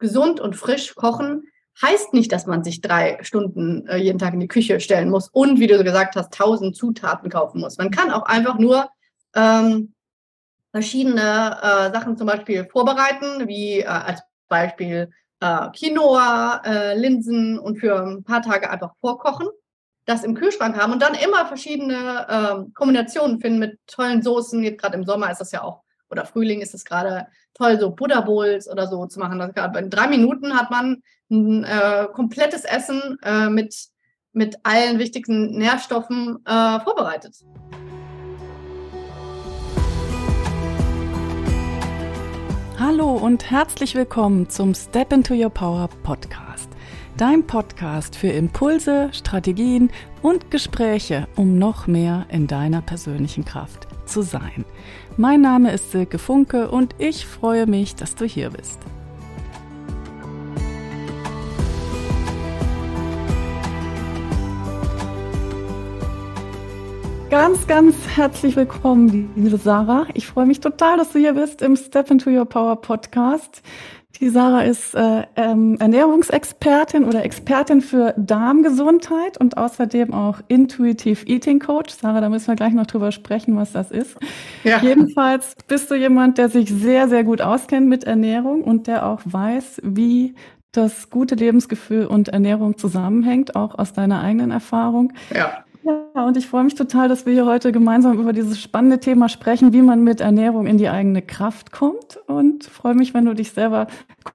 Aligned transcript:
gesund 0.00 0.40
und 0.40 0.56
frisch 0.56 0.94
kochen 0.94 1.44
heißt 1.80 2.12
nicht, 2.12 2.32
dass 2.32 2.46
man 2.46 2.64
sich 2.64 2.80
drei 2.80 3.18
Stunden 3.22 3.86
äh, 3.86 3.96
jeden 3.96 4.18
Tag 4.18 4.34
in 4.34 4.40
die 4.40 4.48
Küche 4.48 4.80
stellen 4.80 5.10
muss 5.10 5.28
und, 5.28 5.60
wie 5.60 5.66
du 5.66 5.82
gesagt 5.82 6.16
hast, 6.16 6.34
tausend 6.34 6.76
Zutaten 6.76 7.30
kaufen 7.30 7.60
muss. 7.60 7.78
Man 7.78 7.90
kann 7.90 8.10
auch 8.10 8.24
einfach 8.24 8.58
nur 8.58 8.88
ähm, 9.34 9.94
verschiedene 10.72 11.58
äh, 11.62 11.92
Sachen 11.92 12.16
zum 12.16 12.26
Beispiel 12.26 12.66
vorbereiten, 12.66 13.48
wie 13.48 13.80
äh, 13.80 13.86
als 13.86 14.20
Beispiel 14.48 15.10
äh, 15.40 15.68
Quinoa, 15.70 16.62
äh, 16.64 16.98
Linsen 16.98 17.58
und 17.58 17.78
für 17.78 18.00
ein 18.00 18.24
paar 18.24 18.42
Tage 18.42 18.70
einfach 18.70 18.92
vorkochen, 19.00 19.48
das 20.04 20.24
im 20.24 20.34
Kühlschrank 20.34 20.76
haben 20.76 20.92
und 20.92 21.02
dann 21.02 21.14
immer 21.14 21.46
verschiedene 21.46 22.26
äh, 22.28 22.72
Kombinationen 22.74 23.40
finden 23.40 23.58
mit 23.58 23.78
tollen 23.86 24.22
Soßen. 24.22 24.62
Jetzt 24.62 24.80
gerade 24.80 24.96
im 24.96 25.04
Sommer 25.04 25.30
ist 25.30 25.40
das 25.40 25.52
ja 25.52 25.62
auch, 25.62 25.82
oder 26.10 26.24
Frühling 26.26 26.60
ist 26.60 26.74
es 26.74 26.84
gerade 26.84 27.26
toll, 27.54 27.78
so 27.78 27.90
Buddha 27.90 28.20
Bowls 28.20 28.68
oder 28.68 28.86
so 28.86 29.06
zu 29.06 29.20
machen. 29.20 29.40
In 29.40 29.90
drei 29.90 30.08
Minuten 30.08 30.56
hat 30.56 30.70
man 30.70 31.02
ein 31.30 31.64
äh, 31.64 32.08
komplettes 32.12 32.64
Essen 32.64 33.18
äh, 33.22 33.48
mit, 33.48 33.74
mit 34.32 34.56
allen 34.64 34.98
wichtigsten 34.98 35.56
Nährstoffen 35.56 36.44
äh, 36.44 36.80
vorbereitet. 36.80 37.36
Hallo 42.78 43.12
und 43.12 43.50
herzlich 43.50 43.94
willkommen 43.94 44.48
zum 44.48 44.74
Step 44.74 45.12
into 45.12 45.34
Your 45.34 45.50
Power 45.50 45.88
Podcast. 46.02 46.70
Dein 47.16 47.46
Podcast 47.46 48.16
für 48.16 48.28
Impulse, 48.28 49.10
Strategien 49.12 49.90
und 50.22 50.50
Gespräche, 50.50 51.28
um 51.36 51.58
noch 51.58 51.86
mehr 51.86 52.26
in 52.30 52.46
deiner 52.46 52.80
persönlichen 52.80 53.44
Kraft 53.44 53.86
zu 54.06 54.22
sein. 54.22 54.64
Mein 55.16 55.40
Name 55.40 55.72
ist 55.72 55.90
Silke 55.90 56.18
Funke 56.18 56.70
und 56.70 56.94
ich 56.98 57.26
freue 57.26 57.66
mich, 57.66 57.94
dass 57.94 58.14
du 58.14 58.24
hier 58.24 58.50
bist. 58.50 58.78
Ganz, 67.28 67.66
ganz 67.66 67.94
herzlich 68.08 68.56
willkommen, 68.56 69.30
liebe 69.36 69.56
Sarah. 69.56 70.06
Ich 70.14 70.26
freue 70.26 70.46
mich 70.46 70.58
total, 70.58 70.96
dass 70.96 71.12
du 71.12 71.18
hier 71.18 71.34
bist 71.34 71.62
im 71.62 71.76
Step 71.76 72.10
into 72.10 72.30
Your 72.30 72.44
Power 72.44 72.80
Podcast. 72.80 73.62
Die 74.20 74.28
Sarah 74.28 74.62
ist 74.62 74.94
äh, 74.94 75.24
ähm, 75.36 75.76
Ernährungsexpertin 75.80 77.04
oder 77.04 77.24
Expertin 77.24 77.80
für 77.80 78.12
Darmgesundheit 78.18 79.38
und 79.38 79.56
außerdem 79.56 80.12
auch 80.12 80.40
Intuitive 80.48 81.26
Eating 81.26 81.58
Coach. 81.58 81.94
Sarah, 81.94 82.20
da 82.20 82.28
müssen 82.28 82.48
wir 82.48 82.54
gleich 82.54 82.74
noch 82.74 82.86
drüber 82.86 83.12
sprechen, 83.12 83.56
was 83.56 83.72
das 83.72 83.90
ist. 83.90 84.18
Ja. 84.62 84.78
Jedenfalls 84.82 85.56
bist 85.66 85.90
du 85.90 85.94
jemand, 85.94 86.36
der 86.36 86.50
sich 86.50 86.68
sehr, 86.68 87.08
sehr 87.08 87.24
gut 87.24 87.40
auskennt 87.40 87.88
mit 87.88 88.04
Ernährung 88.04 88.62
und 88.62 88.86
der 88.86 89.06
auch 89.06 89.20
weiß, 89.24 89.80
wie 89.84 90.34
das 90.72 91.08
gute 91.08 91.34
Lebensgefühl 91.34 92.04
und 92.04 92.28
Ernährung 92.28 92.76
zusammenhängt, 92.76 93.56
auch 93.56 93.78
aus 93.78 93.94
deiner 93.94 94.20
eigenen 94.20 94.50
Erfahrung. 94.50 95.14
Ja. 95.34 95.64
Ja, 95.82 96.26
und 96.26 96.36
ich 96.36 96.46
freue 96.46 96.64
mich 96.64 96.74
total, 96.74 97.08
dass 97.08 97.26
wir 97.26 97.32
hier 97.32 97.46
heute 97.46 97.72
gemeinsam 97.72 98.18
über 98.18 98.32
dieses 98.32 98.60
spannende 98.60 99.00
Thema 99.00 99.28
sprechen, 99.28 99.72
wie 99.72 99.82
man 99.82 100.02
mit 100.04 100.20
Ernährung 100.20 100.66
in 100.66 100.78
die 100.78 100.88
eigene 100.88 101.22
Kraft 101.22 101.72
kommt. 101.72 102.18
Und 102.26 102.64
freue 102.64 102.94
mich, 102.94 103.14
wenn 103.14 103.24
du 103.24 103.34
dich 103.34 103.52
selber 103.52 103.86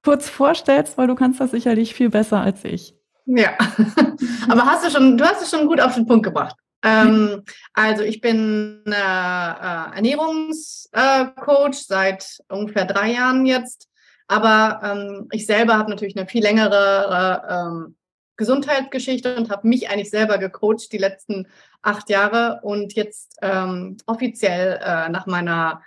kurz 0.04 0.30
vorstellst, 0.30 0.98
weil 0.98 1.08
du 1.08 1.16
kannst 1.16 1.40
das 1.40 1.52
sicherlich 1.52 1.94
viel 1.94 2.10
besser 2.10 2.42
als 2.42 2.64
ich. 2.64 2.96
Ja, 3.26 3.52
aber 4.50 4.66
hast 4.66 4.86
du 4.86 4.92
schon, 4.92 5.18
du 5.18 5.26
hast 5.26 5.42
es 5.42 5.50
schon 5.50 5.68
gut 5.68 5.82
auf 5.82 5.96
den 5.96 6.06
Punkt 6.06 6.24
gebracht. 6.24 6.56
Ähm, 6.84 7.44
also 7.74 8.04
ich 8.04 8.22
bin 8.22 8.84
äh, 8.86 8.92
äh, 8.92 9.96
Ernährungscoach 9.96 11.74
seit 11.74 12.38
ungefähr 12.48 12.86
drei 12.86 13.14
Jahren 13.14 13.46
jetzt, 13.48 13.90
aber 14.28 14.82
ähm, 14.84 15.28
ich 15.32 15.48
selber 15.48 15.78
habe 15.78 15.90
natürlich 15.90 16.16
eine 16.16 16.28
viel 16.28 16.44
längere 16.44 17.42
äh, 17.50 17.54
ähm, 17.54 17.96
Gesundheitsgeschichte 18.38 19.36
und 19.36 19.50
habe 19.50 19.68
mich 19.68 19.90
eigentlich 19.90 20.10
selber 20.10 20.38
gecoacht 20.38 20.92
die 20.92 20.98
letzten 20.98 21.48
acht 21.82 22.10
Jahre 22.10 22.60
und 22.64 22.94
jetzt 22.94 23.38
ähm, 23.42 23.98
offiziell 24.06 24.80
äh, 24.84 25.10
nach 25.10 25.26
meiner 25.26 25.82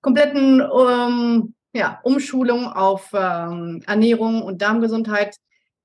kompletten 0.00 0.60
ähm, 0.60 1.54
ja, 1.72 2.00
Umschulung 2.02 2.66
auf 2.66 3.10
ähm, 3.12 3.82
Ernährung 3.86 4.42
und 4.42 4.62
Darmgesundheit 4.62 5.36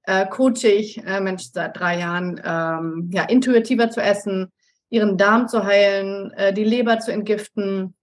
äh, 0.03 0.25
coache 0.27 0.67
ich 0.67 0.97
äh, 1.05 1.21
Menschen 1.21 1.51
seit 1.53 1.77
drei 1.77 1.99
Jahren, 1.99 2.41
ähm, 2.43 3.09
ja, 3.13 3.23
intuitiver 3.23 3.89
zu 3.89 4.01
essen, 4.01 4.51
ihren 4.89 5.17
Darm 5.17 5.47
zu 5.47 5.63
heilen, 5.63 6.31
äh, 6.33 6.53
die 6.53 6.63
Leber 6.63 6.99
zu 6.99 7.11
entgiften, 7.11 7.95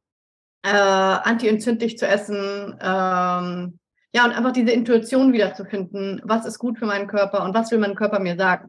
äh, 0.63 0.69
antientzündlich 0.71 1.99
zu 1.99 2.07
essen, 2.07 2.79
ähm, 2.81 3.80
ja, 4.13 4.25
und 4.25 4.33
einfach 4.33 4.53
diese 4.53 4.71
Intuition 4.73 5.33
wiederzufinden, 5.33 6.21
was 6.25 6.47
ist 6.47 6.59
gut 6.59 6.79
für 6.79 6.87
meinen 6.87 7.07
Körper 7.07 7.45
und 7.45 7.55
was 7.55 7.71
will 7.71 7.79
mein 7.79 7.95
Körper 7.95 8.19
mir 8.19 8.37
sagen. 8.37 8.69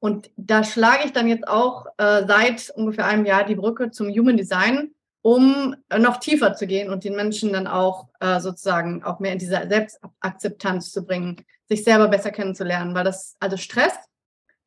Und 0.00 0.30
da 0.36 0.64
schlage 0.64 1.04
ich 1.04 1.12
dann 1.12 1.28
jetzt 1.28 1.46
auch 1.46 1.86
äh, 1.96 2.26
seit 2.26 2.70
ungefähr 2.74 3.06
einem 3.06 3.24
Jahr 3.24 3.44
die 3.44 3.54
Brücke 3.54 3.92
zum 3.92 4.08
Human 4.08 4.36
Design, 4.36 4.90
um 5.22 5.76
äh, 5.88 6.00
noch 6.00 6.16
tiefer 6.16 6.54
zu 6.54 6.66
gehen 6.66 6.90
und 6.90 7.04
den 7.04 7.14
Menschen 7.14 7.52
dann 7.52 7.68
auch 7.68 8.08
äh, 8.18 8.40
sozusagen 8.40 9.04
auch 9.04 9.20
mehr 9.20 9.32
in 9.32 9.38
diese 9.38 9.68
Selbstakzeptanz 9.68 10.90
zu 10.90 11.06
bringen, 11.06 11.44
sich 11.68 11.84
selber 11.84 12.08
besser 12.08 12.32
kennenzulernen, 12.32 12.96
weil 12.96 13.04
das, 13.04 13.36
also 13.38 13.56
Stress 13.56 13.94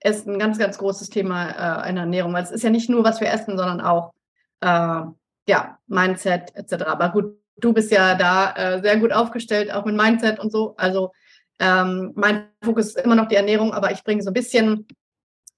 ist 0.02 0.26
ein 0.26 0.40
ganz, 0.40 0.58
ganz 0.58 0.78
großes 0.78 1.10
Thema 1.10 1.84
äh, 1.84 1.90
in 1.90 1.96
der 1.96 2.06
Ernährung, 2.06 2.34
weil 2.34 2.44
es 2.44 2.52
ist 2.52 2.64
ja 2.64 2.70
nicht 2.70 2.90
nur, 2.90 3.04
was 3.04 3.20
wir 3.20 3.30
essen, 3.30 3.58
sondern 3.58 3.82
auch, 3.82 4.14
äh, 4.62 5.02
ja, 5.48 5.78
Mindset 5.88 6.56
etc. 6.56 6.86
Aber 6.86 7.10
gut, 7.10 7.38
du 7.58 7.74
bist 7.74 7.92
ja 7.92 8.16
da 8.16 8.54
äh, 8.54 8.82
sehr 8.82 8.98
gut 8.98 9.12
aufgestellt, 9.12 9.72
auch 9.72 9.86
mit 9.86 9.96
Mindset 9.96 10.40
und 10.40 10.52
so. 10.52 10.76
Also 10.78 11.12
ähm, 11.60 12.12
mein 12.16 12.50
Fokus 12.64 12.88
ist 12.88 12.98
immer 12.98 13.16
noch 13.16 13.28
die 13.28 13.36
Ernährung, 13.36 13.74
aber 13.74 13.92
ich 13.92 14.04
bringe 14.04 14.22
so 14.22 14.30
ein 14.30 14.34
bisschen 14.34 14.88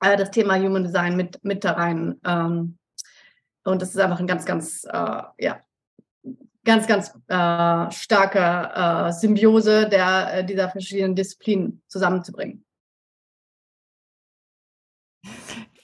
äh, 0.02 0.18
das 0.18 0.32
Thema 0.32 0.56
Human 0.58 0.84
Design 0.84 1.16
mit, 1.16 1.44
mit 1.44 1.64
da 1.64 1.72
rein. 1.72 2.20
Ähm, 2.26 2.78
und 3.64 3.82
das 3.82 3.90
ist 3.90 4.00
einfach 4.00 4.20
ein 4.20 4.28
ganz, 4.28 4.46
ganz, 4.46 4.86
äh, 4.86 5.24
ja, 5.40 5.60
ganz, 6.64 6.88
ganz 6.88 7.14
äh, 7.28 7.92
starke 7.92 8.40
äh, 8.40 9.12
Symbiose 9.12 9.90
der, 9.90 10.34
äh, 10.34 10.46
dieser 10.46 10.70
verschiedenen 10.70 11.16
Disziplinen 11.16 11.82
zusammenzubringen. 11.88 12.64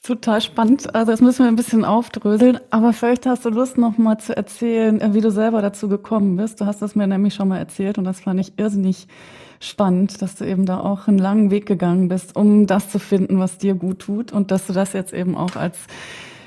Total 0.03 0.41
spannend. 0.41 0.94
Also 0.94 1.14
das 1.14 1.22
müssen 1.22 1.46
wir 1.46 1.47
ein 1.47 1.56
bisschen 1.56 1.86
aufdröseln. 1.86 2.59
Aber 2.72 2.91
vielleicht 2.91 3.25
hast 3.25 3.46
du 3.46 3.50
Lust, 3.50 3.78
noch 3.78 3.97
mal 3.97 4.18
zu 4.18 4.36
erzählen, 4.36 5.00
äh, 5.00 5.14
wie 5.14 5.22
du 5.22 5.31
selber 5.31 5.62
dazu 5.62 5.88
gekommen 5.88 6.36
bist. 6.36 6.59
Du 6.59 6.66
hast 6.66 6.81
das 6.81 6.94
mir 6.96 7.08
nämlich 7.08 7.34
schon 7.36 7.47
mal 7.47 7.58
erzählt 7.58 7.97
und 7.97 8.03
das 8.03 8.19
fand 8.19 8.38
ich 8.42 8.59
irrsinnig 8.59 9.08
spannend, 9.62 10.22
dass 10.22 10.36
du 10.36 10.46
eben 10.46 10.66
da 10.66 10.81
auch 10.81 11.08
einen 11.08 11.19
langen 11.19 11.52
Weg 11.52 11.66
gegangen 11.66 12.09
bist, 12.09 12.36
um 12.36 12.68
das 12.68 12.90
zu 12.90 13.00
finden, 13.00 13.40
was 13.40 13.59
dir 13.59 13.75
gut 13.75 14.00
tut 14.00 14.34
und 14.34 14.52
dass 14.52 14.68
du 14.68 14.74
das 14.74 14.92
jetzt 14.92 15.13
eben 15.13 15.38
auch 15.38 15.56
als 15.56 15.78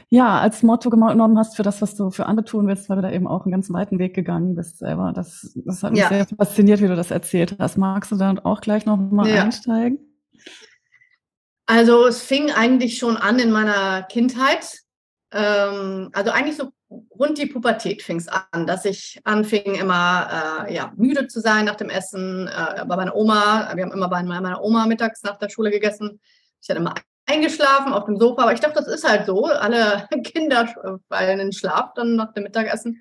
ja, 0.09 0.39
als 0.39 0.63
Motto 0.63 0.89
genommen 0.89 1.37
hast 1.37 1.57
für 1.57 1.65
das, 1.65 1.83
was 1.83 1.97
du 1.97 2.11
für 2.11 2.27
andere 2.27 2.45
tun 2.45 2.69
willst, 2.69 2.89
weil 2.89 2.97
du 2.97 3.03
da 3.03 3.11
eben 3.11 3.27
auch 3.27 3.45
einen 3.45 3.51
ganz 3.53 3.73
weiten 3.73 3.99
Weg 3.99 4.15
gegangen 4.15 4.55
bist 4.55 4.79
selber. 4.79 5.13
Das, 5.13 5.53
das 5.65 5.83
hat 5.83 5.93
mich 5.93 6.03
ja. 6.03 6.09
sehr 6.09 6.27
fasziniert, 6.27 6.81
wie 6.81 6.87
du 6.87 6.95
das 6.95 7.11
erzählt 7.11 7.57
hast. 7.59 7.77
Magst 7.77 8.13
du 8.13 8.17
da 8.17 8.35
auch 8.45 8.61
gleich 8.61 8.87
noch 8.87 8.99
mal 8.99 9.27
ja. 9.27 9.43
einsteigen? 9.43 9.99
Also 11.67 12.07
es 12.07 12.23
fing 12.23 12.51
eigentlich 12.53 12.99
schon 12.99 13.17
an 13.17 13.39
in 13.39 13.51
meiner 13.51 14.05
Kindheit. 14.05 14.81
Ähm, 15.33 16.11
also 16.13 16.31
eigentlich 16.31 16.57
so 16.57 16.71
rund 17.19 17.39
die 17.39 17.47
Pubertät 17.47 18.03
fing 18.03 18.19
es 18.19 18.29
an, 18.29 18.67
dass 18.67 18.85
ich 18.85 19.21
anfing 19.25 19.75
immer 19.75 20.67
äh, 20.69 20.75
ja, 20.75 20.93
müde 20.97 21.27
zu 21.27 21.41
sein 21.41 21.65
nach 21.65 21.75
dem 21.75 21.91
Essen. 21.91 22.49
Äh, 22.49 22.85
bei 22.87 22.97
meiner 22.97 23.17
Oma, 23.17 23.73
wir 23.75 23.85
haben 23.85 23.93
immer 23.93 24.09
bei 24.09 24.23
meiner 24.23 24.63
Oma 24.63 24.87
mittags 24.87 25.23
nach 25.25 25.37
der 25.39 25.49
Schule 25.49 25.71
gegessen. 25.71 26.21
Ich 26.63 26.69
hatte 26.69 26.81
immer 26.81 26.95
eingeschlafen 27.27 27.93
auf 27.93 28.05
dem 28.05 28.19
Sofa, 28.19 28.43
aber 28.43 28.53
ich 28.53 28.61
dachte, 28.61 28.77
das 28.77 28.87
ist 28.87 29.09
halt 29.09 29.27
so. 29.27 29.47
Alle 29.47 30.09
Kinder 30.23 30.73
fallen 31.09 31.41
in 31.41 31.53
Schlaf 31.53 31.93
dann 31.95 32.15
nach 32.15 32.33
dem 32.33 32.45
Mittagessen. 32.45 33.01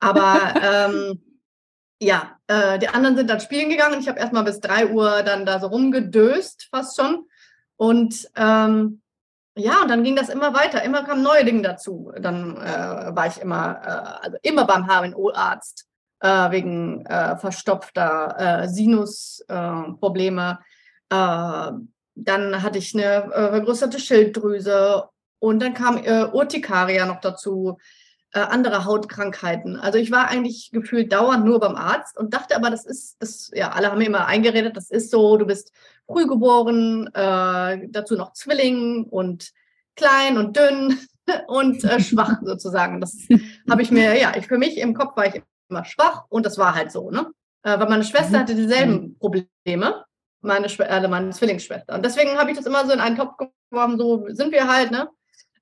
Aber 0.00 0.54
ähm, 0.62 1.22
ja, 2.00 2.38
äh, 2.46 2.78
die 2.78 2.88
anderen 2.88 3.16
sind 3.16 3.28
dann 3.28 3.40
spielen 3.40 3.68
gegangen. 3.68 4.00
Ich 4.00 4.08
habe 4.08 4.18
erstmal 4.18 4.44
bis 4.44 4.60
drei 4.60 4.88
Uhr 4.88 5.22
dann 5.22 5.44
da 5.44 5.60
so 5.60 5.66
rumgedöst, 5.66 6.68
fast 6.70 6.96
schon. 6.96 7.26
Und 7.78 8.28
ähm, 8.36 9.00
ja, 9.56 9.82
und 9.82 9.88
dann 9.88 10.04
ging 10.04 10.14
das 10.14 10.28
immer 10.28 10.54
weiter, 10.54 10.82
immer 10.84 11.04
kamen 11.04 11.22
neue 11.22 11.44
Dinge 11.44 11.62
dazu. 11.62 12.12
Dann 12.20 12.56
äh, 12.58 13.16
war 13.16 13.26
ich 13.26 13.38
immer, 13.40 13.80
äh, 13.82 14.24
also 14.24 14.36
immer 14.42 14.66
beim 14.66 14.86
HNO-Arzt 14.86 15.86
äh, 16.20 16.50
wegen 16.50 17.04
äh, 17.06 17.36
verstopfter 17.36 18.62
äh, 18.62 18.68
Sinusprobleme. 18.68 20.58
Äh, 21.10 21.70
dann 22.20 22.62
hatte 22.62 22.78
ich 22.78 22.94
eine 22.94 23.30
vergrößerte 23.30 24.00
Schilddrüse 24.00 25.04
und 25.38 25.60
dann 25.60 25.72
kam 25.72 26.02
Urtikaria 26.32 27.06
noch 27.06 27.20
dazu 27.20 27.78
andere 28.32 28.84
Hautkrankheiten. 28.84 29.76
Also 29.76 29.98
ich 29.98 30.10
war 30.10 30.26
eigentlich 30.26 30.70
gefühlt 30.72 31.12
dauernd 31.12 31.44
nur 31.44 31.60
beim 31.60 31.76
Arzt 31.76 32.18
und 32.18 32.34
dachte 32.34 32.56
aber, 32.56 32.70
das 32.70 32.84
ist, 32.84 33.16
das, 33.20 33.52
ja, 33.54 33.70
alle 33.70 33.88
haben 33.88 33.98
mir 33.98 34.06
immer 34.06 34.26
eingeredet, 34.26 34.76
das 34.76 34.90
ist 34.90 35.12
so, 35.12 35.36
du 35.36 35.46
bist 35.46 35.72
früh 36.08 36.26
geboren, 36.26 37.08
äh, 37.14 37.86
dazu 37.88 38.16
noch 38.16 38.32
Zwilling 38.32 39.04
und 39.04 39.52
klein 39.94 40.38
und 40.38 40.56
dünn 40.56 40.98
und 41.46 41.84
äh, 41.84 42.00
schwach 42.00 42.38
sozusagen. 42.42 43.00
Das 43.00 43.16
habe 43.70 43.82
ich 43.82 43.90
mir, 43.90 44.18
ja, 44.18 44.32
ich 44.36 44.46
für 44.46 44.58
mich 44.58 44.78
im 44.78 44.94
Kopf 44.94 45.16
war 45.16 45.26
ich 45.26 45.42
immer 45.68 45.84
schwach 45.84 46.24
und 46.28 46.46
das 46.46 46.58
war 46.58 46.74
halt 46.74 46.90
so, 46.90 47.10
ne? 47.10 47.30
äh, 47.62 47.78
weil 47.78 47.88
meine 47.88 48.04
Schwester 48.04 48.38
mhm. 48.38 48.42
hatte 48.42 48.54
dieselben 48.54 49.18
Probleme, 49.18 50.04
meine, 50.40 50.68
Schw 50.68 50.84
äh, 50.84 51.06
meine 51.08 51.30
Zwillingsschwester. 51.30 51.94
Und 51.94 52.04
deswegen 52.04 52.38
habe 52.38 52.50
ich 52.50 52.56
das 52.56 52.66
immer 52.66 52.86
so 52.86 52.92
in 52.92 53.00
einen 53.00 53.16
Topf 53.16 53.36
geworfen, 53.70 53.98
so 53.98 54.26
sind 54.28 54.52
wir 54.52 54.68
halt, 54.68 54.90
ne? 54.90 55.08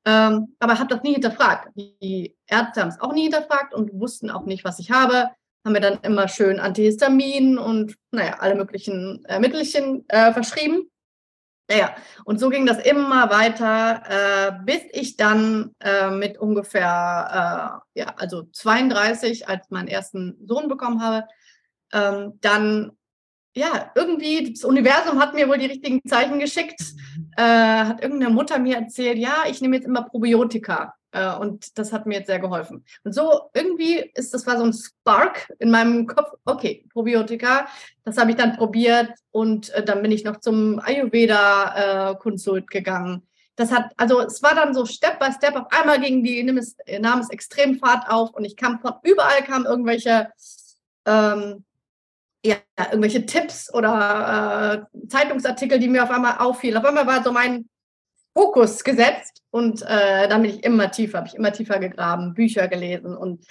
Ähm, 0.04 0.54
aber 0.60 0.78
habe 0.78 0.94
das 0.94 1.02
nie 1.02 1.14
hinterfragt. 1.14 1.68
Die 1.74 2.36
Ärzte 2.46 2.80
haben 2.80 2.90
es 2.90 3.00
auch 3.00 3.12
nie 3.12 3.22
hinterfragt 3.22 3.74
und 3.74 3.92
wussten 3.98 4.30
auch 4.30 4.44
nicht, 4.44 4.64
was 4.64 4.78
ich 4.78 4.92
habe. 4.92 5.30
Haben 5.66 5.72
mir 5.72 5.80
dann 5.80 5.98
immer 6.02 6.28
schön 6.28 6.60
Antihistamin 6.60 7.58
und 7.58 7.96
naja, 8.12 8.36
alle 8.38 8.54
möglichen 8.54 9.24
äh, 9.24 9.40
Mittelchen 9.40 10.08
äh, 10.08 10.32
verschrieben. 10.32 10.88
Naja, 11.68 11.96
und 12.24 12.38
so 12.38 12.50
ging 12.50 12.66
das 12.66 12.78
immer 12.86 13.30
weiter, 13.30 14.02
äh, 14.08 14.52
bis 14.64 14.82
ich 14.92 15.16
dann 15.16 15.72
äh, 15.80 16.08
mit 16.10 16.38
ungefähr, 16.38 17.82
äh, 17.96 18.00
ja, 18.00 18.14
also 18.16 18.44
32, 18.52 19.48
als 19.48 19.68
meinen 19.70 19.88
ersten 19.88 20.38
Sohn 20.46 20.68
bekommen 20.68 21.02
habe, 21.02 21.26
ähm, 21.92 22.38
dann, 22.40 22.92
ja, 23.56 23.90
irgendwie, 23.96 24.52
das 24.52 24.62
Universum 24.62 25.18
hat 25.18 25.34
mir 25.34 25.48
wohl 25.48 25.58
die 25.58 25.66
richtigen 25.66 26.00
Zeichen 26.08 26.38
geschickt, 26.38 26.78
mhm. 27.16 27.32
äh, 27.36 27.42
hat 27.42 28.00
irgendeine 28.04 28.32
Mutter 28.32 28.60
mir 28.60 28.76
erzählt, 28.76 29.18
ja, 29.18 29.46
ich 29.50 29.60
nehme 29.60 29.74
jetzt 29.74 29.86
immer 29.86 30.02
Probiotika. 30.02 30.94
Äh, 31.16 31.34
und 31.38 31.78
das 31.78 31.92
hat 31.92 32.06
mir 32.06 32.18
jetzt 32.18 32.26
sehr 32.26 32.38
geholfen. 32.38 32.84
Und 33.04 33.14
so 33.14 33.50
irgendwie 33.54 34.10
ist 34.14 34.34
das 34.34 34.46
war 34.46 34.58
so 34.58 34.64
ein 34.64 34.72
Spark 34.72 35.52
in 35.58 35.70
meinem 35.70 36.06
Kopf. 36.06 36.32
Okay, 36.44 36.84
Probiotika, 36.92 37.66
das 38.04 38.18
habe 38.18 38.30
ich 38.30 38.36
dann 38.36 38.56
probiert 38.56 39.10
und 39.30 39.70
äh, 39.70 39.82
dann 39.82 40.02
bin 40.02 40.12
ich 40.12 40.24
noch 40.24 40.40
zum 40.40 40.78
Ayurveda-Konsult 40.80 42.64
äh, 42.64 42.66
gegangen. 42.66 43.26
Das 43.56 43.72
hat, 43.72 43.92
also 43.96 44.20
es 44.20 44.42
war 44.42 44.54
dann 44.54 44.74
so 44.74 44.84
Step 44.84 45.18
by 45.18 45.32
Step. 45.32 45.56
Auf 45.56 45.72
einmal 45.72 45.98
ging 45.98 46.22
die 46.22 46.42
nahm 46.42 47.20
es 47.20 47.30
extrem 47.30 47.78
Fahrt 47.78 48.10
auf 48.10 48.34
und 48.34 48.44
ich 48.44 48.56
kam 48.56 48.80
von 48.80 48.92
überall 49.02 49.42
kamen 49.44 49.64
irgendwelche 49.64 50.28
ähm, 51.06 51.64
ja, 52.44 52.56
irgendwelche 52.90 53.24
Tipps 53.24 53.72
oder 53.72 54.86
äh, 54.92 55.08
Zeitungsartikel, 55.08 55.78
die 55.78 55.88
mir 55.88 56.04
auf 56.04 56.10
einmal 56.10 56.36
auffielen. 56.38 56.76
Auf 56.76 56.84
einmal 56.84 57.06
war 57.06 57.24
so 57.24 57.32
mein 57.32 57.68
Fokus 58.36 58.84
gesetzt 58.84 59.42
und 59.50 59.80
äh, 59.80 60.28
dann 60.28 60.42
bin 60.42 60.50
ich 60.50 60.62
immer 60.62 60.90
tiefer, 60.90 61.16
habe 61.16 61.28
ich 61.28 61.34
immer 61.34 61.52
tiefer 61.52 61.78
gegraben, 61.78 62.34
Bücher 62.34 62.68
gelesen 62.68 63.16
und 63.16 63.46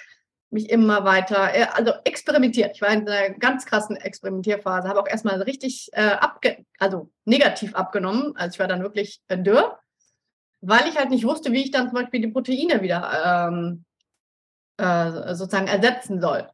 mich 0.50 0.70
immer 0.70 1.04
weiter, 1.04 1.52
äh, 1.52 1.66
also 1.74 1.92
experimentiert. 2.04 2.76
Ich 2.76 2.82
war 2.82 2.90
in 2.90 3.08
einer 3.08 3.30
ganz 3.30 3.66
krassen 3.66 3.96
Experimentierphase, 3.96 4.88
habe 4.88 5.00
auch 5.00 5.08
erstmal 5.08 5.42
richtig 5.42 5.90
äh, 5.92 6.02
abge 6.02 6.64
also 6.78 7.10
negativ 7.24 7.74
abgenommen. 7.74 8.36
Also 8.36 8.54
ich 8.54 8.58
war 8.60 8.68
dann 8.68 8.84
wirklich 8.84 9.20
äh, 9.26 9.36
dürr, 9.36 9.76
weil 10.60 10.86
ich 10.86 10.96
halt 10.96 11.10
nicht 11.10 11.24
wusste, 11.24 11.50
wie 11.50 11.64
ich 11.64 11.72
dann 11.72 11.88
zum 11.88 11.98
Beispiel 11.98 12.20
die 12.20 12.28
Proteine 12.28 12.80
wieder 12.80 13.48
ähm, 13.50 13.84
äh, 14.76 15.34
sozusagen 15.34 15.66
ersetzen 15.66 16.20
soll. 16.20 16.48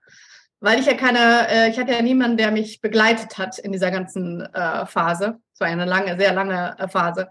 Weil 0.61 0.81
ich 0.81 0.87
ja 0.87 0.94
keine, 0.94 1.49
äh, 1.50 1.69
ich 1.69 1.79
hatte 1.79 1.93
ja 1.93 2.00
niemanden, 2.00 2.38
der 2.38 2.50
mich 2.50 2.81
begleitet 2.81 3.37
hat 3.37 3.58
in 3.58 3.73
dieser 3.73 3.90
ganzen 3.90 4.40
äh, 4.40 4.87
Phase. 4.87 5.38
Es 5.52 5.61
war 5.61 5.69
eine 5.69 5.84
lange, 5.84 6.17
sehr 6.17 6.32
lange 6.32 6.76
Phase. 6.88 7.29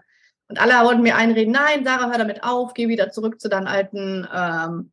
Und 0.52 0.60
alle 0.60 0.84
wollten 0.84 1.00
mir 1.00 1.16
einreden, 1.16 1.54
nein, 1.54 1.82
Sarah, 1.82 2.10
hör 2.10 2.18
damit 2.18 2.44
auf, 2.44 2.74
geh 2.74 2.86
wieder 2.86 3.10
zurück 3.10 3.40
zu 3.40 3.48
deinen 3.48 3.66
alten 3.66 4.28
ähm, 4.30 4.92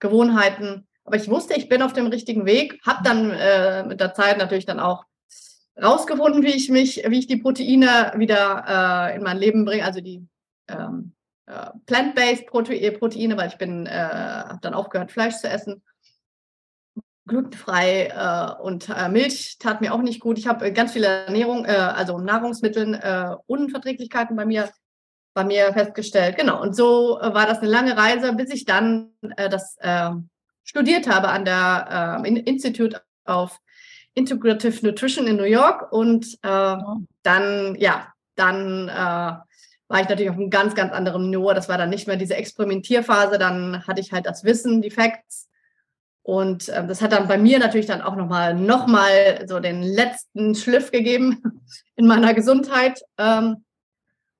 Gewohnheiten. 0.00 0.88
Aber 1.04 1.14
ich 1.14 1.28
wusste, 1.28 1.54
ich 1.54 1.68
bin 1.68 1.80
auf 1.80 1.92
dem 1.92 2.08
richtigen 2.08 2.44
Weg, 2.44 2.80
habe 2.84 3.04
dann 3.04 3.30
äh, 3.30 3.84
mit 3.84 4.00
der 4.00 4.14
Zeit 4.14 4.36
natürlich 4.36 4.66
dann 4.66 4.80
auch 4.80 5.04
rausgefunden, 5.80 6.42
wie 6.42 6.56
ich 6.56 6.70
mich, 6.70 7.04
wie 7.06 7.20
ich 7.20 7.28
die 7.28 7.36
Proteine 7.36 8.14
wieder 8.16 9.12
äh, 9.12 9.16
in 9.16 9.22
mein 9.22 9.38
Leben 9.38 9.64
bringe, 9.64 9.84
also 9.84 10.00
die 10.00 10.26
ähm, 10.66 11.12
äh, 11.46 11.70
plant-based 11.86 12.48
Proteine, 12.48 13.36
weil 13.36 13.50
ich 13.50 13.58
bin, 13.58 13.86
äh, 13.86 13.90
habe 13.92 14.58
dann 14.60 14.74
aufgehört, 14.74 15.12
Fleisch 15.12 15.36
zu 15.36 15.48
essen. 15.48 15.84
Glutenfrei 17.28 18.08
äh, 18.08 18.60
und 18.60 18.88
äh, 18.88 19.08
Milch 19.08 19.58
tat 19.60 19.80
mir 19.80 19.94
auch 19.94 20.02
nicht 20.02 20.18
gut. 20.18 20.36
Ich 20.36 20.48
habe 20.48 20.72
ganz 20.72 20.94
viele 20.94 21.06
Ernährung, 21.06 21.64
äh, 21.64 21.68
also 21.68 22.18
Nahrungsmitteln, 22.18 22.94
äh, 22.94 23.36
Unverträglichkeiten 23.46 24.34
bei 24.34 24.46
mir 24.46 24.68
bei 25.36 25.44
mir 25.44 25.70
festgestellt. 25.74 26.38
Genau. 26.38 26.60
Und 26.60 26.74
so 26.74 27.20
äh, 27.20 27.34
war 27.34 27.46
das 27.46 27.58
eine 27.58 27.68
lange 27.68 27.96
Reise, 27.96 28.32
bis 28.32 28.50
ich 28.50 28.64
dann 28.64 29.10
äh, 29.36 29.50
das 29.50 29.76
äh, 29.80 30.10
studiert 30.64 31.06
habe 31.08 31.28
an 31.28 31.44
der 31.44 32.22
äh, 32.24 32.28
Institute 32.40 33.00
of 33.26 33.60
Integrative 34.14 34.84
Nutrition 34.84 35.26
in 35.26 35.36
New 35.36 35.44
York. 35.44 35.92
Und 35.92 36.38
äh, 36.42 36.76
dann, 37.22 37.76
ja, 37.78 38.08
dann 38.34 38.88
äh, 38.88 38.92
war 38.92 40.00
ich 40.00 40.08
natürlich 40.08 40.30
auf 40.30 40.36
einem 40.36 40.48
ganz, 40.48 40.74
ganz 40.74 40.94
anderen 40.94 41.28
Niveau. 41.28 41.52
Das 41.52 41.68
war 41.68 41.76
dann 41.76 41.90
nicht 41.90 42.06
mehr 42.06 42.16
diese 42.16 42.34
Experimentierphase. 42.34 43.36
Dann 43.36 43.86
hatte 43.86 44.00
ich 44.00 44.12
halt 44.12 44.24
das 44.24 44.42
Wissen, 44.42 44.80
die 44.80 44.90
Facts. 44.90 45.50
Und 46.22 46.70
äh, 46.70 46.86
das 46.86 47.02
hat 47.02 47.12
dann 47.12 47.28
bei 47.28 47.36
mir 47.36 47.58
natürlich 47.58 47.86
dann 47.86 48.00
auch 48.00 48.16
nochmal 48.16 48.54
noch 48.54 48.86
mal 48.86 49.44
so 49.46 49.60
den 49.60 49.82
letzten 49.82 50.54
Schliff 50.54 50.90
gegeben 50.90 51.60
in 51.94 52.06
meiner 52.06 52.32
Gesundheit. 52.32 53.02
Ähm, 53.18 53.65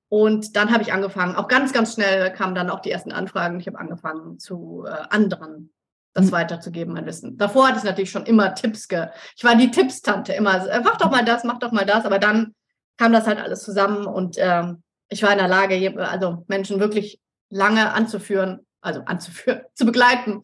und 0.09 0.55
dann 0.55 0.71
habe 0.71 0.83
ich 0.83 0.93
angefangen, 0.93 1.35
auch 1.35 1.47
ganz, 1.47 1.73
ganz 1.73 1.93
schnell 1.93 2.31
kamen 2.31 2.55
dann 2.55 2.69
auch 2.69 2.79
die 2.79 2.91
ersten 2.91 3.11
Anfragen. 3.11 3.59
Ich 3.59 3.67
habe 3.67 3.79
angefangen, 3.79 4.39
zu 4.39 4.85
äh, 4.87 4.91
anderen 5.09 5.73
das 6.13 6.27
mhm. 6.27 6.31
weiterzugeben, 6.31 6.93
mein 6.93 7.05
Wissen. 7.05 7.37
Davor 7.37 7.67
hatte 7.67 7.79
ich 7.79 7.83
natürlich 7.83 8.11
schon 8.11 8.25
immer 8.25 8.55
Tipps. 8.55 8.87
Ge 8.87 9.07
ich 9.35 9.43
war 9.43 9.55
die 9.55 9.69
Tippstante, 9.69 10.33
immer, 10.33 10.67
äh, 10.67 10.81
mach 10.83 10.97
doch 10.97 11.11
mal 11.11 11.25
das, 11.25 11.43
mach 11.43 11.59
doch 11.59 11.71
mal 11.71 11.85
das. 11.85 12.05
Aber 12.05 12.19
dann 12.19 12.55
kam 12.97 13.11
das 13.11 13.27
halt 13.27 13.39
alles 13.39 13.63
zusammen 13.63 14.05
und 14.05 14.37
äh, 14.37 14.73
ich 15.09 15.23
war 15.23 15.31
in 15.31 15.37
der 15.37 15.47
Lage, 15.47 15.93
also 16.09 16.45
Menschen 16.47 16.79
wirklich 16.79 17.19
lange 17.49 17.93
anzuführen, 17.93 18.65
also 18.81 19.01
anzuführen, 19.05 19.61
zu 19.73 19.85
begleiten. 19.85 20.41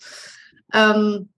Ähm, 0.73 1.29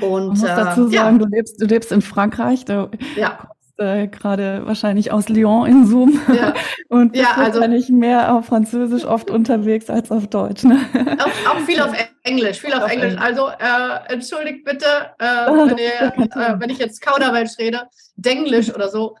und, 0.00 0.28
Man 0.28 0.28
muss 0.28 0.40
dazu 0.40 0.88
äh, 0.88 0.94
sagen, 0.96 1.18
ja. 1.20 1.26
du, 1.26 1.26
lebst, 1.26 1.60
du 1.60 1.66
lebst 1.66 1.90
in 1.90 2.00
Frankreich. 2.00 2.64
Du 2.64 2.90
ja 3.16 3.50
äh, 3.80 4.08
gerade 4.08 4.66
wahrscheinlich 4.66 5.10
aus 5.10 5.28
Lyon 5.28 5.66
in 5.66 5.86
Zoom 5.86 6.20
ja. 6.32 6.52
und 6.88 7.16
ja, 7.16 7.32
also, 7.36 7.60
wahrscheinlich 7.60 7.88
mehr 7.88 8.34
auf 8.34 8.46
Französisch 8.46 9.04
oft 9.04 9.30
unterwegs 9.30 9.88
als 9.88 10.10
auf 10.10 10.26
Deutsch. 10.26 10.64
Ne? 10.64 10.78
Auch, 11.18 11.54
auch 11.54 11.58
viel 11.60 11.80
auf 11.80 11.92
Englisch, 12.22 12.60
viel 12.60 12.72
auf, 12.74 12.84
auf 12.84 12.90
Englisch. 12.90 13.14
Englisch. 13.14 13.24
Also 13.24 13.48
äh, 13.48 14.12
entschuldigt 14.12 14.64
bitte, 14.64 14.86
äh, 15.18 15.24
wenn, 15.24 15.78
ihr, 15.78 16.12
äh, 16.36 16.60
wenn, 16.60 16.70
ich 16.70 16.78
jetzt 16.78 17.00
Kauderwelsch 17.00 17.58
rede, 17.58 17.82
Denglisch 18.16 18.74
oder 18.74 18.88
so. 18.88 19.16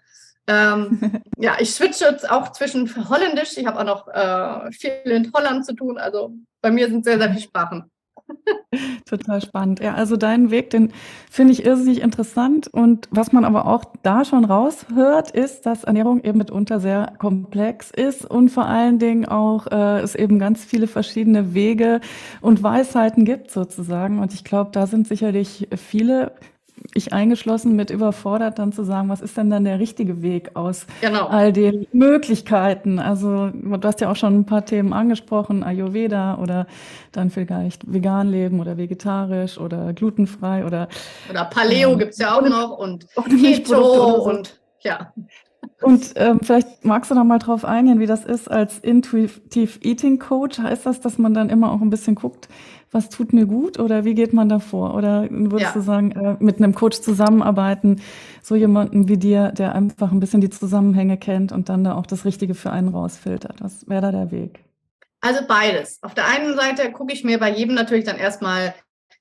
Ähm, 0.46 1.22
ja, 1.38 1.56
ich 1.58 1.72
switche 1.72 2.04
jetzt 2.06 2.30
auch 2.30 2.52
zwischen 2.52 2.90
Holländisch. 3.08 3.56
Ich 3.56 3.66
habe 3.66 3.78
auch 3.80 3.84
noch 3.84 4.08
äh, 4.08 4.72
viel 4.72 4.92
in 5.04 5.32
Holland 5.32 5.64
zu 5.64 5.74
tun. 5.74 5.96
Also 5.96 6.34
bei 6.60 6.70
mir 6.70 6.88
sind 6.88 7.04
sehr, 7.04 7.18
sehr 7.18 7.28
viele 7.28 7.42
Sprachen. 7.42 7.90
Total 9.04 9.40
spannend. 9.40 9.80
Ja, 9.80 9.94
also 9.94 10.16
deinen 10.16 10.50
Weg, 10.50 10.70
den 10.70 10.92
finde 11.30 11.52
ich 11.52 11.64
irrsinnig 11.64 12.00
interessant. 12.00 12.68
Und 12.68 13.08
was 13.10 13.32
man 13.32 13.44
aber 13.44 13.66
auch 13.66 13.84
da 14.02 14.24
schon 14.24 14.44
raushört, 14.44 15.30
ist, 15.30 15.66
dass 15.66 15.84
Ernährung 15.84 16.22
eben 16.22 16.38
mitunter 16.38 16.80
sehr 16.80 17.12
komplex 17.18 17.90
ist 17.90 18.24
und 18.24 18.50
vor 18.50 18.66
allen 18.66 18.98
Dingen 18.98 19.26
auch 19.26 19.66
äh, 19.66 20.00
es 20.00 20.14
eben 20.14 20.38
ganz 20.38 20.64
viele 20.64 20.86
verschiedene 20.86 21.54
Wege 21.54 22.00
und 22.40 22.62
Weisheiten 22.62 23.24
gibt 23.24 23.50
sozusagen. 23.50 24.18
Und 24.18 24.32
ich 24.34 24.44
glaube, 24.44 24.70
da 24.72 24.86
sind 24.86 25.08
sicherlich 25.08 25.68
viele 25.76 26.32
ich 26.94 27.12
eingeschlossen 27.12 27.76
mit 27.76 27.90
überfordert, 27.90 28.58
dann 28.58 28.72
zu 28.72 28.84
sagen, 28.84 29.08
was 29.08 29.20
ist 29.20 29.36
denn 29.36 29.50
dann 29.50 29.64
der 29.64 29.78
richtige 29.78 30.22
Weg 30.22 30.50
aus 30.54 30.86
genau. 31.00 31.26
all 31.26 31.52
den 31.52 31.86
Möglichkeiten? 31.92 32.98
Also 32.98 33.50
du 33.50 33.80
hast 33.82 34.00
ja 34.00 34.10
auch 34.10 34.16
schon 34.16 34.40
ein 34.40 34.46
paar 34.46 34.64
Themen 34.64 34.92
angesprochen, 34.92 35.62
Ayurveda 35.62 36.38
oder 36.38 36.66
dann 37.12 37.30
vielleicht 37.30 37.92
vegan 37.92 38.28
leben 38.28 38.60
oder 38.60 38.76
vegetarisch 38.76 39.58
oder 39.58 39.92
glutenfrei 39.92 40.64
oder 40.64 40.88
oder 41.28 41.44
Paleo 41.44 41.92
ähm, 41.92 41.98
gibt's 41.98 42.18
ja 42.18 42.38
auch 42.38 42.42
noch 42.42 42.76
und 42.78 43.06
Keto 43.40 44.14
und 44.22 44.60
ja. 44.80 45.12
Und 45.82 46.12
ähm, 46.16 46.40
vielleicht 46.42 46.84
magst 46.84 47.10
du 47.10 47.14
noch 47.14 47.24
mal 47.24 47.38
drauf 47.38 47.64
eingehen, 47.64 48.00
wie 48.00 48.06
das 48.06 48.24
ist 48.24 48.50
als 48.50 48.78
Intuitive 48.78 49.78
Eating 49.82 50.18
Coach. 50.18 50.58
Heißt 50.58 50.84
das, 50.84 51.00
dass 51.00 51.18
man 51.18 51.32
dann 51.32 51.48
immer 51.48 51.72
auch 51.72 51.80
ein 51.80 51.90
bisschen 51.90 52.14
guckt, 52.14 52.48
was 52.90 53.08
tut 53.08 53.32
mir 53.32 53.46
gut 53.46 53.78
oder 53.78 54.04
wie 54.04 54.14
geht 54.14 54.32
man 54.32 54.48
da 54.48 54.58
vor? 54.58 54.94
Oder 54.94 55.28
würdest 55.30 55.62
ja. 55.62 55.72
du 55.72 55.80
sagen, 55.80 56.12
äh, 56.12 56.36
mit 56.38 56.58
einem 56.58 56.74
Coach 56.74 57.00
zusammenarbeiten, 57.00 58.02
so 58.42 58.56
jemanden 58.56 59.08
wie 59.08 59.16
dir, 59.16 59.52
der 59.52 59.74
einfach 59.74 60.12
ein 60.12 60.20
bisschen 60.20 60.40
die 60.40 60.50
Zusammenhänge 60.50 61.16
kennt 61.16 61.52
und 61.52 61.68
dann 61.68 61.84
da 61.84 61.94
auch 61.94 62.06
das 62.06 62.24
Richtige 62.24 62.54
für 62.54 62.70
einen 62.70 62.88
rausfiltert? 62.88 63.62
Was 63.62 63.88
wäre 63.88 64.02
da 64.02 64.12
der 64.12 64.30
Weg? 64.30 64.64
Also 65.20 65.40
beides. 65.46 65.98
Auf 66.02 66.14
der 66.14 66.28
einen 66.28 66.56
Seite 66.56 66.90
gucke 66.92 67.12
ich 67.12 67.24
mir 67.24 67.38
bei 67.38 67.50
jedem 67.50 67.74
natürlich 67.74 68.04
dann 68.04 68.16
erstmal 68.16 68.74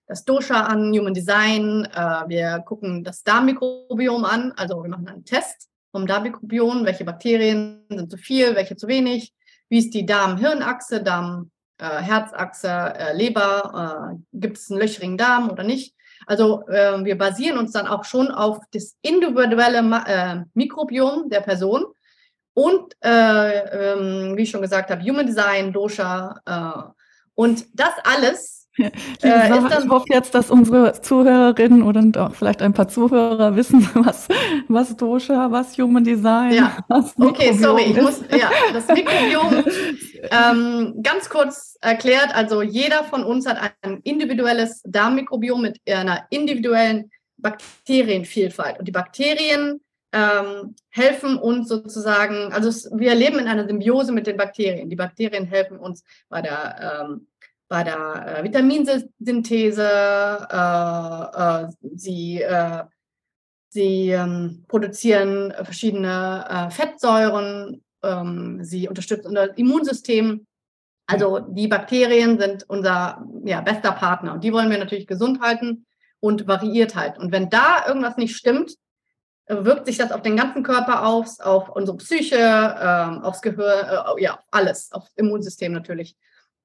das 0.08 0.26
Dosha 0.26 0.62
an, 0.62 0.92
Human 0.98 1.14
Design. 1.14 1.88
Äh, 1.94 2.28
wir 2.28 2.64
gucken 2.66 3.04
das 3.04 3.24
Darmmikrobiom 3.24 4.26
an. 4.26 4.52
Also 4.58 4.82
wir 4.82 4.90
machen 4.90 5.08
einen 5.08 5.26
Test 5.26 5.69
vom 5.92 6.08
Darmmikrobiom. 6.08 6.86
Welche 6.86 7.06
Bakterien 7.06 7.86
sind 7.90 8.12
zu 8.12 8.18
viel, 8.18 8.56
welche 8.56 8.76
zu 8.76 8.88
wenig? 8.88 9.34
Wie 9.70 9.80
ist 9.80 9.94
die 9.94 10.06
Darm-Hirnachse, 10.06 11.04
Darm 11.04 11.52
äh, 11.80 12.02
äh, 12.06 13.14
Leber, 13.14 14.14
äh, 14.14 14.38
gibt 14.38 14.58
es 14.58 14.70
einen 14.70 14.82
löchrigen 14.82 15.18
Darm 15.18 15.50
oder 15.50 15.64
nicht. 15.64 15.96
Also 16.26 16.68
äh, 16.68 17.04
wir 17.04 17.18
basieren 17.18 17.58
uns 17.58 17.72
dann 17.72 17.88
auch 17.88 18.04
schon 18.04 18.30
auf 18.32 18.60
das 18.72 18.98
individuelle 19.02 20.46
Mikrobiom 20.54 21.30
der 21.30 21.42
Person 21.42 21.86
und, 22.54 22.94
äh, 23.02 23.94
ähm, 23.94 24.36
wie 24.36 24.44
ich 24.44 24.50
schon 24.50 24.62
gesagt 24.62 24.92
habe, 24.92 25.02
Human 25.04 25.26
Design, 25.26 25.72
Dosha. 25.72 26.94
und 27.36 27.66
das 27.74 27.94
alles 28.04 28.59
Äh, 28.80 29.50
Sache, 29.50 29.84
ich 29.84 29.90
hoffe 29.90 30.06
jetzt, 30.10 30.34
dass 30.34 30.50
unsere 30.50 31.02
Zuhörerinnen 31.02 31.84
und 31.84 32.18
auch 32.18 32.34
vielleicht 32.34 32.62
ein 32.62 32.74
paar 32.74 32.88
Zuhörer 32.88 33.56
wissen, 33.56 33.88
was, 33.94 34.28
was 34.68 34.96
Dosha, 34.96 35.52
was 35.52 35.78
Human 35.78 36.04
Design, 36.04 36.54
ja. 36.54 36.78
was 36.88 37.14
Okay, 37.18 37.54
sorry, 37.54 37.84
ich 37.84 38.02
muss, 38.02 38.22
ja, 38.32 38.50
das 38.74 38.88
Mikrobiom 38.88 39.64
ähm, 40.32 40.96
ganz 41.04 41.30
kurz 41.30 41.78
erklärt. 41.82 42.34
Also 42.34 42.62
jeder 42.62 43.04
von 43.04 43.24
uns 43.24 43.48
hat 43.48 43.58
ein 43.82 44.00
individuelles 44.04 44.82
Darmmikrobiom 44.86 45.62
mit 45.62 45.80
einer 45.88 46.26
individuellen 46.30 47.12
Bakterienvielfalt. 47.38 48.80
Und 48.80 48.88
die 48.88 48.92
Bakterien 48.92 49.82
ähm, 50.12 50.76
helfen 50.90 51.38
uns 51.38 51.68
sozusagen, 51.68 52.52
also 52.52 52.90
wir 52.98 53.14
leben 53.16 53.40
in 53.40 53.48
einer 53.48 53.68
Symbiose 53.68 54.12
mit 54.12 54.28
den 54.28 54.38
Bakterien. 54.38 54.90
Die 54.90 54.96
Bakterien 54.96 55.46
helfen 55.46 55.78
uns 55.78 56.04
bei 56.30 56.42
der, 56.42 57.04
ähm, 57.04 57.28
bei 57.70 57.84
der 57.84 58.40
äh, 58.40 58.44
Vitaminsynthese, 58.44 59.88
äh, 60.52 61.64
äh, 61.64 61.68
sie, 61.96 62.42
äh, 62.42 62.84
sie 63.70 64.10
ähm, 64.10 64.66
produzieren 64.68 65.54
verschiedene 65.64 66.46
äh, 66.50 66.72
Fettsäuren, 66.72 67.84
ähm, 68.04 68.64
sie 68.64 68.90
unterstützen 68.90 69.28
unser 69.28 69.58
Immunsystem. 69.58 70.48
Also 71.06 71.40
die 71.40 71.68
Bakterien 71.68 72.40
sind 72.40 72.66
unser 72.68 73.24
ja, 73.46 73.62
bester 73.62 73.92
Partner 73.92 74.34
und 74.34 74.44
die 74.44 74.52
wollen 74.52 74.70
wir 74.70 74.78
natürlich 74.78 75.08
gesund 75.08 75.40
halten 75.42 75.86
und 76.20 76.48
variiert 76.48 76.96
halten. 76.96 77.22
Und 77.22 77.32
wenn 77.32 77.50
da 77.50 77.86
irgendwas 77.88 78.18
nicht 78.18 78.36
stimmt, 78.36 78.74
wirkt 79.48 79.86
sich 79.86 79.98
das 79.98 80.12
auf 80.12 80.22
den 80.22 80.38
ganzen 80.38 80.64
Körper 80.64 81.06
aus, 81.06 81.40
auf 81.40 81.70
unsere 81.70 81.98
Psyche, 81.98 82.36
äh, 82.36 83.26
aufs 83.26 83.42
Gehör, 83.42 84.16
äh, 84.18 84.24
ja, 84.24 84.40
alles, 84.52 84.92
aufs 84.92 85.12
Immunsystem 85.16 85.72
natürlich, 85.72 86.16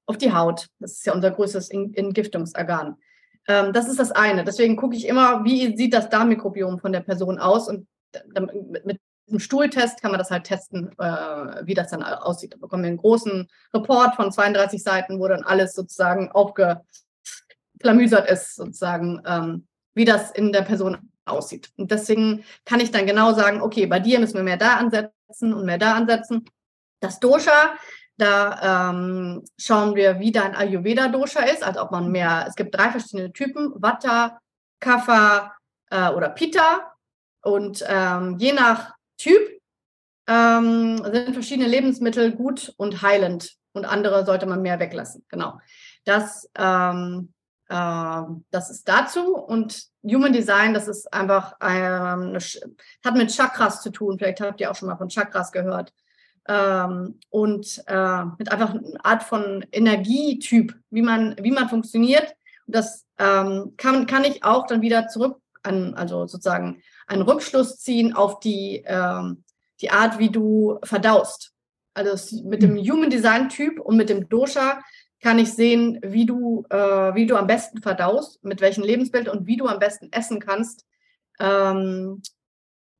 auf 0.05 0.17
die 0.17 0.33
Haut. 0.33 0.67
Das 0.79 0.93
ist 0.93 1.05
ja 1.05 1.13
unser 1.13 1.31
größtes 1.31 1.69
Entgiftungsorgan. 1.69 2.97
Ähm, 3.47 3.73
das 3.73 3.87
ist 3.87 3.99
das 3.99 4.11
eine. 4.11 4.43
Deswegen 4.43 4.75
gucke 4.75 4.95
ich 4.95 5.07
immer, 5.07 5.43
wie 5.43 5.75
sieht 5.75 5.93
das 5.93 6.09
Darmmikrobiom 6.09 6.79
von 6.79 6.91
der 6.91 7.01
Person 7.01 7.39
aus 7.39 7.67
und 7.67 7.87
mit, 8.83 8.99
einem 9.27 9.39
Stuhltest 9.39 10.01
kann 10.01 10.11
man 10.11 10.19
das 10.19 10.29
halt 10.29 10.43
testen, 10.43 10.91
äh, 10.99 11.65
wie 11.65 11.73
das 11.73 11.89
dann 11.89 12.03
aussieht. 12.03 12.53
Da 12.53 12.57
bekommen 12.57 12.83
wir 12.83 12.89
einen 12.89 12.97
großen 12.97 13.47
Report 13.73 14.15
von 14.15 14.31
32 14.31 14.83
Seiten, 14.83 15.19
wo 15.19 15.27
dann 15.27 15.43
alles 15.43 15.73
sozusagen 15.73 16.31
aufgeklamüsert 16.31 18.29
ist, 18.29 18.55
sozusagen, 18.55 19.23
ähm, 19.25 19.67
wie 19.95 20.05
das 20.05 20.29
in 20.29 20.51
der 20.51 20.61
Person 20.61 21.11
aussieht. 21.25 21.71
Und 21.75 21.89
deswegen 21.89 22.43
kann 22.65 22.79
ich 22.79 22.91
dann 22.91 23.07
genau 23.07 23.33
sagen, 23.33 23.61
okay, 23.61 23.87
bei 23.87 23.99
dir 23.99 24.19
müssen 24.19 24.35
wir 24.35 24.43
mehr 24.43 24.57
da 24.57 24.75
ansetzen 24.75 25.53
und 25.53 25.65
mehr 25.65 25.79
da 25.79 25.95
ansetzen. 25.95 26.45
Das 26.99 27.19
Dosha, 27.19 27.73
da 28.17 28.89
ähm, 28.91 29.43
schauen 29.57 29.95
wir, 29.95 30.19
wie 30.19 30.31
dein 30.31 30.55
Ayurveda-Dosha 30.55 31.41
ist, 31.43 31.63
also 31.63 31.81
ob 31.81 31.91
man 31.91 32.11
mehr, 32.11 32.45
es 32.47 32.55
gibt 32.55 32.75
drei 32.75 32.89
verschiedene 32.89 33.33
Typen, 33.33 33.73
Vata, 33.75 34.39
Kapha 34.79 35.53
äh, 35.89 36.09
oder 36.09 36.29
Pitta. 36.29 36.93
Und 37.41 37.83
ähm, 37.87 38.37
je 38.37 38.53
nach 38.53 38.95
Typ 39.17 39.61
ähm, 40.27 41.03
sind 41.03 41.33
verschiedene 41.33 41.67
Lebensmittel 41.67 42.31
gut 42.31 42.73
und 42.77 43.01
heilend 43.01 43.55
und 43.73 43.85
andere 43.85 44.25
sollte 44.25 44.45
man 44.45 44.61
mehr 44.61 44.79
weglassen. 44.79 45.25
Genau. 45.29 45.59
Das 46.05 46.49
ähm, 46.57 47.33
ähm, 47.69 48.45
das 48.51 48.69
ist 48.69 48.87
dazu. 48.87 49.35
Und 49.35 49.85
Human 50.03 50.33
Design, 50.33 50.73
das 50.73 50.87
ist 50.87 51.11
einfach, 51.11 51.55
ähm, 51.61 52.37
hat 53.03 53.15
mit 53.15 53.35
Chakras 53.35 53.81
zu 53.81 53.89
tun. 53.91 54.17
Vielleicht 54.17 54.41
habt 54.41 54.61
ihr 54.61 54.69
auch 54.69 54.75
schon 54.75 54.89
mal 54.89 54.97
von 54.97 55.09
Chakras 55.09 55.51
gehört. 55.51 55.93
Ähm, 56.47 57.19
und 57.29 57.83
äh, 57.87 58.25
mit 58.37 58.51
einfach 58.51 58.75
einer 58.75 59.05
Art 59.05 59.23
von 59.23 59.65
Energietyp, 59.71 60.75
wie 60.89 61.01
man, 61.01 61.35
wie 61.41 61.51
man 61.51 61.69
funktioniert. 61.69 62.35
Und 62.67 62.75
das 62.75 63.05
ähm, 63.17 63.73
kann, 63.77 64.05
kann 64.05 64.23
ich 64.23 64.43
auch 64.43 64.67
dann 64.67 64.81
wieder 64.81 65.07
zurück 65.07 65.39
an, 65.63 65.95
also 65.95 66.27
sozusagen 66.27 66.81
einen 67.07 67.23
Rückschluss 67.23 67.79
ziehen 67.79 68.13
auf 68.13 68.39
die, 68.39 68.83
ähm, 68.85 69.43
die 69.81 69.89
Art, 69.89 70.19
wie 70.19 70.29
du 70.29 70.79
verdaust. 70.83 71.51
Also 71.93 72.43
mit 72.43 72.61
dem 72.61 72.77
hm. 72.77 72.91
Human 72.91 73.09
Design 73.09 73.49
Typ 73.49 73.79
und 73.79 73.95
mit 73.97 74.09
dem 74.09 74.27
Dosha 74.29 74.81
kann 75.21 75.39
ich 75.39 75.53
sehen, 75.53 75.99
wie 76.03 76.25
du, 76.25 76.65
äh, 76.69 77.15
wie 77.15 77.25
du 77.25 77.37
am 77.37 77.47
besten 77.47 77.81
verdaust, 77.81 78.43
mit 78.43 78.61
welchem 78.61 78.83
Lebensbild 78.83 79.27
und 79.27 79.47
wie 79.47 79.57
du 79.57 79.67
am 79.67 79.79
besten 79.79 80.11
essen 80.11 80.39
kannst. 80.39 80.85
Ähm, 81.39 82.21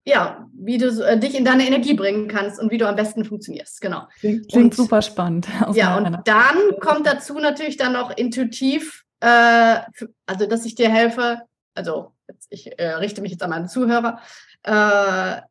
ja, 0.06 0.48
wie 0.54 0.78
du 0.78 0.88
äh, 1.04 1.20
dich 1.20 1.36
in 1.36 1.46
deine 1.46 1.66
Energie 1.66 1.96
bringen 1.96 2.28
kannst 2.28 2.60
und 2.60 2.72
wie 2.72 2.78
du 2.78 2.88
am 2.88 2.96
besten 2.96 3.26
funktionierst. 3.26 3.82
Genau. 3.82 4.08
Klingt, 4.20 4.50
klingt 4.52 4.66
und, 4.66 4.76
super 4.76 5.02
spannend. 5.02 5.48
Ja, 5.74 5.98
und 5.98 6.20
dann 6.26 6.80
kommt 6.80 7.08
dazu 7.08 7.40
natürlich 7.40 7.78
dann 7.78 7.94
noch 7.94 8.16
intuitiv, 8.16 9.04
äh, 9.20 9.80
für, 9.94 10.10
also 10.28 10.46
dass 10.46 10.66
ich 10.66 10.76
dir 10.76 10.90
helfe, 10.90 11.42
also 11.74 12.12
ich 12.50 12.80
äh, 12.80 12.94
richte 12.96 13.22
mich 13.22 13.32
jetzt 13.32 13.44
an 13.44 13.50
meine 13.50 13.68
Zuhörer, 13.68 14.20
äh, 14.64 15.42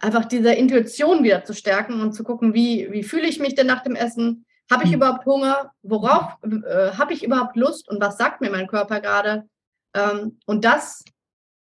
einfach 0.00 0.24
diese 0.24 0.52
Intuition 0.52 1.22
wieder 1.22 1.44
zu 1.44 1.54
stärken 1.54 2.00
und 2.00 2.14
zu 2.14 2.24
gucken, 2.24 2.54
wie, 2.54 2.90
wie 2.90 3.04
fühle 3.04 3.28
ich 3.28 3.38
mich 3.38 3.54
denn 3.54 3.66
nach 3.66 3.82
dem 3.82 3.94
Essen? 3.94 4.44
Habe 4.70 4.84
ich 4.84 4.90
hm. 4.90 4.96
überhaupt 4.96 5.26
Hunger? 5.26 5.72
Worauf 5.82 6.36
äh, 6.42 6.92
habe 6.96 7.12
ich 7.12 7.22
überhaupt 7.22 7.56
Lust? 7.56 7.88
Und 7.88 8.00
was 8.00 8.16
sagt 8.16 8.40
mir 8.40 8.50
mein 8.50 8.66
Körper 8.66 9.00
gerade? 9.00 9.44
Ähm, 9.94 10.38
und 10.46 10.64
das, 10.64 11.04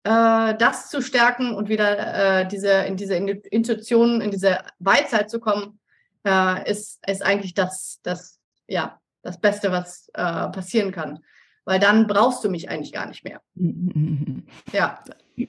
äh, 0.03 0.56
das 0.56 0.89
zu 0.89 1.01
stärken 1.01 1.53
und 1.53 1.70
wieder 1.70 2.41
äh, 2.41 2.48
diese, 2.48 2.72
in 2.72 2.96
diese 2.96 3.15
Intuition, 3.15 4.22
in 4.22 4.32
diese 4.32 4.60
Weisheit 4.79 5.29
zu 5.29 5.39
kommen, 5.39 5.79
äh, 6.25 6.70
ist, 6.70 7.00
ist 7.08 7.24
eigentlich 7.24 7.53
das, 7.53 8.00
das, 8.03 8.39
ja, 8.68 9.00
das 9.22 9.39
Beste, 9.39 9.72
was 9.72 10.10
äh, 10.13 10.48
passieren 10.50 10.91
kann. 10.91 11.20
Weil 11.65 11.79
dann 11.79 12.08
brauchst 12.08 12.44
du 12.44 12.50
mich 12.50 12.70
eigentlich 12.70 12.94
gar 12.94 13.08
nicht 13.08 13.24
mehr. 13.24 13.41
Ja. 14.74 15.00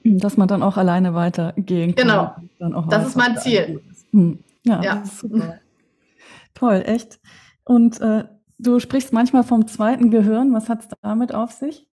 Dass 0.03 0.37
man 0.37 0.47
dann 0.47 0.63
auch 0.63 0.77
alleine 0.77 1.13
weitergehen 1.13 1.95
kann. 1.95 2.49
Genau. 2.59 2.81
das 2.89 3.07
ist 3.07 3.15
mein 3.15 3.37
Ziel. 3.37 3.81
Hm. 4.11 4.43
Ja, 4.63 4.81
ja. 4.81 5.03
Super. 5.05 5.59
Toll, 6.53 6.83
echt. 6.85 7.19
Und 7.63 7.99
äh, 7.99 8.25
du 8.57 8.79
sprichst 8.79 9.11
manchmal 9.11 9.43
vom 9.43 9.67
zweiten 9.67 10.11
Gehirn. 10.11 10.53
Was 10.53 10.69
hat 10.69 10.81
es 10.81 10.89
damit 11.01 11.33
auf 11.33 11.51
sich? 11.51 11.87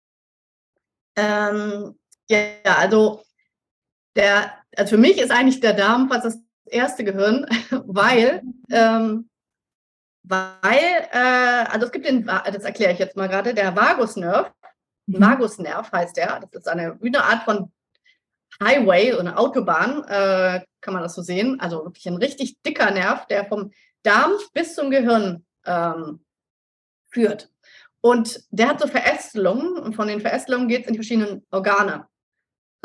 Ähm, 1.17 1.95
ja, 2.29 2.77
also, 2.79 3.23
der, 4.15 4.53
also 4.77 4.97
für 4.97 5.01
mich 5.01 5.19
ist 5.19 5.31
eigentlich 5.31 5.61
der 5.61 5.75
Darm 5.75 6.09
fast 6.09 6.25
das 6.25 6.39
erste 6.67 7.05
Gehirn, 7.05 7.47
weil, 7.87 8.43
ähm, 8.71 9.29
weil, 10.23 11.09
äh, 11.13 11.67
also 11.69 11.87
es 11.87 11.93
gibt 11.93 12.07
den, 12.07 12.27
das 12.27 12.65
erkläre 12.65 12.93
ich 12.93 12.99
jetzt 12.99 13.17
mal 13.17 13.29
gerade, 13.29 13.55
der 13.55 13.77
Vagusnerv, 13.77 14.53
mhm. 15.07 15.21
Vagusnerv 15.21 15.93
heißt 15.93 16.17
der, 16.17 16.41
das 16.41 16.63
ist 16.63 16.69
eine, 16.69 16.99
eine 17.01 17.25
Art 17.25 17.45
von 17.45 17.73
Highway, 18.63 19.13
so 19.13 19.19
eine 19.19 19.37
Autobahn, 19.37 20.05
äh, 20.05 20.65
kann 20.81 20.95
man 20.95 21.03
das 21.03 21.15
so 21.15 21.23
sehen, 21.23 21.61
also 21.61 21.85
wirklich 21.85 22.07
ein 22.07 22.17
richtig 22.17 22.61
dicker 22.63 22.91
Nerv, 22.91 23.27
der 23.27 23.45
vom 23.45 23.71
Darm 24.03 24.33
bis 24.53 24.75
zum 24.75 24.91
Gehirn 24.91 25.45
ähm, 25.65 26.25
führt. 27.11 27.51
Und 28.01 28.45
der 28.51 28.69
hat 28.69 28.81
so 28.81 28.87
Verästelungen 28.87 29.79
und 29.79 29.95
von 29.95 30.07
den 30.07 30.21
Verästelungen 30.21 30.69
geht 30.69 30.83
es 30.83 30.87
in 30.87 30.93
die 30.93 30.99
verschiedenen 30.99 31.45
Organe. 31.51 32.07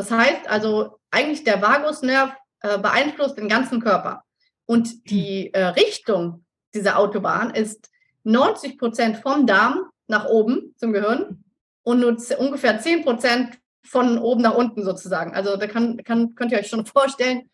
Das 0.02 0.10
heißt 0.10 0.50
also, 0.50 0.98
eigentlich 1.12 1.44
der 1.44 1.62
Vagusnerv 1.62 2.34
äh, 2.62 2.80
beeinflusst 2.80 3.38
den 3.38 3.48
ganzen 3.48 3.80
Körper. 3.80 4.24
Und 4.66 5.12
die 5.12 5.54
äh, 5.54 5.66
Richtung 5.66 6.44
dieser 6.74 6.98
Autobahn 6.98 7.52
ist 7.52 7.92
90 8.24 8.80
Prozent 8.80 9.18
vom 9.18 9.46
Darm 9.46 9.92
nach 10.08 10.26
oben 10.26 10.74
zum 10.78 10.92
Gehirn 10.92 11.44
und 11.84 12.00
nur 12.00 12.18
ungefähr 12.40 12.80
10 12.80 13.04
Prozent 13.04 13.60
von 13.86 14.18
oben 14.18 14.42
nach 14.42 14.56
unten 14.56 14.84
sozusagen. 14.84 15.36
Also 15.36 15.56
da 15.56 15.68
kann, 15.68 15.98
kann, 15.98 16.34
könnt 16.34 16.52
ihr 16.52 16.58
euch 16.58 16.70
schon 16.70 16.86
vorstellen, 16.88 17.52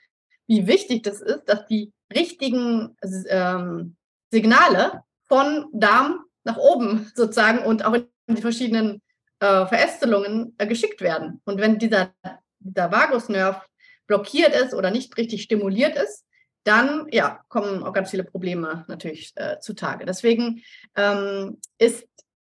wie 0.48 0.68
wichtig 0.68 1.04
das 1.04 1.20
ist, 1.20 1.50
dass 1.50 1.66
die 1.66 1.92
richtigen 2.16 2.96
ähm, 3.28 3.98
Signale 4.32 5.04
von 5.26 5.66
Darm 5.74 6.24
nach 6.46 6.56
oben 6.56 7.12
sozusagen 7.14 7.66
und 7.66 7.84
auch 7.84 7.96
in 7.96 8.08
die 8.30 8.42
verschiedenen 8.42 9.02
äh, 9.40 9.66
Verästelungen 9.66 10.56
äh, 10.58 10.68
geschickt 10.68 11.02
werden. 11.02 11.42
Und 11.46 11.60
wenn 11.60 11.78
dieser, 11.78 12.14
dieser 12.60 12.92
Vagusnerv 12.92 13.66
blockiert 14.08 14.56
ist 14.56 14.74
oder 14.74 14.92
nicht 14.92 15.18
richtig 15.18 15.44
stimuliert 15.44 15.96
ist, 15.96 16.26
dann 16.64 17.08
ja, 17.12 17.40
kommen 17.48 17.84
auch 17.84 17.94
ganz 17.94 18.10
viele 18.12 18.26
Probleme 18.26 18.84
natürlich 18.88 19.32
äh, 19.36 19.60
zutage. 19.60 20.06
Deswegen 20.06 20.64
ähm, 20.96 21.60
ist 21.78 22.06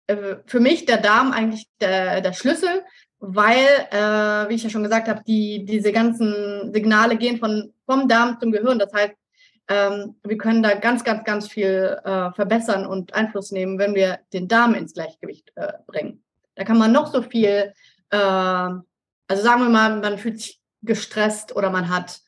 äh, 0.07 0.35
für 0.45 0.59
mich 0.59 0.85
der 0.85 0.97
Darm 0.97 1.31
eigentlich 1.31 1.67
der, 1.81 2.21
der 2.21 2.33
Schlüssel, 2.33 2.83
weil, 3.19 3.65
äh, 3.91 4.49
wie 4.49 4.55
ich 4.55 4.63
ja 4.63 4.69
schon 4.69 4.83
gesagt 4.83 5.07
habe, 5.07 5.23
die, 5.25 5.65
diese 5.65 5.91
ganzen 5.91 6.71
Signale 6.73 7.17
gehen 7.17 7.39
von, 7.39 7.73
vom 7.85 8.07
Darm 8.07 8.37
zum 8.39 8.51
Gehirn. 8.51 8.77
Das 8.77 8.93
heißt, 8.93 9.13
ähm, 9.69 10.15
wir 10.23 10.37
können 10.37 10.61
da 10.61 10.75
ganz, 10.75 11.03
ganz, 11.03 11.23
ganz 11.23 11.47
viel 11.47 11.97
äh, 12.03 12.31
verbessern 12.33 12.85
und 12.85 13.13
Einfluss 13.13 13.51
nehmen, 13.51 13.79
wenn 13.79 13.95
wir 13.95 14.19
den 14.33 14.47
Darm 14.47 14.75
ins 14.75 14.93
Gleichgewicht 14.93 15.51
äh, 15.55 15.73
bringen. 15.87 16.22
Da 16.55 16.63
kann 16.63 16.77
man 16.77 16.91
noch 16.91 17.11
so 17.11 17.21
viel, 17.21 17.73
äh, 18.09 18.17
also 18.17 18.83
sagen 19.29 19.61
wir 19.61 19.69
mal, 19.69 19.99
man 19.99 20.17
fühlt 20.17 20.39
sich 20.39 20.59
gestresst 20.81 21.55
oder 21.55 21.69
man 21.69 21.89
hat 21.89 22.21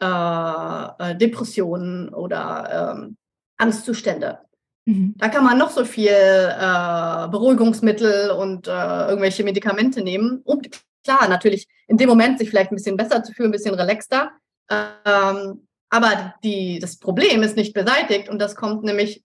äh, 0.00 1.10
äh, 1.10 1.16
Depressionen 1.16 2.08
oder 2.12 2.96
ähm, 2.96 3.16
Angstzustände. 3.56 4.40
Mhm. 4.84 5.14
Da 5.16 5.28
kann 5.28 5.44
man 5.44 5.58
noch 5.58 5.70
so 5.70 5.84
viel 5.84 6.08
äh, 6.10 7.28
Beruhigungsmittel 7.28 8.30
und 8.30 8.66
äh, 8.66 9.08
irgendwelche 9.08 9.44
Medikamente 9.44 10.02
nehmen, 10.02 10.40
um 10.44 10.60
klar 11.04 11.28
natürlich 11.28 11.68
in 11.86 11.96
dem 11.96 12.08
Moment 12.08 12.38
sich 12.38 12.50
vielleicht 12.50 12.72
ein 12.72 12.76
bisschen 12.76 12.96
besser 12.96 13.22
zu 13.22 13.32
fühlen, 13.32 13.50
ein 13.50 13.52
bisschen 13.52 13.74
relaxter. 13.74 14.32
Ähm, 14.70 15.66
aber 15.90 16.34
die, 16.42 16.78
das 16.78 16.98
Problem 16.98 17.42
ist 17.42 17.56
nicht 17.56 17.74
beseitigt 17.74 18.28
und 18.28 18.38
das 18.38 18.56
kommt 18.56 18.82
nämlich 18.82 19.22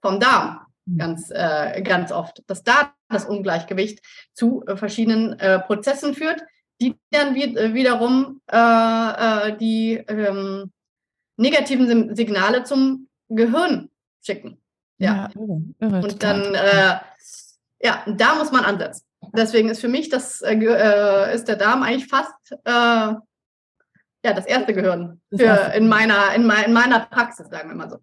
vom 0.00 0.18
Darm 0.20 0.60
mhm. 0.84 0.98
ganz, 0.98 1.30
äh, 1.30 1.80
ganz 1.82 2.12
oft, 2.12 2.42
dass 2.46 2.62
da 2.62 2.92
das 3.12 3.26
Ungleichgewicht 3.26 4.00
zu 4.32 4.64
äh, 4.66 4.76
verschiedenen 4.76 5.38
äh, 5.38 5.60
Prozessen 5.60 6.14
führt, 6.14 6.42
die 6.80 6.96
dann 7.10 7.36
äh, 7.36 7.74
wiederum 7.74 8.40
äh, 8.46 9.56
die 9.56 10.02
ähm, 10.08 10.72
negativen 11.36 12.14
Signale 12.14 12.64
zum 12.64 13.08
Gehirn 13.28 13.90
schicken. 14.24 14.58
Ja, 14.98 15.14
ja 15.14 15.30
irre, 15.34 15.62
irre, 15.80 16.02
und 16.02 16.22
dann, 16.22 16.54
äh, 16.54 16.98
ja, 17.80 18.04
da 18.06 18.34
muss 18.36 18.52
man 18.52 18.64
ansetzen. 18.64 19.04
Deswegen 19.34 19.68
ist 19.68 19.80
für 19.80 19.88
mich 19.88 20.08
das, 20.08 20.42
äh, 20.42 20.54
äh, 20.54 21.34
ist 21.34 21.48
der 21.48 21.56
Darm 21.56 21.82
eigentlich 21.82 22.08
fast 22.08 22.34
äh, 22.64 23.14
ja, 24.24 24.32
das 24.34 24.46
erste 24.46 24.72
Gehirn 24.72 25.20
für 25.34 25.72
in, 25.74 25.88
meiner, 25.88 26.34
in, 26.34 26.46
mein, 26.46 26.64
in 26.66 26.72
meiner 26.72 27.00
Praxis, 27.00 27.48
sagen 27.48 27.68
wir 27.70 27.76
mal 27.76 27.90
so. 27.90 27.98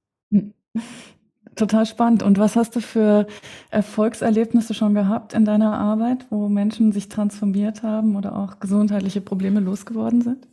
Total 1.59 1.85
spannend. 1.85 2.23
Und 2.23 2.37
was 2.37 2.55
hast 2.55 2.77
du 2.77 2.79
für 2.79 3.27
Erfolgserlebnisse 3.69 4.73
schon 4.73 4.93
gehabt 4.93 5.33
in 5.33 5.43
deiner 5.43 5.77
Arbeit, 5.77 6.25
wo 6.29 6.47
Menschen 6.47 6.93
sich 6.93 7.09
transformiert 7.09 7.83
haben 7.83 8.15
oder 8.15 8.37
auch 8.37 8.61
gesundheitliche 8.61 9.19
Probleme 9.19 9.59
losgeworden 9.59 10.21
sind? 10.21 10.47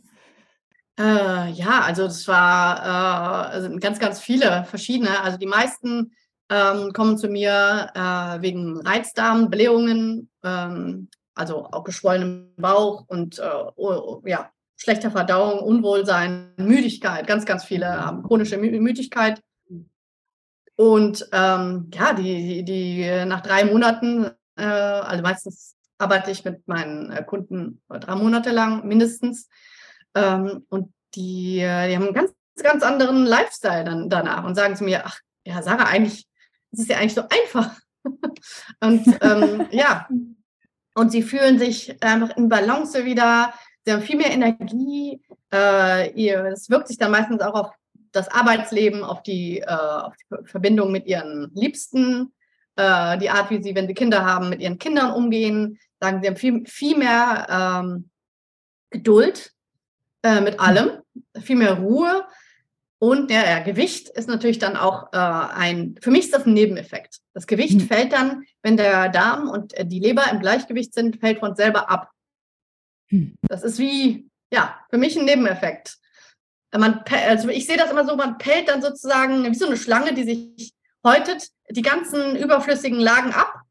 Äh, 0.99 1.49
ja, 1.51 1.79
also 1.85 2.03
das 2.03 2.27
war 2.27 3.55
äh, 3.63 3.79
ganz, 3.79 3.99
ganz 3.99 4.19
viele 4.19 4.65
verschiedene. 4.65 5.21
Also 5.21 5.37
die 5.37 5.45
meisten 5.45 6.11
ähm, 6.49 6.91
kommen 6.91 7.17
zu 7.17 7.29
mir 7.29 7.89
äh, 7.95 8.41
wegen 8.41 8.81
Reizdarm, 8.81 9.49
Blähungen, 9.49 10.29
ähm, 10.43 11.07
also 11.35 11.67
auch 11.71 11.85
geschwollenem 11.85 12.51
Bauch 12.57 13.05
und 13.07 13.39
äh, 13.39 14.29
ja, 14.29 14.51
schlechter 14.75 15.11
Verdauung, 15.11 15.59
Unwohlsein, 15.59 16.51
Müdigkeit. 16.57 17.27
Ganz, 17.27 17.45
ganz 17.45 17.63
viele 17.63 17.87
haben 18.05 18.23
chronische 18.23 18.57
Mü 18.57 18.77
Müdigkeit. 18.81 19.41
Und 20.77 21.27
ähm, 21.33 21.89
ja, 21.93 22.13
die, 22.13 22.63
die 22.63 23.25
nach 23.25 23.41
drei 23.41 23.65
Monaten, 23.65 24.29
äh, 24.55 24.63
also 24.63 25.23
meistens 25.23 25.75
arbeite 25.97 26.31
ich 26.31 26.45
mit 26.45 26.67
meinen 26.67 27.11
äh, 27.11 27.23
Kunden 27.23 27.81
drei 27.89 28.15
Monate 28.15 28.51
lang 28.51 28.87
mindestens. 28.87 29.49
Ähm, 30.15 30.65
und 30.69 30.93
die, 31.15 31.59
äh, 31.59 31.89
die 31.89 31.95
haben 31.95 32.05
einen 32.05 32.13
ganz, 32.13 32.31
ganz 32.61 32.83
anderen 32.83 33.25
Lifestyle 33.25 33.83
dann 33.83 34.09
danach 34.09 34.43
und 34.43 34.55
sagen 34.55 34.75
zu 34.75 34.83
mir, 34.83 35.03
ach 35.05 35.19
ja, 35.45 35.61
Sarah, 35.61 35.85
eigentlich 35.85 36.27
es 36.71 36.79
ist 36.81 36.89
ja 36.89 36.97
eigentlich 36.97 37.13
so 37.15 37.23
einfach. 37.23 37.75
und 38.81 39.07
ähm, 39.21 39.67
ja, 39.71 40.07
und 40.93 41.11
sie 41.11 41.23
fühlen 41.23 41.59
sich 41.59 42.01
einfach 42.03 42.35
in 42.37 42.49
Balance 42.49 43.05
wieder. 43.05 43.53
Sie 43.85 43.93
haben 43.93 44.01
viel 44.01 44.17
mehr 44.17 44.31
Energie. 44.31 45.21
Äh, 45.51 46.11
es 46.51 46.69
wirkt 46.69 46.87
sich 46.87 46.97
dann 46.97 47.11
meistens 47.11 47.41
auch 47.41 47.53
auf 47.53 47.71
das 48.17 48.29
Arbeitsleben, 48.29 49.03
auf 49.03 49.23
die, 49.23 49.59
äh, 49.59 49.65
auf 49.65 50.13
die 50.17 50.49
Verbindung 50.49 50.91
mit 50.91 51.05
ihren 51.05 51.51
Liebsten, 51.53 52.33
äh, 52.75 53.17
die 53.17 53.29
Art, 53.29 53.49
wie 53.49 53.61
sie, 53.61 53.75
wenn 53.75 53.87
sie 53.87 53.93
Kinder 53.93 54.25
haben, 54.25 54.49
mit 54.49 54.61
ihren 54.61 54.77
Kindern 54.77 55.13
umgehen. 55.13 55.79
Sagen 55.99 56.21
sie 56.21 56.27
haben 56.27 56.35
viel, 56.35 56.65
viel 56.65 56.97
mehr 56.97 57.47
ähm, 57.49 58.09
Geduld 58.89 59.51
äh, 60.23 60.41
mit 60.41 60.59
allem, 60.59 61.01
viel 61.41 61.55
mehr 61.55 61.73
Ruhe. 61.73 62.25
Und 62.99 63.29
ja, 63.29 63.45
ja, 63.45 63.59
Gewicht 63.59 64.09
ist 64.09 64.27
natürlich 64.27 64.57
dann 64.57 64.75
auch 64.75 65.13
äh, 65.13 65.17
ein, 65.17 65.95
für 66.01 66.09
mich 66.09 66.25
ist 66.25 66.33
das 66.33 66.45
ein 66.45 66.53
Nebeneffekt. 66.53 67.19
Das 67.33 67.45
Gewicht 67.45 67.75
mhm. 67.75 67.87
fällt 67.87 68.13
dann, 68.13 68.43
wenn 68.63 68.77
der 68.77 69.09
Darm 69.09 69.49
und 69.49 69.73
äh, 69.75 69.85
die 69.85 69.99
Leber 69.99 70.23
im 70.31 70.39
Gleichgewicht 70.39 70.93
sind, 70.93 71.19
fällt 71.19 71.39
von 71.39 71.55
selber 71.55 71.89
ab. 71.91 72.09
Mhm. 73.09 73.35
Das 73.43 73.63
ist 73.63 73.77
wie, 73.77 74.29
ja, 74.51 74.79
für 74.89 74.97
mich 74.97 75.17
ein 75.17 75.25
Nebeneffekt. 75.25 75.97
Man, 76.75 77.03
also 77.27 77.49
ich 77.49 77.65
sehe 77.65 77.77
das 77.77 77.91
immer 77.91 78.05
so, 78.05 78.15
man 78.15 78.37
pellt 78.37 78.67
dann 78.67 78.81
sozusagen 78.81 79.45
wie 79.45 79.55
so 79.55 79.67
eine 79.67 79.77
Schlange, 79.77 80.13
die 80.13 80.23
sich 80.23 80.73
häutet, 81.03 81.49
die 81.69 81.81
ganzen 81.81 82.35
überflüssigen 82.35 82.99
Lagen 82.99 83.33
ab. 83.33 83.61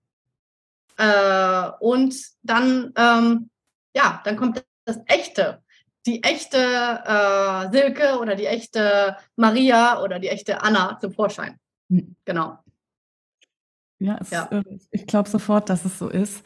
Äh, 0.97 1.85
und 1.85 2.17
dann, 2.43 2.93
ähm, 2.97 3.51
ja, 3.95 4.21
dann 4.25 4.37
kommt 4.37 4.65
das 4.87 4.99
Echte 5.07 5.63
die 6.07 6.23
echte 6.23 6.57
äh, 6.59 7.71
Silke 7.71 8.19
oder 8.19 8.37
die 8.37 8.47
echte 8.47 9.17
Maria 9.35 10.01
oder 10.03 10.19
die 10.19 10.29
echte 10.29 10.63
Anna 10.63 10.99
zum 11.01 11.13
Vorschein. 11.13 11.59
Hm. 11.91 12.17
Genau. 12.25 12.59
Ja, 13.99 14.19
es, 14.21 14.31
ja. 14.31 14.49
Äh, 14.51 14.63
ich 14.91 15.07
glaube 15.07 15.29
sofort, 15.29 15.71
dass 15.71 15.85
es 15.87 15.99
so 15.99 16.09
ist. 16.09 16.43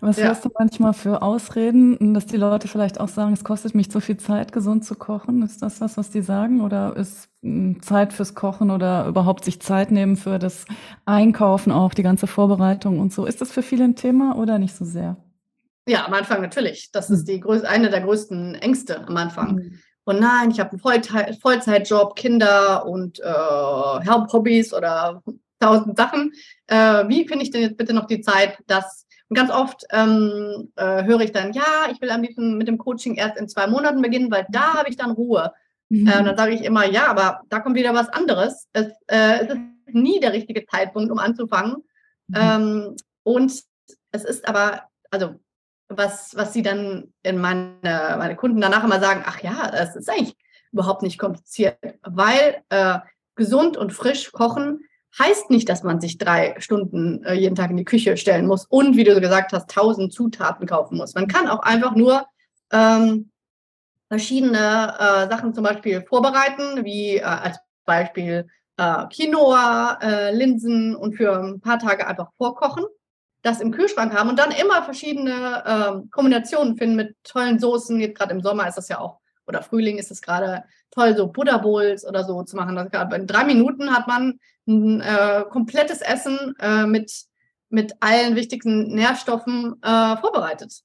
Was 0.00 0.16
ja. 0.16 0.26
hörst 0.26 0.44
du 0.44 0.50
manchmal 0.58 0.94
für 0.94 1.20
Ausreden, 1.20 2.14
dass 2.14 2.24
die 2.24 2.38
Leute 2.38 2.68
vielleicht 2.68 3.00
auch 3.00 3.08
sagen, 3.08 3.34
es 3.34 3.44
kostet 3.44 3.74
mich 3.74 3.90
zu 3.90 4.00
viel 4.00 4.16
Zeit, 4.16 4.52
gesund 4.52 4.84
zu 4.84 4.94
kochen? 4.94 5.42
Ist 5.42 5.60
das 5.60 5.78
das, 5.78 5.98
was 5.98 6.10
die 6.10 6.22
sagen? 6.22 6.62
Oder 6.62 6.96
ist 6.96 7.28
hm, 7.42 7.82
Zeit 7.82 8.14
fürs 8.14 8.34
Kochen 8.34 8.70
oder 8.70 9.06
überhaupt 9.06 9.44
sich 9.44 9.60
Zeit 9.60 9.90
nehmen 9.90 10.16
für 10.16 10.38
das 10.38 10.64
Einkaufen 11.04 11.70
auch, 11.70 11.92
die 11.92 12.02
ganze 12.02 12.26
Vorbereitung 12.26 12.98
und 12.98 13.12
so? 13.12 13.26
Ist 13.26 13.42
das 13.42 13.52
für 13.52 13.62
viele 13.62 13.84
ein 13.84 13.96
Thema 13.96 14.36
oder 14.36 14.58
nicht 14.58 14.74
so 14.74 14.86
sehr? 14.86 15.18
Ja, 15.86 16.06
am 16.06 16.14
Anfang 16.14 16.40
natürlich. 16.40 16.90
Das 16.92 17.10
ist 17.10 17.28
hm. 17.28 17.42
die 17.42 17.66
eine 17.66 17.90
der 17.90 18.00
größten 18.00 18.54
Ängste 18.54 19.06
am 19.06 19.16
Anfang. 19.18 19.56
Mhm. 19.56 19.78
Und 20.04 20.20
nein, 20.20 20.52
ich 20.52 20.60
habe 20.60 20.70
einen 20.70 20.80
Vollzeit 20.80 21.36
Vollzeitjob, 21.42 22.14
Kinder 22.14 22.86
und 22.86 23.18
äh, 23.18 23.24
Hobbys 23.26 24.72
oder 24.72 25.20
tausend 25.58 25.96
Sachen. 25.96 26.32
Äh, 26.66 27.08
wie 27.08 27.26
finde 27.26 27.44
ich 27.44 27.50
denn 27.50 27.62
jetzt 27.62 27.76
bitte 27.76 27.94
noch 27.94 28.06
die 28.06 28.20
Zeit, 28.20 28.58
dass 28.66 29.06
und 29.28 29.36
ganz 29.36 29.50
oft 29.50 29.84
ähm, 29.90 30.72
äh, 30.76 31.04
höre 31.04 31.20
ich 31.20 31.32
dann, 31.32 31.52
ja, 31.52 31.88
ich 31.90 32.00
will 32.00 32.10
am 32.10 32.22
liebsten 32.22 32.56
mit 32.56 32.68
dem 32.68 32.78
Coaching 32.78 33.16
erst 33.16 33.36
in 33.36 33.48
zwei 33.48 33.66
Monaten 33.66 34.00
beginnen, 34.00 34.30
weil 34.30 34.46
da 34.50 34.74
habe 34.74 34.88
ich 34.88 34.96
dann 34.96 35.10
Ruhe. 35.10 35.52
Mhm. 35.88 36.06
Äh, 36.06 36.18
und 36.18 36.24
dann 36.26 36.36
sage 36.36 36.54
ich 36.54 36.62
immer, 36.62 36.84
ja, 36.86 37.06
aber 37.08 37.40
da 37.48 37.58
kommt 37.58 37.76
wieder 37.76 37.92
was 37.92 38.08
anderes. 38.08 38.68
Es, 38.72 38.86
äh, 39.08 39.40
es 39.40 39.48
ist 39.48 39.58
nie 39.86 40.20
der 40.20 40.32
richtige 40.32 40.64
Zeitpunkt, 40.66 41.10
um 41.10 41.18
anzufangen. 41.18 41.76
Mhm. 42.28 42.36
Ähm, 42.36 42.96
und 43.24 43.64
es 44.12 44.24
ist 44.24 44.48
aber, 44.48 44.84
also 45.10 45.34
was, 45.88 46.36
was 46.36 46.52
sie 46.52 46.62
dann 46.62 47.12
in 47.22 47.38
meine, 47.38 47.78
meine 47.82 48.36
Kunden 48.36 48.60
danach 48.60 48.84
immer 48.84 49.00
sagen, 49.00 49.24
ach 49.26 49.40
ja, 49.40 49.70
das 49.72 49.96
ist 49.96 50.08
eigentlich 50.08 50.36
überhaupt 50.72 51.02
nicht 51.02 51.18
kompliziert, 51.18 51.78
weil 52.02 52.62
äh, 52.68 52.98
gesund 53.34 53.76
und 53.76 53.92
frisch 53.92 54.30
kochen 54.32 54.85
heißt 55.18 55.50
nicht, 55.50 55.68
dass 55.68 55.82
man 55.82 56.00
sich 56.00 56.18
drei 56.18 56.54
Stunden 56.58 57.24
äh, 57.24 57.34
jeden 57.34 57.54
Tag 57.54 57.70
in 57.70 57.76
die 57.76 57.84
Küche 57.84 58.16
stellen 58.16 58.46
muss 58.46 58.66
und, 58.66 58.96
wie 58.96 59.04
du 59.04 59.20
gesagt 59.20 59.52
hast, 59.52 59.70
tausend 59.70 60.12
Zutaten 60.12 60.66
kaufen 60.66 60.96
muss. 60.98 61.14
Man 61.14 61.28
kann 61.28 61.48
auch 61.48 61.60
einfach 61.60 61.94
nur 61.94 62.26
ähm, 62.72 63.30
verschiedene 64.08 64.94
äh, 64.98 65.28
Sachen 65.28 65.54
zum 65.54 65.64
Beispiel 65.64 66.02
vorbereiten, 66.02 66.84
wie 66.84 67.16
äh, 67.16 67.22
als 67.22 67.58
Beispiel 67.84 68.46
äh, 68.76 69.06
Quinoa, 69.06 69.98
äh, 70.02 70.34
Linsen 70.34 70.94
und 70.94 71.14
für 71.14 71.38
ein 71.38 71.60
paar 71.60 71.78
Tage 71.78 72.06
einfach 72.06 72.30
vorkochen 72.36 72.84
das 73.46 73.60
im 73.60 73.70
Kühlschrank 73.70 74.12
haben 74.12 74.28
und 74.28 74.38
dann 74.38 74.50
immer 74.50 74.82
verschiedene 74.82 75.62
ähm, 75.66 76.10
Kombinationen 76.10 76.76
finden 76.76 76.96
mit 76.96 77.16
tollen 77.22 77.58
Soßen. 77.60 78.00
Jetzt 78.00 78.18
gerade 78.18 78.34
im 78.34 78.42
Sommer 78.42 78.66
ist 78.68 78.76
das 78.76 78.88
ja 78.88 78.98
auch, 78.98 79.20
oder 79.46 79.62
Frühling 79.62 79.98
ist 79.98 80.10
es 80.10 80.22
gerade 80.22 80.64
toll, 80.90 81.16
so 81.16 81.28
Buddha 81.28 81.58
Bowls 81.58 82.06
oder 82.06 82.24
so 82.24 82.42
zu 82.42 82.56
machen. 82.56 82.76
Das, 82.76 83.14
in 83.14 83.26
drei 83.26 83.44
Minuten 83.44 83.92
hat 83.92 84.06
man 84.06 84.38
ein 84.66 85.00
äh, 85.00 85.44
komplettes 85.48 86.00
Essen 86.00 86.54
äh, 86.58 86.86
mit, 86.86 87.12
mit 87.68 87.94
allen 88.00 88.34
wichtigsten 88.36 88.94
Nährstoffen 88.94 89.80
äh, 89.82 90.16
vorbereitet. 90.16 90.82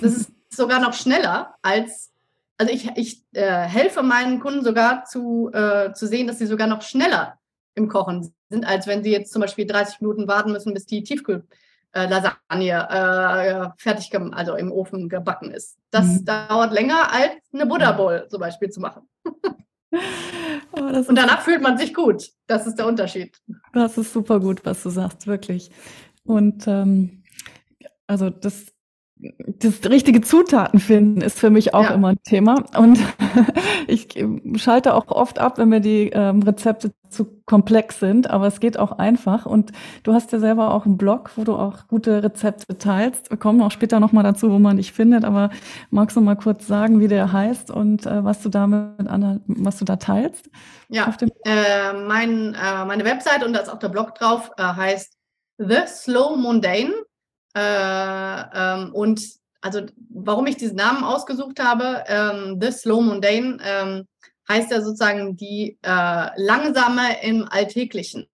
Das 0.00 0.12
ist 0.12 0.32
sogar 0.50 0.80
noch 0.80 0.92
schneller 0.92 1.54
als, 1.62 2.12
also 2.58 2.72
ich, 2.72 2.90
ich 2.96 3.24
äh, 3.32 3.62
helfe 3.62 4.02
meinen 4.02 4.40
Kunden 4.40 4.62
sogar 4.62 5.04
zu, 5.04 5.50
äh, 5.52 5.92
zu 5.92 6.06
sehen, 6.06 6.26
dass 6.26 6.38
sie 6.38 6.46
sogar 6.46 6.66
noch 6.66 6.82
schneller 6.82 7.38
im 7.74 7.88
Kochen 7.88 8.34
sind, 8.50 8.66
als 8.66 8.86
wenn 8.86 9.02
sie 9.02 9.10
jetzt 9.10 9.32
zum 9.32 9.40
Beispiel 9.40 9.66
30 9.66 10.00
Minuten 10.00 10.28
warten 10.28 10.52
müssen, 10.52 10.74
bis 10.74 10.84
die 10.84 11.02
Tiefkühl 11.02 11.46
äh, 11.92 12.06
Lasagne 12.06 12.88
äh, 12.88 13.68
fertig, 13.76 14.10
also 14.32 14.54
im 14.56 14.72
Ofen 14.72 15.08
gebacken 15.08 15.50
ist. 15.50 15.78
Das 15.90 16.06
mhm. 16.06 16.24
dauert 16.24 16.72
länger 16.72 17.12
als 17.12 17.34
eine 17.52 17.66
Buddha 17.66 17.92
Bowl 17.92 18.26
zum 18.28 18.40
Beispiel 18.40 18.70
zu 18.70 18.80
machen. 18.80 19.08
oh, 20.72 20.80
und 20.80 21.14
danach 21.14 21.42
fühlt 21.42 21.62
man 21.62 21.78
sich 21.78 21.94
gut. 21.94 22.30
Das 22.46 22.66
ist 22.66 22.76
der 22.76 22.86
Unterschied. 22.86 23.36
Das 23.72 23.98
ist 23.98 24.12
super 24.12 24.40
gut, 24.40 24.64
was 24.64 24.82
du 24.82 24.90
sagst, 24.90 25.26
wirklich. 25.26 25.70
Und 26.24 26.66
ähm, 26.66 27.22
also 28.06 28.30
das 28.30 28.72
das 29.58 29.88
richtige 29.88 30.20
Zutaten 30.20 30.80
finden 30.80 31.20
ist 31.20 31.38
für 31.38 31.50
mich 31.50 31.74
auch 31.74 31.84
ja. 31.84 31.94
immer 31.94 32.08
ein 32.08 32.22
Thema. 32.24 32.64
Und 32.76 32.98
ich 33.86 34.08
schalte 34.56 34.94
auch 34.94 35.08
oft 35.08 35.38
ab, 35.38 35.58
wenn 35.58 35.68
mir 35.68 35.80
die 35.80 36.10
ähm, 36.12 36.42
Rezepte 36.42 36.92
zu 37.08 37.42
komplex 37.46 38.00
sind, 38.00 38.30
aber 38.30 38.46
es 38.46 38.58
geht 38.58 38.78
auch 38.78 38.92
einfach. 38.98 39.46
Und 39.46 39.70
du 40.02 40.12
hast 40.12 40.32
ja 40.32 40.40
selber 40.40 40.74
auch 40.74 40.86
einen 40.86 40.96
Blog, 40.96 41.30
wo 41.36 41.44
du 41.44 41.54
auch 41.54 41.86
gute 41.86 42.22
Rezepte 42.22 42.78
teilst. 42.78 43.30
Wir 43.30 43.36
kommen 43.36 43.60
auch 43.62 43.70
später 43.70 44.00
nochmal 44.00 44.24
dazu, 44.24 44.50
wo 44.50 44.58
man 44.58 44.78
dich 44.78 44.92
findet, 44.92 45.24
aber 45.24 45.50
magst 45.90 46.16
du 46.16 46.20
mal 46.20 46.36
kurz 46.36 46.66
sagen, 46.66 46.98
wie 46.98 47.08
der 47.08 47.32
heißt 47.32 47.70
und 47.70 48.06
äh, 48.06 48.24
was 48.24 48.42
du 48.42 48.48
damit 48.48 49.06
was 49.46 49.78
du 49.78 49.84
da 49.84 49.96
teilst? 49.96 50.50
Ja, 50.88 51.14
äh, 51.44 51.92
mein, 51.92 52.54
äh, 52.54 52.84
meine 52.84 53.04
Website 53.04 53.44
und 53.44 53.52
da 53.52 53.60
ist 53.60 53.68
auch 53.68 53.78
der 53.78 53.88
Blog 53.88 54.14
drauf, 54.14 54.50
äh, 54.56 54.62
heißt 54.62 55.16
The 55.58 55.86
Slow 55.86 56.36
Mundane. 56.36 56.92
Äh, 57.54 58.42
ähm, 58.54 58.94
und 58.94 59.22
also 59.60 59.82
warum 60.10 60.46
ich 60.46 60.56
diesen 60.56 60.76
Namen 60.76 61.04
ausgesucht 61.04 61.60
habe, 61.60 62.04
ähm, 62.08 62.58
The 62.60 62.72
Slow 62.72 63.02
Mundane, 63.02 63.58
ähm, 63.64 64.08
heißt 64.48 64.70
ja 64.70 64.80
sozusagen 64.80 65.36
die 65.36 65.78
äh, 65.82 66.28
langsame 66.36 67.22
im 67.22 67.46
Alltäglichen. 67.48 68.26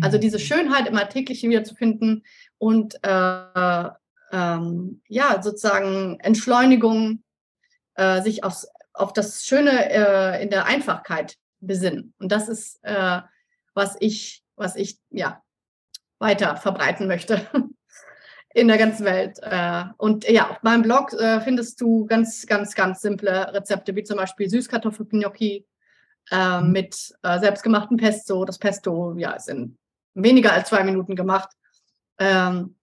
Also 0.00 0.18
diese 0.18 0.38
mhm. 0.38 0.42
Schönheit 0.42 0.88
im 0.88 0.96
Alltäglichen 0.96 1.50
wiederzufinden 1.50 2.24
und 2.58 2.96
äh, 3.04 3.88
ähm, 4.32 5.00
ja, 5.06 5.40
sozusagen 5.40 6.18
Entschleunigung, 6.20 7.22
äh, 7.94 8.20
sich 8.22 8.42
aufs, 8.42 8.66
auf 8.92 9.12
das 9.12 9.44
Schöne 9.44 9.90
äh, 9.90 10.42
in 10.42 10.50
der 10.50 10.66
Einfachkeit 10.66 11.36
besinnen. 11.60 12.14
Und 12.18 12.32
das 12.32 12.48
ist, 12.48 12.80
äh, 12.82 13.20
was 13.74 13.96
ich, 14.00 14.42
was 14.56 14.74
ich 14.74 14.98
ja 15.10 15.42
weiter 16.18 16.56
verbreiten 16.56 17.06
möchte. 17.06 17.46
in 18.54 18.68
der 18.68 18.78
ganzen 18.78 19.04
Welt. 19.04 19.38
Äh, 19.42 19.84
und 19.98 20.28
ja, 20.28 20.48
auf 20.48 20.62
meinem 20.62 20.82
Blog 20.82 21.12
äh, 21.12 21.40
findest 21.40 21.80
du 21.80 22.06
ganz, 22.06 22.46
ganz, 22.46 22.74
ganz 22.74 23.02
simple 23.02 23.52
Rezepte, 23.52 23.94
wie 23.96 24.04
zum 24.04 24.16
Beispiel 24.16 24.48
Süßkartoffelgnocchi 24.48 25.66
äh, 26.30 26.60
mhm. 26.60 26.72
mit 26.72 26.94
selbstgemachten 27.22 27.96
Pesto. 27.98 28.44
Das 28.44 28.58
Pesto 28.58 29.14
ja, 29.18 29.32
ist 29.32 29.48
in 29.48 29.76
weniger 30.14 30.52
als 30.52 30.68
zwei 30.68 30.84
Minuten 30.84 31.16
gemacht. 31.16 31.50
Ähm, 32.18 32.76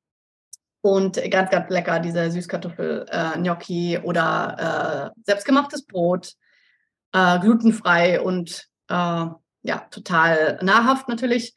und 0.81 1.21
ganz, 1.29 1.51
ganz 1.51 1.69
lecker, 1.69 1.99
diese 1.99 2.31
Süßkartoffel-Gnocchi 2.31 3.99
oder 3.99 5.13
selbstgemachtes 5.23 5.85
Brot, 5.85 6.33
glutenfrei 7.13 8.19
und 8.19 8.67
ja, 8.89 9.39
total 9.91 10.57
nahrhaft 10.63 11.07
natürlich. 11.07 11.53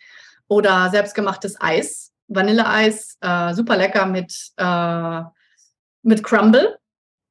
Oder 0.46 0.90
selbstgemachtes 0.90 1.59
Eis 1.59 2.13
Vanilleeis, 2.29 3.17
äh, 3.21 3.55
super 3.55 3.77
lecker 3.77 4.07
mit, 4.07 4.53
äh, 4.57 5.23
mit 6.03 6.23
Crumble. 6.23 6.79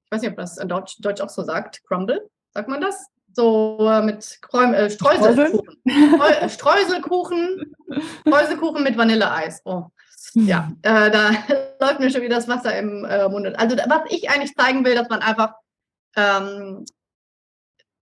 Ich 0.05 0.11
weiß 0.11 0.21
nicht, 0.21 0.31
ob 0.31 0.37
das 0.37 0.57
in 0.57 0.67
Deutsch, 0.67 0.97
Deutsch 0.99 1.21
auch 1.21 1.29
so 1.29 1.43
sagt. 1.43 1.83
Crumble, 1.83 2.29
sagt 2.53 2.67
man 2.69 2.81
das? 2.81 3.07
So 3.33 3.89
äh, 3.89 4.03
mit 4.03 4.39
Kräum, 4.41 4.73
äh, 4.73 4.89
Streuselkuchen. 4.89 5.61
Streu 5.89 6.49
Streuselkuchen. 6.49 7.75
Streuselkuchen 8.21 8.83
mit 8.83 8.97
Vanilleeis. 8.97 9.61
Oh. 9.65 9.85
Ja, 10.35 10.71
äh, 10.83 11.09
da 11.11 11.31
läuft 11.79 11.99
mir 11.99 12.11
schon 12.11 12.21
wieder 12.21 12.35
das 12.35 12.47
Wasser 12.47 12.77
im 12.77 13.05
äh, 13.05 13.27
Mund. 13.27 13.47
Also 13.57 13.75
was 13.75 14.01
ich 14.09 14.29
eigentlich 14.29 14.55
zeigen 14.55 14.85
will, 14.85 14.95
dass 14.95 15.09
man 15.09 15.21
einfach 15.21 15.55
ähm, 16.15 16.85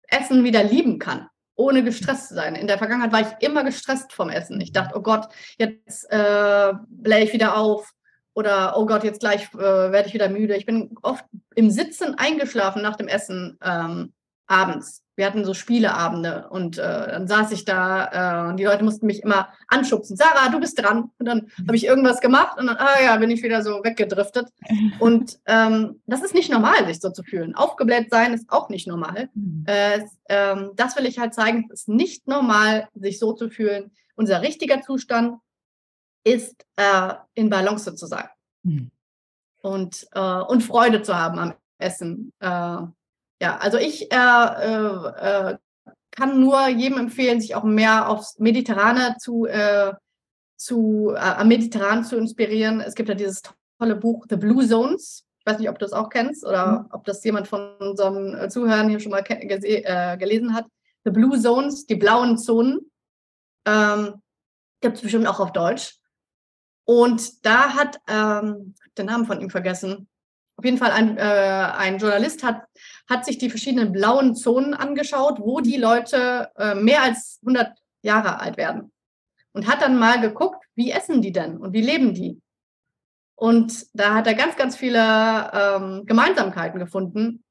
Essen 0.08 0.42
wieder 0.42 0.64
lieben 0.64 0.98
kann 0.98 1.28
ohne 1.60 1.84
gestresst 1.84 2.28
zu 2.28 2.34
sein. 2.34 2.54
In 2.54 2.66
der 2.66 2.78
Vergangenheit 2.78 3.12
war 3.12 3.20
ich 3.20 3.46
immer 3.46 3.62
gestresst 3.64 4.12
vom 4.14 4.30
Essen. 4.30 4.60
Ich 4.62 4.72
dachte, 4.72 4.96
oh 4.96 5.02
Gott, 5.02 5.28
jetzt 5.58 6.10
äh, 6.10 6.72
blähe 6.88 7.24
ich 7.24 7.34
wieder 7.34 7.56
auf 7.56 7.92
oder 8.32 8.78
oh 8.78 8.86
Gott, 8.86 9.04
jetzt 9.04 9.20
gleich 9.20 9.52
äh, 9.54 9.58
werde 9.58 10.08
ich 10.08 10.14
wieder 10.14 10.30
müde. 10.30 10.56
Ich 10.56 10.64
bin 10.64 10.96
oft 11.02 11.24
im 11.54 11.70
Sitzen 11.70 12.14
eingeschlafen 12.14 12.80
nach 12.80 12.96
dem 12.96 13.08
Essen 13.08 13.58
ähm, 13.62 14.14
abends. 14.46 15.02
Wir 15.20 15.26
hatten 15.26 15.44
so 15.44 15.52
Spieleabende 15.52 16.48
und 16.48 16.78
äh, 16.78 16.82
dann 16.82 17.28
saß 17.28 17.52
ich 17.52 17.66
da 17.66 18.46
äh, 18.46 18.48
und 18.48 18.56
die 18.56 18.64
Leute 18.64 18.82
mussten 18.82 19.04
mich 19.04 19.22
immer 19.22 19.50
anschubsen. 19.68 20.16
Sarah, 20.16 20.48
du 20.48 20.58
bist 20.58 20.80
dran. 20.80 21.10
Und 21.18 21.26
dann 21.26 21.50
habe 21.66 21.76
ich 21.76 21.84
irgendwas 21.84 22.22
gemacht 22.22 22.56
und 22.58 22.68
dann, 22.68 22.78
ah 22.78 23.02
ja, 23.04 23.18
bin 23.18 23.30
ich 23.30 23.42
wieder 23.42 23.62
so 23.62 23.84
weggedriftet. 23.84 24.48
Und 24.98 25.38
ähm, 25.44 26.00
das 26.06 26.22
ist 26.22 26.32
nicht 26.32 26.50
normal, 26.50 26.86
sich 26.86 27.00
so 27.00 27.10
zu 27.10 27.22
fühlen. 27.22 27.54
Aufgebläht 27.54 28.08
sein 28.10 28.32
ist 28.32 28.48
auch 28.48 28.70
nicht 28.70 28.86
normal. 28.86 29.28
Mhm. 29.34 29.64
Äh, 29.66 30.06
ähm, 30.30 30.70
das 30.76 30.96
will 30.96 31.04
ich 31.04 31.18
halt 31.18 31.34
zeigen. 31.34 31.68
Es 31.70 31.80
ist 31.80 31.88
nicht 31.88 32.26
normal, 32.26 32.88
sich 32.94 33.18
so 33.18 33.34
zu 33.34 33.50
fühlen. 33.50 33.90
Unser 34.16 34.40
richtiger 34.40 34.80
Zustand 34.80 35.36
ist 36.24 36.64
äh, 36.76 37.12
in 37.34 37.50
Balance 37.50 37.94
zu 37.94 38.06
sein. 38.06 38.28
Mhm. 38.62 38.90
Und, 39.60 40.06
äh, 40.12 40.40
und 40.40 40.62
Freude 40.62 41.02
zu 41.02 41.14
haben 41.14 41.38
am 41.38 41.52
Essen. 41.76 42.32
Ja, 43.40 43.56
also 43.56 43.78
ich 43.78 44.12
äh, 44.12 44.16
äh, 44.16 45.50
äh, 45.52 45.58
kann 46.10 46.40
nur 46.40 46.68
jedem 46.68 46.98
empfehlen, 46.98 47.40
sich 47.40 47.54
auch 47.54 47.64
mehr 47.64 48.08
aufs 48.08 48.38
Mediterrane 48.38 49.16
zu, 49.18 49.46
äh, 49.46 49.94
zu 50.56 51.12
äh, 51.14 51.18
am 51.18 51.48
Mediterran 51.48 52.04
zu 52.04 52.16
inspirieren. 52.16 52.80
Es 52.80 52.94
gibt 52.94 53.08
ja 53.08 53.14
dieses 53.14 53.42
tolle 53.78 53.96
Buch 53.96 54.26
The 54.28 54.36
Blue 54.36 54.66
Zones. 54.66 55.24
Ich 55.38 55.46
weiß 55.46 55.58
nicht, 55.58 55.70
ob 55.70 55.78
du 55.78 55.86
das 55.86 55.94
auch 55.94 56.10
kennst 56.10 56.44
oder 56.44 56.80
mhm. 56.80 56.86
ob 56.90 57.04
das 57.06 57.24
jemand 57.24 57.48
von 57.48 57.76
unseren 57.78 58.34
äh, 58.36 58.48
Zuhörern 58.50 58.90
hier 58.90 59.00
schon 59.00 59.12
mal 59.12 59.24
äh, 59.26 60.18
gelesen 60.18 60.54
hat. 60.54 60.66
The 61.04 61.10
Blue 61.10 61.40
Zones, 61.40 61.86
die 61.86 61.96
blauen 61.96 62.36
Zonen. 62.36 62.90
Ähm, 63.66 64.20
gibt 64.82 64.96
es 64.96 65.02
bestimmt 65.02 65.26
auch 65.26 65.40
auf 65.40 65.52
Deutsch. 65.52 65.98
Und 66.84 67.46
da 67.46 67.74
hat 67.74 68.00
ähm, 68.06 68.74
den 68.98 69.06
Namen 69.06 69.24
von 69.24 69.40
ihm 69.40 69.48
vergessen 69.48 70.09
auf 70.60 70.64
jeden 70.66 70.76
Fall 70.76 70.90
ein, 70.90 71.16
äh, 71.16 71.22
ein 71.22 71.96
Journalist 71.96 72.42
hat, 72.42 72.64
hat 73.08 73.24
sich 73.24 73.38
die 73.38 73.48
verschiedenen 73.48 73.92
blauen 73.92 74.36
Zonen 74.36 74.74
angeschaut, 74.74 75.40
wo 75.40 75.60
die 75.60 75.78
Leute 75.78 76.50
äh, 76.58 76.74
mehr 76.74 77.02
als 77.02 77.38
100 77.40 77.78
Jahre 78.02 78.40
alt 78.40 78.58
werden. 78.58 78.92
Und 79.52 79.66
hat 79.66 79.80
dann 79.80 79.98
mal 79.98 80.20
geguckt, 80.20 80.62
wie 80.74 80.90
essen 80.90 81.22
die 81.22 81.32
denn 81.32 81.56
und 81.56 81.72
wie 81.72 81.80
leben 81.80 82.12
die. 82.12 82.42
Und 83.36 83.86
da 83.94 84.14
hat 84.14 84.26
er 84.26 84.34
ganz, 84.34 84.56
ganz 84.56 84.76
viele 84.76 85.00
ähm, 85.54 86.04
Gemeinsamkeiten 86.04 86.78
gefunden. 86.78 87.42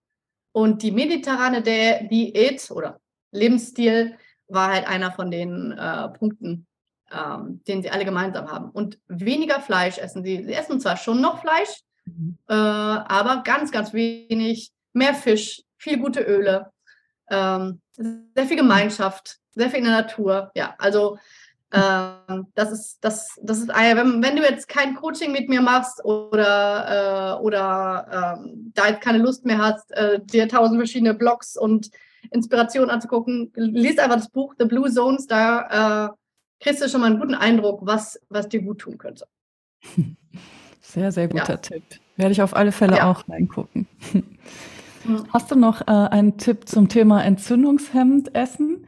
Und 0.52 0.84
die 0.84 0.92
mediterrane 0.92 1.64
Diät 1.64 2.70
oder 2.70 3.00
Lebensstil 3.32 4.18
war 4.48 4.72
halt 4.72 4.88
einer 4.88 5.12
von 5.12 5.32
den 5.32 5.72
äh, 5.72 6.10
Punkten, 6.10 6.68
ähm, 7.12 7.64
den 7.68 7.82
sie 7.82 7.90
alle 7.90 8.06
gemeinsam 8.06 8.52
haben. 8.52 8.70
Und 8.70 9.00
weniger 9.08 9.62
Fleisch 9.62 9.98
essen 9.98 10.24
sie. 10.24 10.44
Sie 10.44 10.54
essen 10.54 10.80
zwar 10.80 10.96
schon 10.96 11.22
noch 11.22 11.42
Fleisch, 11.42 11.82
Mhm. 12.18 12.38
Äh, 12.48 12.54
aber 12.54 13.44
ganz, 13.44 13.72
ganz 13.72 13.94
wenig, 13.94 14.72
mehr 14.94 15.14
Fisch, 15.14 15.64
viel 15.78 15.98
gute 15.98 16.22
Öle, 16.22 16.72
ähm, 17.30 17.82
sehr 17.94 18.46
viel 18.46 18.58
Gemeinschaft, 18.58 19.38
sehr 19.56 19.70
viel 19.70 19.80
in 19.80 19.86
der 19.86 20.02
Natur. 20.02 20.52
Ja, 20.56 20.76
also 20.78 21.18
ähm, 21.72 22.48
das 22.56 22.72
ist, 22.72 22.98
das, 23.02 23.40
das 23.44 23.60
ist, 23.60 23.68
wenn, 23.70 24.24
wenn 24.24 24.36
du 24.36 24.42
jetzt 24.42 24.68
kein 24.68 24.96
Coaching 24.96 25.32
mit 25.32 25.50
mir 25.50 25.62
machst 25.62 26.04
oder, 26.04 27.38
äh, 27.38 27.42
oder 27.42 28.38
ähm, 28.40 28.72
da 28.74 28.88
jetzt 28.88 29.02
keine 29.02 29.20
Lust 29.20 29.46
mehr 29.46 29.60
hast, 29.60 29.92
äh, 29.92 30.20
dir 30.24 30.48
tausend 30.48 30.80
verschiedene 30.80 31.14
Blogs 31.14 31.56
und 31.56 31.92
Inspirationen 32.32 32.90
anzugucken, 32.90 33.52
liest 33.56 34.00
einfach 34.00 34.18
das 34.18 34.30
Buch 34.30 34.56
The 34.58 34.66
Blue 34.66 34.92
Zones, 34.92 35.28
da 35.28 36.08
äh, 36.08 36.64
kriegst 36.64 36.82
du 36.82 36.90
schon 36.90 37.02
mal 37.02 37.08
einen 37.08 37.20
guten 37.20 37.36
Eindruck, 37.36 37.82
was, 37.84 38.20
was 38.30 38.50
dir 38.50 38.62
gut 38.62 38.80
tun 38.80 38.98
könnte. 38.98 39.28
Sehr, 40.82 41.12
sehr 41.12 41.28
guter 41.28 41.54
ja. 41.54 41.58
Tipp. 41.58 41.84
Werde 42.16 42.32
ich 42.32 42.42
auf 42.42 42.56
alle 42.56 42.72
Fälle 42.72 42.98
ja. 42.98 43.12
auch 43.12 43.28
reingucken. 43.30 43.88
Hast 45.34 45.52
du 45.52 45.56
noch 45.56 45.82
äh, 45.82 45.92
einen 45.92 46.38
Tipp 46.38 46.68
zum 46.68 46.90
Thema 46.90 47.24
entzündungshemmend 47.24 48.36
essen? 48.36 48.86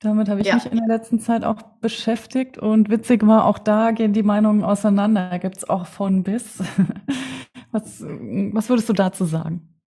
Damit 0.00 0.28
habe 0.28 0.40
ich 0.40 0.48
ja. 0.48 0.54
mich 0.54 0.66
in 0.66 0.78
der 0.78 0.88
letzten 0.88 1.20
Zeit 1.20 1.44
auch 1.44 1.62
beschäftigt 1.80 2.58
und 2.58 2.90
witzig 2.90 3.24
war, 3.24 3.44
auch 3.44 3.58
da 3.58 3.92
gehen 3.92 4.12
die 4.12 4.24
Meinungen 4.24 4.64
auseinander. 4.64 5.38
Gibt 5.38 5.58
es 5.58 5.68
auch 5.68 5.86
von 5.86 6.24
bis. 6.24 6.58
was, 7.70 8.02
was 8.02 8.68
würdest 8.68 8.88
du 8.88 8.92
dazu 8.92 9.24
sagen? 9.24 9.78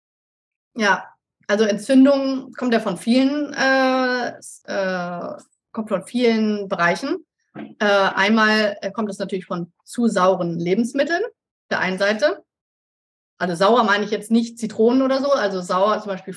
Ja, 0.78 1.04
also 1.48 1.66
Entzündung 1.66 2.54
kommt 2.54 2.74
ja 2.74 2.80
von 2.80 2.98
vielen, 2.98 3.54
äh, 3.54 4.30
äh, 4.64 5.34
kommt 5.74 5.90
von 5.90 6.04
vielen 6.04 6.70
Bereichen. 6.70 7.26
Äh, 7.54 7.86
einmal 7.86 8.78
kommt 8.94 9.10
es 9.10 9.20
natürlich 9.20 9.46
von 9.46 9.72
zu 9.84 10.08
sauren 10.08 10.58
Lebensmitteln 10.58 11.24
der 11.70 11.80
einen 11.80 11.98
Seite. 11.98 12.44
Also 13.38 13.56
sauer 13.56 13.84
meine 13.84 14.06
ich 14.06 14.12
jetzt 14.12 14.32
nicht 14.32 14.58
Zitronen 14.58 15.02
oder 15.02 15.22
so. 15.22 15.32
Also 15.32 15.62
sauer, 15.62 16.00
zum 16.00 16.12
Beispiel 16.12 16.36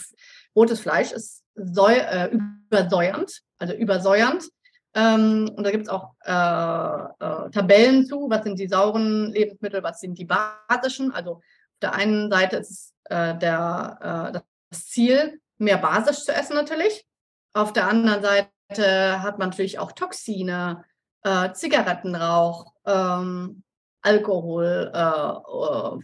rotes 0.57 0.81
Fleisch 0.81 1.13
ist 1.13 1.45
säu 1.55 1.95
äh, 1.95 2.31
übersäuernd, 2.31 3.43
also 3.59 3.75
übersäuernd. 3.75 4.49
Ähm, 4.95 5.51
und 5.57 5.65
da 5.65 5.71
gibt 5.71 5.85
es 5.85 5.89
auch 5.89 6.15
äh, 6.25 6.31
äh, 6.33 7.51
Tabellen 7.51 8.07
zu, 8.07 8.29
was 8.31 8.43
sind 8.43 8.59
die 8.59 8.69
sauren 8.69 9.33
Lebensmittel, 9.33 9.83
was 9.83 10.01
sind 10.01 10.19
die 10.19 10.25
basischen. 10.25 11.13
Also 11.13 11.33
auf 11.33 11.43
der 11.83 11.95
einen 11.95 12.31
Seite 12.31 12.57
ist 12.57 12.71
es 12.71 12.95
äh, 13.05 13.37
der, 13.39 14.33
äh, 14.33 14.41
das 14.71 14.87
Ziel, 14.87 15.41
mehr 15.59 15.79
basisch 15.79 16.25
zu 16.25 16.35
essen 16.35 16.55
natürlich. 16.55 17.07
Auf 17.53 17.73
der 17.73 17.89
anderen 17.89 18.23
Seite 18.23 19.23
hat 19.23 19.39
man 19.39 19.51
natürlich 19.51 19.79
auch 19.79 19.93
Toxine, 19.93 20.85
äh, 21.23 21.53
Zigarettenrauch, 21.53 22.73
ähm, 22.87 23.63
Alkohol, 24.09 24.91
äh, 24.95 24.99
äh, 24.99 25.99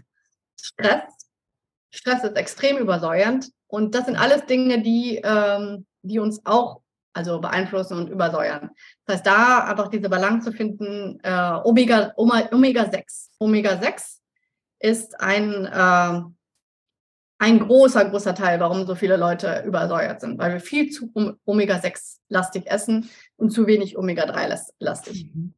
Stress, 0.60 1.14
Stress 1.90 2.24
ist 2.24 2.36
extrem 2.36 2.76
übersäuernd. 2.78 3.50
Und 3.66 3.94
das 3.94 4.04
sind 4.06 4.16
alles 4.16 4.44
Dinge, 4.46 4.82
die, 4.82 5.20
ähm, 5.24 5.86
die 6.02 6.18
uns 6.18 6.40
auch 6.44 6.82
also 7.14 7.40
beeinflussen 7.40 7.96
und 7.96 8.10
übersäuern. 8.10 8.70
Das 9.06 9.16
heißt, 9.16 9.26
da 9.26 9.64
einfach 9.64 9.88
diese 9.88 10.08
Balance 10.08 10.50
zu 10.50 10.56
finden, 10.56 11.20
äh, 11.22 11.60
Omega, 11.62 12.12
Omega 12.16 12.90
6. 12.90 13.30
Omega 13.38 13.80
6 13.80 14.20
ist 14.80 15.20
ein, 15.20 15.64
äh, 15.64 16.22
ein 17.38 17.58
großer, 17.60 18.04
großer 18.06 18.34
Teil, 18.34 18.58
warum 18.60 18.86
so 18.86 18.96
viele 18.96 19.16
Leute 19.16 19.62
übersäuert 19.64 20.20
sind, 20.20 20.38
weil 20.38 20.54
wir 20.54 20.60
viel 20.60 20.90
zu 20.90 21.12
Omega 21.44 21.78
6 21.78 22.20
lastig 22.28 22.66
essen 22.66 23.08
und 23.36 23.50
zu 23.50 23.66
wenig 23.66 23.96
Omega 23.96 24.26
3 24.26 24.58
lastig. 24.80 25.30
Mhm. 25.32 25.54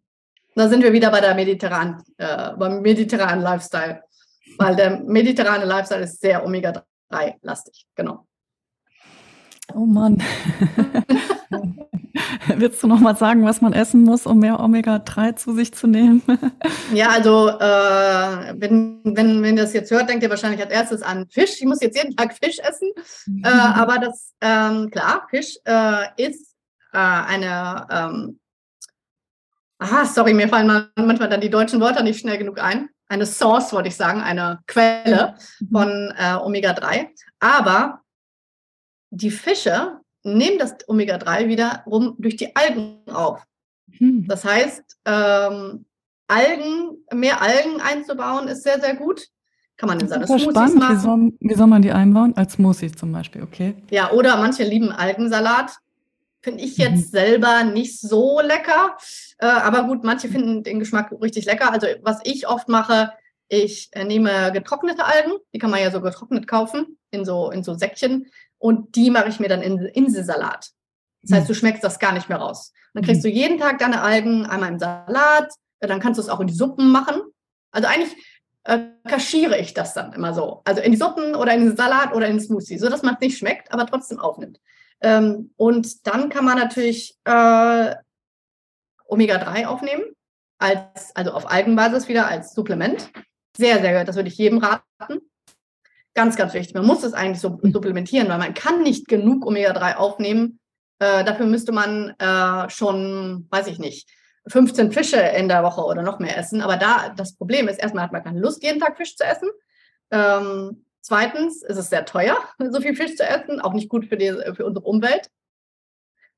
Da 0.57 0.69
sind 0.71 0.83
wir 0.83 0.95
wieder 0.95 1.11
bei 1.11 1.21
der 1.21 1.35
mediterranen, 1.35 2.03
äh, 2.17 2.53
beim 2.57 2.81
mediterranen 2.81 3.43
Lifestyle, 3.43 4.01
weil 4.57 4.75
der 4.75 5.01
mediterrane 5.01 5.67
Lifestyle 5.67 6.05
ist 6.05 6.19
sehr 6.19 6.43
Omega 6.45 6.83
3 7.11 7.37
lastig, 7.43 7.87
genau. 7.95 8.27
Oh 9.75 9.85
Mann. 9.85 10.17
Willst 12.57 12.83
du 12.83 12.87
noch 12.87 13.01
mal 13.01 13.17
sagen, 13.17 13.45
was 13.45 13.61
man 13.61 13.75
essen 13.75 14.05
muss, 14.05 14.25
um 14.25 14.39
mehr 14.39 14.59
Omega-3 14.59 15.37
zu 15.37 15.53
sich 15.53 15.75
zu 15.75 15.87
nehmen? 15.87 16.23
ja, 16.95 17.11
also 17.11 17.49
äh, 17.49 18.55
wenn, 18.59 19.03
wenn, 19.05 19.43
wenn 19.43 19.59
ihr 19.59 19.65
das 19.65 19.75
jetzt 19.75 19.91
hört, 19.91 20.09
denkt 20.09 20.23
ihr 20.23 20.31
wahrscheinlich 20.31 20.63
als 20.63 20.73
erstes 20.73 21.03
an 21.03 21.27
Fisch. 21.29 21.61
Ich 21.61 21.67
muss 21.67 21.83
jetzt 21.83 21.99
jeden 21.99 22.17
Tag 22.17 22.33
Fisch 22.33 22.59
essen. 22.61 22.89
Mhm. 23.27 23.45
Äh, 23.45 23.49
aber 23.49 23.99
das, 23.99 24.33
ähm, 24.41 24.89
klar, 24.91 25.27
Fisch 25.29 25.59
äh, 25.67 26.07
ist 26.17 26.55
äh, 26.95 26.99
eine, 26.99 27.87
ähm, 27.91 28.39
aha, 29.79 30.05
sorry, 30.05 30.35
mir 30.35 30.49
fallen 30.49 30.91
manchmal 30.97 31.29
dann 31.29 31.41
die 31.41 31.51
deutschen 31.51 31.81
Wörter 31.81 32.03
nicht 32.03 32.21
schnell 32.21 32.39
genug 32.39 32.61
ein. 32.61 32.89
Eine 33.09 33.27
Source, 33.27 33.73
wollte 33.73 33.89
ich 33.89 33.97
sagen, 33.97 34.21
eine 34.21 34.61
Quelle 34.67 35.37
mhm. 35.61 35.69
von 35.71 36.15
äh, 36.19 36.35
Omega-3. 36.35 37.09
Aber 37.39 38.01
die 39.11 39.31
Fische 39.31 40.01
nehmen 40.25 40.59
das 40.59 40.77
Omega-3 40.89 41.49
wiederum 41.49 42.17
durch 42.19 42.37
die 42.37 42.55
Algen 42.57 43.01
auf. 43.07 43.43
Hm. 43.99 44.27
Das 44.27 44.45
heißt, 44.45 44.83
ähm, 45.05 45.87
Algen, 46.27 46.99
mehr 47.13 47.41
Algen 47.41 47.81
einzubauen, 47.81 48.49
ist 48.49 48.65
sehr, 48.65 48.81
sehr 48.81 48.97
gut. 48.97 49.29
Kann 49.77 49.89
man 49.89 50.01
in 50.01 50.09
seine 50.09 50.27
Smoothies 50.27 50.51
spannend. 50.51 50.77
machen. 50.77 50.97
Wie 50.97 51.01
soll, 51.01 51.33
wie 51.41 51.55
soll 51.55 51.67
man 51.67 51.83
die 51.83 51.93
einbauen? 51.93 52.37
Als 52.37 52.55
Smoothies 52.55 52.93
zum 52.93 53.13
Beispiel, 53.13 53.43
okay. 53.43 53.75
Ja, 53.91 54.11
oder 54.11 54.37
manche 54.37 54.65
lieben 54.65 54.91
Algensalat. 54.91 55.77
Finde 56.41 56.63
ich 56.63 56.77
jetzt 56.77 57.07
mhm. 57.07 57.11
selber 57.11 57.65
nicht 57.65 58.01
so 58.01 58.41
lecker. 58.41 58.97
Äh, 59.39 59.47
aber 59.47 59.85
gut, 59.85 60.05
manche 60.05 60.29
finden 60.29 60.63
den 60.63 60.79
Geschmack 60.79 61.13
richtig 61.21 61.45
lecker. 61.45 61.73
Also 61.73 61.87
was 62.03 62.21
ich 62.25 62.49
oft 62.49 62.69
mache, 62.69 63.13
ich 63.49 63.91
äh, 63.93 64.05
nehme 64.05 64.53
getrocknete 64.53 65.05
Algen, 65.05 65.33
die 65.55 65.59
kann 65.59 65.71
man 65.71 65.81
ja 65.81 65.91
so 65.91 66.01
getrocknet 66.01 66.49
kaufen, 66.49 66.99
in 67.11 67.25
so, 67.25 67.51
in 67.51 67.63
so 67.63 67.75
Säckchen. 67.75 68.29
Und 68.59 68.97
die 68.97 69.11
mache 69.11 69.29
ich 69.29 69.39
mir 69.39 69.49
dann 69.49 69.63
in 69.63 69.79
Inselsalat. 69.79 70.71
Das 71.23 71.33
heißt, 71.33 71.49
hm. 71.49 71.55
du 71.55 71.55
schmeckst 71.55 71.85
das 71.85 71.99
gar 71.99 72.13
nicht 72.13 72.29
mehr 72.29 72.39
raus. 72.39 72.73
dann 72.95 73.05
kriegst 73.05 73.23
hm. 73.25 73.31
du 73.31 73.37
jeden 73.37 73.59
Tag 73.59 73.79
deine 73.79 74.03
Algen 74.03 74.47
einmal 74.47 74.71
im 74.71 74.79
Salat. 74.79 75.53
Dann 75.81 76.01
kannst 76.01 76.19
du 76.19 76.23
es 76.23 76.29
auch 76.29 76.41
in 76.41 76.47
die 76.47 76.55
Suppen 76.55 76.91
machen. 76.91 77.21
Also 77.71 77.89
eigentlich 77.89 78.17
äh, 78.65 78.79
kaschiere 79.07 79.59
ich 79.59 79.75
das 79.75 79.95
dann 79.95 80.13
immer 80.13 80.35
so. 80.35 80.63
Also 80.65 80.81
in 80.81 80.93
die 80.93 80.99
Suppen 80.99 81.35
oder 81.35 81.53
in 81.53 81.67
den 81.67 81.77
Salat 81.77 82.15
oder 82.15 82.27
in 82.27 82.37
den 82.37 82.45
Smoothie, 82.45 82.79
so 82.79 82.89
dass 82.89 83.03
man 83.03 83.15
es 83.15 83.21
nicht 83.21 83.39
schmeckt, 83.39 83.73
aber 83.73 83.87
trotzdem 83.87 84.19
aufnimmt. 84.19 84.61
Ähm, 85.01 85.51
und 85.57 86.07
dann 86.07 86.31
kann 86.31 86.45
man 86.45 86.59
natürlich 86.59 87.17
äh, 87.25 87.95
Omega-3 89.09 89.67
aufnehmen, 89.67 90.05
als, 90.59 91.15
also 91.15 91.33
auf 91.33 91.51
Algenbasis 91.51 92.09
wieder 92.09 92.29
als 92.29 92.55
Supplement. 92.55 93.11
Sehr, 93.57 93.81
sehr 93.81 93.99
gut. 93.99 94.09
Das 94.09 94.17
würde 94.17 94.29
ich 94.29 94.39
jedem 94.39 94.59
raten. 94.59 95.21
Ganz, 96.15 96.37
ganz 96.37 96.55
wichtig. 96.55 96.75
Man 96.75 96.87
muss 96.87 97.05
es 97.05 97.13
eigentlich 97.13 97.41
so 97.41 97.59
mhm. 97.63 97.73
supplementieren, 97.73 98.29
weil 98.29 98.39
man 98.39 98.55
kann 98.55 98.83
nicht 98.83 99.07
genug 99.09 99.47
Omega-3 99.47 99.97
aufnehmen. 99.97 100.59
Äh, 100.99 101.25
dafür 101.25 101.47
müsste 101.47 101.73
man 101.73 102.15
äh, 102.19 102.71
schon, 102.71 103.47
weiß 103.51 103.67
ich 103.67 103.79
nicht, 103.79 104.09
15 104.49 104.93
Fische 104.93 105.21
in 105.21 105.49
der 105.49 105.63
Woche 105.63 105.83
oder 105.83 106.03
noch 106.03 106.19
mehr 106.19 106.39
essen. 106.39 106.63
Aber 106.63 106.77
da 106.77 107.13
das 107.17 107.37
Problem 107.37 107.69
ist, 107.69 107.79
erstmal 107.79 108.05
hat 108.05 108.13
man 108.13 108.25
keine 108.25 108.41
Lust, 108.41 108.63
jeden 108.63 108.81
Tag 108.81 108.97
Fisch 108.97 109.17
zu 109.17 109.25
essen. 109.25 109.49
Ähm, 110.11 110.87
zweitens 111.01 111.63
ist 111.63 111.77
es 111.77 111.91
sehr 111.91 112.05
teuer, 112.05 112.39
so 112.71 112.81
viel 112.81 112.95
Fisch 112.95 113.17
zu 113.17 113.25
essen, 113.25 113.61
auch 113.61 113.75
nicht 113.75 113.89
gut 113.89 114.07
für, 114.07 114.17
die, 114.17 114.33
für 114.55 114.65
unsere 114.65 114.87
Umwelt. 114.87 115.29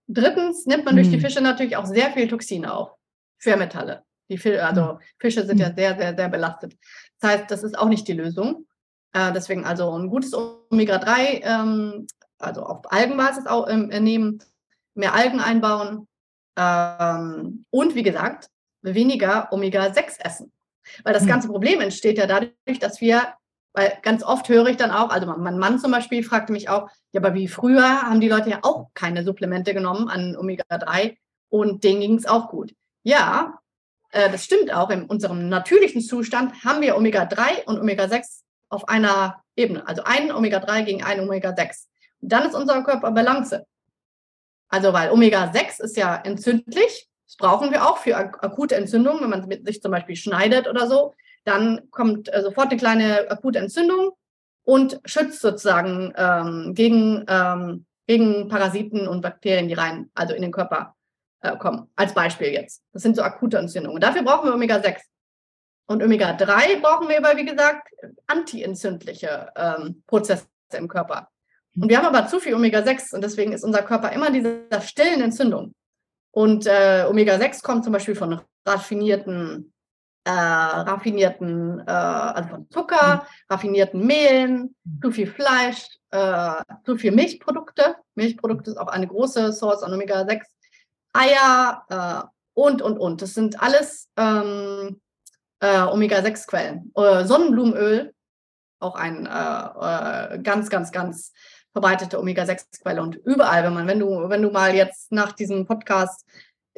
Drittens 0.08 0.66
nimmt 0.66 0.86
man 0.86 0.96
durch 0.96 1.10
die 1.10 1.18
mhm. 1.18 1.20
Fische 1.20 1.40
natürlich 1.40 1.76
auch 1.76 1.86
sehr 1.86 2.10
viel 2.12 2.28
Toxine 2.28 2.72
auf, 2.72 2.94
Schwermetalle. 3.38 4.04
Die, 4.30 4.58
also 4.58 4.94
mhm. 4.94 4.98
Fische 5.18 5.46
sind 5.46 5.58
ja 5.58 5.72
sehr, 5.74 5.96
sehr, 5.96 6.16
sehr 6.16 6.28
belastet. 6.28 6.76
Das 7.20 7.30
heißt, 7.30 7.50
das 7.50 7.62
ist 7.62 7.78
auch 7.78 7.88
nicht 7.88 8.08
die 8.08 8.14
Lösung. 8.14 8.66
Äh, 9.12 9.32
deswegen 9.32 9.64
also 9.64 9.96
ein 9.96 10.08
gutes 10.08 10.34
Omega-3, 10.34 11.42
ähm, 11.42 12.06
also 12.38 12.62
auf 12.62 12.90
Algenbasis 12.90 13.46
auch, 13.46 13.68
ähm, 13.68 13.88
nehmen, 13.88 14.42
mehr 14.94 15.14
Algen 15.14 15.40
einbauen 15.40 16.08
ähm, 16.58 17.64
und 17.70 17.94
wie 17.94 18.02
gesagt, 18.02 18.48
weniger 18.82 19.52
Omega-6 19.52 20.20
essen. 20.24 20.52
Weil 21.04 21.14
das 21.14 21.22
hm. 21.22 21.28
ganze 21.28 21.48
Problem 21.48 21.80
entsteht 21.80 22.18
ja 22.18 22.26
dadurch, 22.26 22.78
dass 22.80 23.00
wir, 23.00 23.34
weil 23.78 23.96
ganz 24.02 24.24
oft 24.24 24.48
höre 24.48 24.66
ich 24.66 24.76
dann 24.76 24.90
auch, 24.90 25.10
also 25.10 25.26
mein 25.26 25.56
Mann 25.56 25.78
zum 25.78 25.92
Beispiel 25.92 26.24
fragte 26.24 26.52
mich 26.52 26.68
auch, 26.68 26.88
ja, 27.12 27.20
aber 27.20 27.34
wie 27.34 27.46
früher 27.46 28.02
haben 28.02 28.20
die 28.20 28.28
Leute 28.28 28.50
ja 28.50 28.58
auch 28.62 28.88
keine 28.92 29.22
Supplemente 29.22 29.72
genommen 29.72 30.08
an 30.08 30.36
Omega-3 30.36 31.16
und 31.48 31.84
denen 31.84 32.00
ging 32.00 32.14
es 32.16 32.26
auch 32.26 32.48
gut. 32.48 32.74
Ja, 33.04 33.60
äh, 34.10 34.30
das 34.30 34.44
stimmt 34.44 34.74
auch. 34.74 34.90
In 34.90 35.04
unserem 35.04 35.48
natürlichen 35.48 36.00
Zustand 36.00 36.64
haben 36.64 36.80
wir 36.80 36.96
Omega-3 36.96 37.66
und 37.66 37.78
Omega-6 37.78 38.40
auf 38.68 38.88
einer 38.88 39.44
Ebene. 39.54 39.86
Also 39.86 40.02
ein 40.04 40.32
Omega-3 40.32 40.82
gegen 40.82 41.04
ein 41.04 41.20
Omega-6. 41.20 41.86
Und 42.20 42.32
dann 42.32 42.48
ist 42.48 42.56
unser 42.56 42.82
Körper 42.82 43.12
Balance. 43.12 43.64
Also 44.68 44.92
weil 44.92 45.12
Omega-6 45.12 45.84
ist 45.84 45.96
ja 45.96 46.16
entzündlich. 46.16 47.08
Das 47.26 47.36
brauchen 47.36 47.70
wir 47.70 47.88
auch 47.88 47.98
für 47.98 48.16
akute 48.16 48.74
Entzündungen, 48.74 49.20
wenn 49.20 49.30
man 49.30 49.64
sich 49.64 49.80
zum 49.80 49.92
Beispiel 49.92 50.16
schneidet 50.16 50.66
oder 50.66 50.88
so. 50.88 51.14
Dann 51.44 51.90
kommt 51.90 52.32
äh, 52.32 52.42
sofort 52.42 52.70
eine 52.70 52.78
kleine 52.78 53.30
akute 53.30 53.58
Entzündung 53.58 54.12
und 54.64 55.00
schützt 55.04 55.40
sozusagen 55.40 56.12
ähm, 56.16 56.74
gegen, 56.74 57.24
ähm, 57.28 57.86
gegen 58.06 58.48
Parasiten 58.48 59.08
und 59.08 59.22
Bakterien, 59.22 59.68
die 59.68 59.74
rein, 59.74 60.10
also 60.14 60.34
in 60.34 60.42
den 60.42 60.52
Körper 60.52 60.94
äh, 61.40 61.56
kommen. 61.56 61.90
Als 61.96 62.14
Beispiel 62.14 62.48
jetzt. 62.48 62.82
Das 62.92 63.02
sind 63.02 63.16
so 63.16 63.22
akute 63.22 63.58
Entzündungen. 63.58 64.00
Dafür 64.00 64.22
brauchen 64.22 64.46
wir 64.48 64.54
Omega-6. 64.54 64.98
Und 65.86 66.02
Omega-3 66.02 66.80
brauchen 66.82 67.08
wir 67.08 67.18
aber, 67.18 67.38
wie 67.38 67.46
gesagt, 67.46 67.88
antientzündliche 68.26 69.50
ähm, 69.56 70.02
Prozesse 70.06 70.46
im 70.74 70.86
Körper. 70.86 71.30
Und 71.80 71.88
wir 71.88 71.98
haben 71.98 72.14
aber 72.14 72.26
zu 72.26 72.40
viel 72.40 72.54
Omega-6 72.54 73.14
und 73.14 73.22
deswegen 73.22 73.52
ist 73.52 73.64
unser 73.64 73.82
Körper 73.82 74.12
immer 74.12 74.30
dieser 74.30 74.80
stillen 74.82 75.22
Entzündung. 75.22 75.74
Und 76.30 76.66
äh, 76.66 77.06
Omega-6 77.08 77.62
kommt 77.62 77.84
zum 77.84 77.92
Beispiel 77.92 78.14
von 78.14 78.40
raffinierten, 78.66 79.72
äh, 80.24 80.30
raffinierten, 80.30 81.80
äh, 81.86 81.90
also 81.90 82.48
von 82.50 82.70
Zucker, 82.70 83.16
mhm. 83.16 83.52
raffinierten 83.52 84.06
Mehlen, 84.06 84.74
mhm. 84.84 85.00
zu 85.02 85.10
viel 85.10 85.26
Fleisch, 85.26 85.86
äh, 86.10 86.62
zu 86.84 86.96
viel 86.96 87.12
Milchprodukte. 87.12 87.96
Milchprodukte 88.14 88.70
ist 88.70 88.76
auch 88.76 88.88
eine 88.88 89.06
große 89.06 89.52
Source 89.52 89.82
an 89.82 89.92
Omega-6. 89.92 90.42
Eier 91.14 91.84
äh, 91.88 92.28
und, 92.54 92.82
und, 92.82 92.98
und. 92.98 93.22
Das 93.22 93.34
sind 93.34 93.60
alles 93.62 94.08
ähm, 94.16 95.00
äh, 95.60 95.82
Omega-6-Quellen. 95.82 96.92
Äh, 96.94 97.24
Sonnenblumenöl, 97.24 98.14
auch 98.80 98.94
ein 98.94 99.24
ganz, 100.44 100.70
ganz, 100.70 100.92
ganz 100.92 101.32
verbreitete 101.72 102.18
Omega-6-Quelle. 102.18 103.02
Und 103.02 103.16
überall, 103.16 103.64
wenn 103.64 103.74
man, 103.74 103.86
wenn 103.86 103.98
du, 103.98 104.28
wenn 104.28 104.42
du 104.42 104.50
mal 104.50 104.74
jetzt 104.74 105.12
nach 105.12 105.32
diesem 105.32 105.66
Podcast 105.66 106.24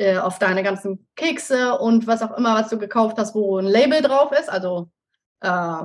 äh, 0.01 0.19
auf 0.19 0.39
deine 0.39 0.63
ganzen 0.63 1.07
Kekse 1.15 1.79
und 1.79 2.07
was 2.07 2.23
auch 2.23 2.37
immer, 2.37 2.55
was 2.55 2.71
du 2.71 2.79
gekauft 2.79 3.19
hast, 3.19 3.35
wo 3.35 3.59
ein 3.59 3.67
Label 3.67 4.01
drauf 4.03 4.33
ist, 4.33 4.49
also 4.49 4.91
äh, 5.41 5.83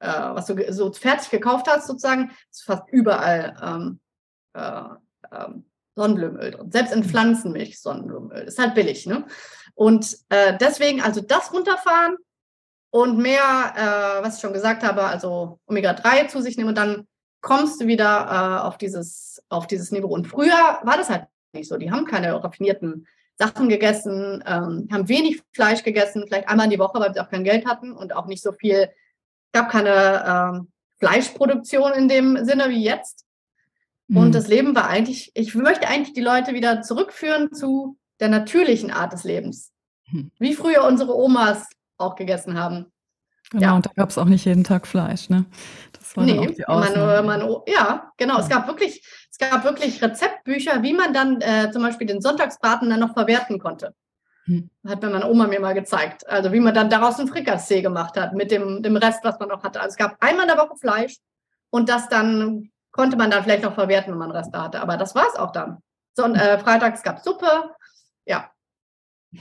was 0.00 0.46
du 0.46 0.72
so 0.72 0.92
fertig 0.92 1.30
gekauft 1.30 1.68
hast, 1.68 1.86
sozusagen, 1.86 2.32
ist 2.50 2.64
fast 2.64 2.88
überall 2.88 3.56
ähm, 3.62 4.00
ähm, 4.54 5.64
Sonnenblumenöl 5.94 6.50
drin. 6.50 6.72
Selbst 6.72 6.92
in 6.92 7.04
Pflanzenmilch 7.04 7.80
Sonnenblumenöl. 7.80 8.42
Ist 8.44 8.58
halt 8.58 8.74
billig, 8.74 9.06
ne? 9.06 9.26
Und 9.74 10.18
äh, 10.30 10.58
deswegen 10.58 11.00
also 11.00 11.20
das 11.20 11.52
runterfahren, 11.52 12.16
und 12.92 13.16
mehr, 13.16 13.72
äh, 13.74 14.22
was 14.22 14.36
ich 14.36 14.42
schon 14.42 14.52
gesagt 14.52 14.82
habe, 14.82 15.04
also 15.04 15.58
Omega-3 15.66 16.28
zu 16.28 16.42
sich 16.42 16.58
nehmen 16.58 16.68
und 16.68 16.78
dann 16.78 17.08
kommst 17.40 17.80
du 17.80 17.86
wieder 17.86 18.26
äh, 18.60 18.66
auf, 18.66 18.76
dieses, 18.76 19.42
auf 19.48 19.66
dieses 19.66 19.92
Niveau. 19.92 20.08
Und 20.08 20.26
früher 20.26 20.78
war 20.82 20.98
das 20.98 21.08
halt 21.08 21.26
nicht 21.54 21.68
so. 21.68 21.78
Die 21.78 21.90
haben 21.90 22.04
keine 22.04 22.44
raffinierten 22.44 23.06
Sachen 23.38 23.68
gegessen, 23.68 24.42
ähm, 24.46 24.88
haben 24.92 25.08
wenig 25.08 25.42
Fleisch 25.52 25.82
gegessen, 25.82 26.24
vielleicht 26.26 26.48
einmal 26.48 26.66
in 26.66 26.70
die 26.70 26.78
Woche, 26.78 27.00
weil 27.00 27.12
sie 27.12 27.20
auch 27.20 27.30
kein 27.30 27.44
Geld 27.44 27.66
hatten 27.66 27.92
und 27.92 28.14
auch 28.14 28.26
nicht 28.26 28.42
so 28.42 28.52
viel, 28.52 28.88
gab 29.52 29.70
keine 29.70 30.24
ähm, 30.26 30.72
Fleischproduktion 30.98 31.92
in 31.92 32.08
dem 32.08 32.44
Sinne 32.44 32.68
wie 32.68 32.82
jetzt. 32.82 33.24
Mhm. 34.08 34.16
Und 34.18 34.34
das 34.34 34.48
Leben 34.48 34.74
war 34.74 34.88
eigentlich, 34.88 35.32
ich 35.34 35.54
möchte 35.54 35.88
eigentlich 35.88 36.14
die 36.14 36.20
Leute 36.20 36.54
wieder 36.54 36.82
zurückführen 36.82 37.52
zu 37.52 37.98
der 38.20 38.28
natürlichen 38.28 38.90
Art 38.90 39.12
des 39.12 39.24
Lebens. 39.24 39.72
Mhm. 40.10 40.30
Wie 40.38 40.54
früher 40.54 40.84
unsere 40.84 41.16
Omas 41.16 41.66
auch 41.98 42.14
gegessen 42.14 42.58
haben. 42.58 42.86
Genau, 43.50 43.66
ja. 43.66 43.76
und 43.76 43.86
da 43.86 43.90
gab 43.94 44.08
es 44.08 44.18
auch 44.18 44.26
nicht 44.26 44.46
jeden 44.46 44.64
Tag 44.64 44.86
Fleisch, 44.86 45.28
ne? 45.28 45.44
Das 45.92 46.16
war 46.16 46.24
nee, 46.24 46.38
auch 46.38 46.86
die 46.86 46.94
man, 46.94 47.26
man, 47.26 47.56
ja, 47.66 48.12
genau. 48.16 48.38
Es 48.38 48.48
gab 48.48 48.66
wirklich, 48.66 49.04
es 49.04 49.21
gab 49.50 49.64
wirklich 49.64 50.02
Rezeptbücher, 50.02 50.82
wie 50.82 50.92
man 50.92 51.12
dann 51.12 51.40
äh, 51.40 51.70
zum 51.72 51.82
Beispiel 51.82 52.06
den 52.06 52.20
Sonntagsbraten 52.20 52.88
dann 52.88 53.00
noch 53.00 53.14
verwerten 53.14 53.58
konnte. 53.58 53.94
Hm. 54.44 54.70
Hat 54.86 55.02
mir 55.02 55.10
meine 55.10 55.28
Oma 55.28 55.46
mir 55.46 55.60
mal 55.60 55.74
gezeigt. 55.74 56.28
Also 56.28 56.52
wie 56.52 56.60
man 56.60 56.74
dann 56.74 56.90
daraus 56.90 57.18
ein 57.18 57.28
Frikassee 57.28 57.82
gemacht 57.82 58.16
hat 58.16 58.34
mit 58.34 58.50
dem, 58.50 58.82
dem 58.82 58.96
Rest, 58.96 59.20
was 59.22 59.38
man 59.38 59.48
noch 59.48 59.62
hatte. 59.62 59.80
Also 59.80 59.92
es 59.92 59.96
gab 59.96 60.16
einmal 60.20 60.48
in 60.48 60.54
der 60.54 60.58
Woche 60.58 60.76
Fleisch 60.76 61.16
und 61.70 61.88
das 61.88 62.08
dann 62.08 62.70
konnte 62.90 63.16
man 63.16 63.30
dann 63.30 63.42
vielleicht 63.42 63.62
noch 63.62 63.74
verwerten, 63.74 64.12
wenn 64.12 64.18
man 64.18 64.30
Reste 64.30 64.60
hatte. 64.60 64.80
Aber 64.80 64.96
das 64.96 65.14
war 65.14 65.26
es 65.28 65.36
auch 65.36 65.52
dann. 65.52 65.78
So, 66.14 66.24
äh, 66.24 66.58
freitags 66.58 67.02
gab 67.02 67.18
es 67.18 67.24
Suppe. 67.24 67.74
Ja. 68.26 68.50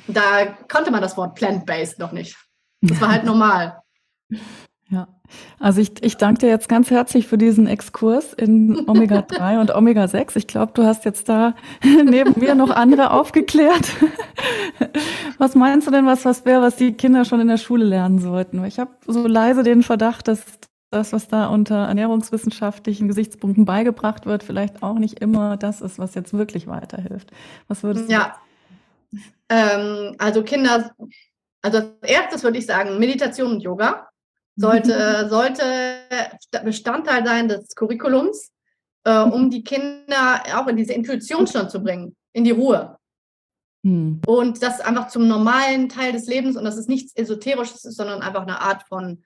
Da 0.08 0.46
konnte 0.72 0.92
man 0.92 1.02
das 1.02 1.18
Wort 1.18 1.36
plant-based 1.36 2.00
noch 2.00 2.12
nicht. 2.12 2.38
Das 2.82 3.02
war 3.02 3.12
halt 3.12 3.24
normal. 3.26 3.82
Ja, 4.91 5.08
also 5.58 5.80
ich, 5.80 6.04
ich 6.04 6.17
danke 6.17 6.41
dir 6.41 6.49
jetzt 6.49 6.67
ganz 6.67 6.91
herzlich 6.91 7.25
für 7.25 7.38
diesen 7.38 7.65
Exkurs 7.65 8.34
in 8.34 8.89
Omega-3 8.89 9.60
und 9.62 9.73
Omega-6. 9.73 10.36
Ich 10.36 10.47
glaube, 10.47 10.73
du 10.75 10.84
hast 10.84 11.06
jetzt 11.06 11.30
da 11.30 11.56
neben 11.84 12.38
mir 12.38 12.56
noch 12.56 12.71
andere 12.71 13.12
aufgeklärt. 13.12 13.89
Was 15.38 15.56
meinst 15.56 15.88
du 15.88 15.91
denn, 15.91 16.06
was 16.06 16.25
was 16.25 16.45
wäre, 16.45 16.62
was 16.62 16.75
die 16.75 16.93
Kinder 16.93 17.25
schon 17.25 17.39
in 17.39 17.47
der 17.47 17.58
Schule 17.58 17.86
lernen 17.86 18.19
sollten? 18.19 18.63
Ich 18.65 18.80
habe 18.80 18.91
so 19.08 19.25
leise 19.25 19.63
den 19.63 19.82
Verdacht, 19.82 20.27
dass 20.27 20.43
das, 20.91 21.13
was 21.13 21.30
da 21.30 21.47
unter 21.47 21.88
ernährungswissenschaftlichen 21.88 23.08
Gesichtspunkten 23.08 23.65
beigebracht 23.65 24.25
wird, 24.25 24.43
vielleicht 24.43 24.84
auch 24.84 24.99
nicht 24.99 25.19
immer 25.19 25.58
das 25.58 25.82
ist, 25.82 25.97
was 25.97 26.13
jetzt 26.13 26.34
wirklich 26.34 26.67
weiterhilft. 26.67 27.32
Was 27.67 27.82
würdest 27.82 28.10
du 28.10 28.13
Ja, 28.13 28.36
ähm, 29.49 30.15
also 30.19 30.43
Kinder, 30.43 30.91
also 31.62 31.77
als 31.77 31.88
erstes 32.01 32.43
würde 32.43 32.58
ich 32.58 32.65
sagen, 32.65 32.99
Meditation 32.99 33.54
und 33.54 33.62
Yoga 33.62 34.11
sollte, 34.56 35.28
sollte 35.30 35.56
Bestandteil 36.64 37.26
sein 37.26 37.48
des 37.48 37.76
Curriculums, 37.76 38.52
äh, 39.04 39.20
um 39.20 39.50
die 39.50 39.64
Kinder 39.64 40.44
auch 40.56 40.68
in 40.68 40.78
diese 40.78 40.94
Intuition 40.94 41.48
schon 41.48 41.70
zu 41.70 41.82
bringen, 41.82 42.16
in 42.34 42.44
die 42.44 42.52
Ruhe. 42.52 42.98
Hm. 43.84 44.22
Und 44.28 44.62
das 44.62 44.80
einfach 44.80 45.08
zum 45.08 45.28
normalen 45.28 45.90
Teil 45.90 46.12
des 46.12 46.28
Lebens 46.28 46.56
und 46.56 46.64
das 46.66 46.78
ist 46.78 46.90
nichts 46.90 47.16
Esoterisches, 47.16 47.82
sondern 47.82 48.22
einfach 48.22 48.44
eine 48.44 48.62
Art 48.62 48.84
von 48.88 49.24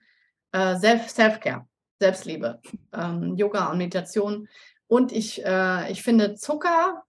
äh, 0.52 0.76
Self-Care, 0.76 1.66
Selbstliebe, 2.00 2.60
ähm, 2.92 3.36
Yoga 3.36 3.70
und 3.70 3.78
Meditation. 3.78 4.48
Und 4.88 5.12
ich, 5.12 5.44
äh, 5.44 5.90
ich 5.90 6.02
finde 6.02 6.36
Zucker, 6.36 7.02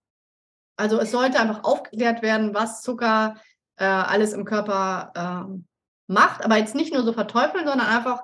also 0.75 0.99
es 0.99 1.12
sollte 1.12 1.39
einfach 1.39 1.63
aufgeklärt 1.63 2.21
werden, 2.21 2.53
was 2.53 2.82
Zucker 2.82 3.36
äh, 3.77 3.86
alles 3.86 4.34
im 4.34 4.45
Körper 4.45 5.12
äh, 5.15 5.62
macht, 6.07 6.43
aber 6.43 6.57
jetzt 6.57 6.75
nicht 6.75 6.93
nur 6.93 7.03
so 7.03 7.13
verteufeln, 7.13 7.67
sondern 7.67 7.87
einfach 7.87 8.23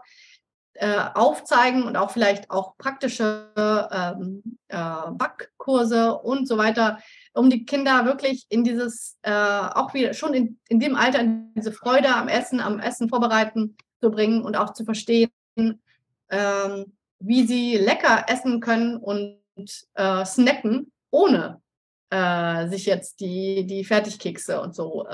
äh, 0.75 1.05
aufzeigen 1.13 1.83
und 1.83 1.97
auch 1.97 2.11
vielleicht 2.11 2.49
auch 2.49 2.77
praktische 2.77 3.51
ähm, 3.55 4.57
äh, 4.69 5.11
Backkurse 5.11 6.15
und 6.15 6.47
so 6.47 6.57
weiter, 6.57 6.99
um 7.33 7.49
die 7.49 7.65
Kinder 7.65 8.05
wirklich 8.05 8.47
in 8.49 8.63
dieses, 8.63 9.17
äh, 9.21 9.31
auch 9.31 9.93
wieder 9.93 10.13
schon 10.13 10.33
in, 10.33 10.59
in 10.69 10.79
dem 10.79 10.95
Alter, 10.95 11.19
in 11.19 11.53
diese 11.53 11.71
Freude 11.71 12.13
am 12.15 12.27
Essen, 12.27 12.59
am 12.59 12.79
Essen 12.79 13.09
vorbereiten 13.09 13.77
zu 14.01 14.09
bringen 14.09 14.41
und 14.43 14.57
auch 14.57 14.73
zu 14.73 14.83
verstehen, 14.83 15.29
ähm, 15.55 16.93
wie 17.19 17.45
sie 17.45 17.77
lecker 17.77 18.25
essen 18.27 18.59
können 18.59 18.97
und 18.97 19.37
äh, 19.93 20.25
snacken, 20.25 20.91
ohne 21.11 21.61
äh, 22.09 22.67
sich 22.67 22.87
jetzt 22.87 23.19
die, 23.19 23.67
die 23.67 23.85
Fertigkekse 23.85 24.59
und 24.59 24.73
so 24.73 25.05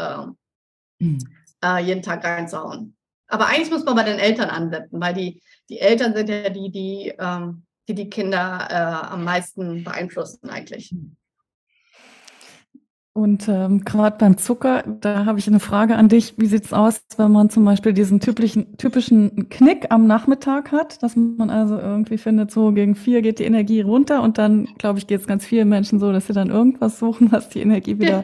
mhm 0.99 1.38
äh, 1.63 1.83
jeden 1.83 2.01
Tag 2.01 2.23
reinzuhauen. 2.23 2.95
Aber 3.27 3.47
eigentlich 3.47 3.69
muss 3.69 3.85
man 3.85 3.95
bei 3.95 4.03
den 4.03 4.19
Eltern 4.19 4.49
ansetzen, 4.49 4.99
weil 4.99 5.13
die, 5.13 5.41
die 5.69 5.79
Eltern 5.79 6.15
sind 6.15 6.29
ja 6.29 6.49
die, 6.49 6.71
die, 6.71 7.13
ähm, 7.19 7.63
die, 7.87 7.93
die 7.93 8.09
Kinder 8.09 8.67
äh, 8.69 9.13
am 9.13 9.23
meisten 9.23 9.83
beeinflussen 9.83 10.49
eigentlich. 10.49 10.93
Und 13.19 13.49
ähm, 13.49 13.83
gerade 13.83 14.15
beim 14.17 14.37
Zucker, 14.37 14.81
da 15.01 15.25
habe 15.25 15.39
ich 15.39 15.47
eine 15.47 15.59
Frage 15.59 15.97
an 15.97 16.07
dich. 16.07 16.35
Wie 16.37 16.45
sieht 16.45 16.63
es 16.63 16.71
aus, 16.71 17.01
wenn 17.17 17.33
man 17.33 17.49
zum 17.49 17.65
Beispiel 17.65 17.91
diesen 17.91 18.21
typischen, 18.21 18.77
typischen 18.77 19.49
Knick 19.49 19.87
am 19.89 20.07
Nachmittag 20.07 20.71
hat, 20.71 21.03
dass 21.03 21.17
man 21.17 21.49
also 21.49 21.77
irgendwie 21.77 22.17
findet, 22.17 22.49
so 22.49 22.71
gegen 22.71 22.95
vier 22.95 23.21
geht 23.21 23.39
die 23.39 23.43
Energie 23.43 23.81
runter 23.81 24.23
und 24.23 24.37
dann, 24.37 24.69
glaube 24.77 24.99
ich, 24.99 25.07
geht 25.07 25.19
es 25.19 25.27
ganz 25.27 25.45
vielen 25.45 25.67
Menschen 25.67 25.99
so, 25.99 26.13
dass 26.13 26.27
sie 26.27 26.33
dann 26.33 26.49
irgendwas 26.49 26.97
suchen, 26.97 27.29
was 27.29 27.49
die 27.49 27.59
Energie 27.59 27.99
wieder 27.99 28.23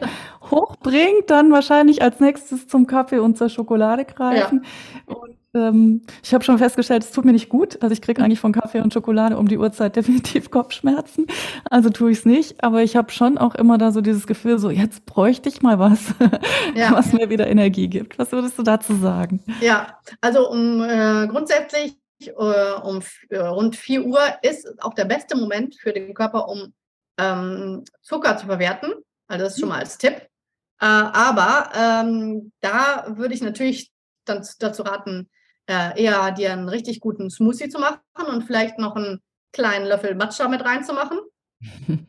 hochbringt, 0.50 1.28
dann 1.28 1.52
wahrscheinlich 1.52 2.00
als 2.00 2.18
nächstes 2.18 2.66
zum 2.66 2.86
Kaffee 2.86 3.18
und 3.18 3.36
zur 3.36 3.50
Schokolade 3.50 4.06
greifen. 4.06 4.64
Ja. 5.06 5.14
Und 5.14 5.35
ähm, 5.56 6.02
ich 6.22 6.32
habe 6.32 6.44
schon 6.44 6.58
festgestellt, 6.58 7.02
es 7.02 7.10
tut 7.10 7.24
mir 7.24 7.32
nicht 7.32 7.48
gut. 7.48 7.82
Also 7.82 7.92
ich 7.92 8.02
kriege 8.02 8.22
eigentlich 8.22 8.40
von 8.40 8.52
Kaffee 8.52 8.80
und 8.80 8.92
Schokolade 8.92 9.36
um 9.36 9.48
die 9.48 9.58
Uhrzeit 9.58 9.96
definitiv 9.96 10.50
Kopfschmerzen. 10.50 11.26
Also 11.70 11.90
tue 11.90 12.12
ich 12.12 12.18
es 12.18 12.24
nicht. 12.24 12.62
Aber 12.62 12.82
ich 12.82 12.96
habe 12.96 13.10
schon 13.10 13.38
auch 13.38 13.54
immer 13.54 13.78
da 13.78 13.90
so 13.90 14.00
dieses 14.00 14.26
Gefühl, 14.26 14.58
so 14.58 14.70
jetzt 14.70 15.06
bräuchte 15.06 15.48
ich 15.48 15.62
mal 15.62 15.78
was, 15.78 16.14
ja. 16.74 16.92
was 16.92 17.12
mir 17.12 17.30
wieder 17.30 17.48
Energie 17.48 17.88
gibt. 17.88 18.18
Was 18.18 18.32
würdest 18.32 18.58
du 18.58 18.62
dazu 18.62 18.94
sagen? 18.94 19.42
Ja, 19.60 19.98
also 20.20 20.48
um 20.50 20.82
äh, 20.82 21.26
grundsätzlich 21.26 21.96
äh, 22.20 22.30
um 22.32 23.02
äh, 23.28 23.38
rund 23.38 23.76
4 23.76 24.04
Uhr 24.04 24.20
ist 24.42 24.82
auch 24.82 24.94
der 24.94 25.04
beste 25.04 25.36
Moment 25.36 25.74
für 25.76 25.92
den 25.92 26.14
Körper, 26.14 26.48
um 26.48 26.72
ähm, 27.18 27.84
Zucker 28.02 28.36
zu 28.36 28.46
verwerten. 28.46 28.92
Also 29.28 29.44
das 29.44 29.54
ist 29.54 29.60
schon 29.60 29.68
mal 29.68 29.80
als 29.80 29.98
Tipp. 29.98 30.14
Äh, 30.80 30.86
aber 30.86 31.70
ähm, 31.74 32.52
da 32.60 33.06
würde 33.16 33.34
ich 33.34 33.42
natürlich 33.42 33.90
dann 34.24 34.46
dazu 34.58 34.82
raten, 34.82 35.30
äh, 35.66 36.02
eher 36.02 36.30
dir 36.32 36.52
einen 36.52 36.68
richtig 36.68 37.00
guten 37.00 37.30
Smoothie 37.30 37.68
zu 37.68 37.78
machen 37.78 38.00
und 38.28 38.44
vielleicht 38.44 38.78
noch 38.78 38.96
einen 38.96 39.20
kleinen 39.52 39.86
Löffel 39.86 40.14
Matcha 40.14 40.48
mit 40.48 40.64
reinzumachen. 40.64 41.18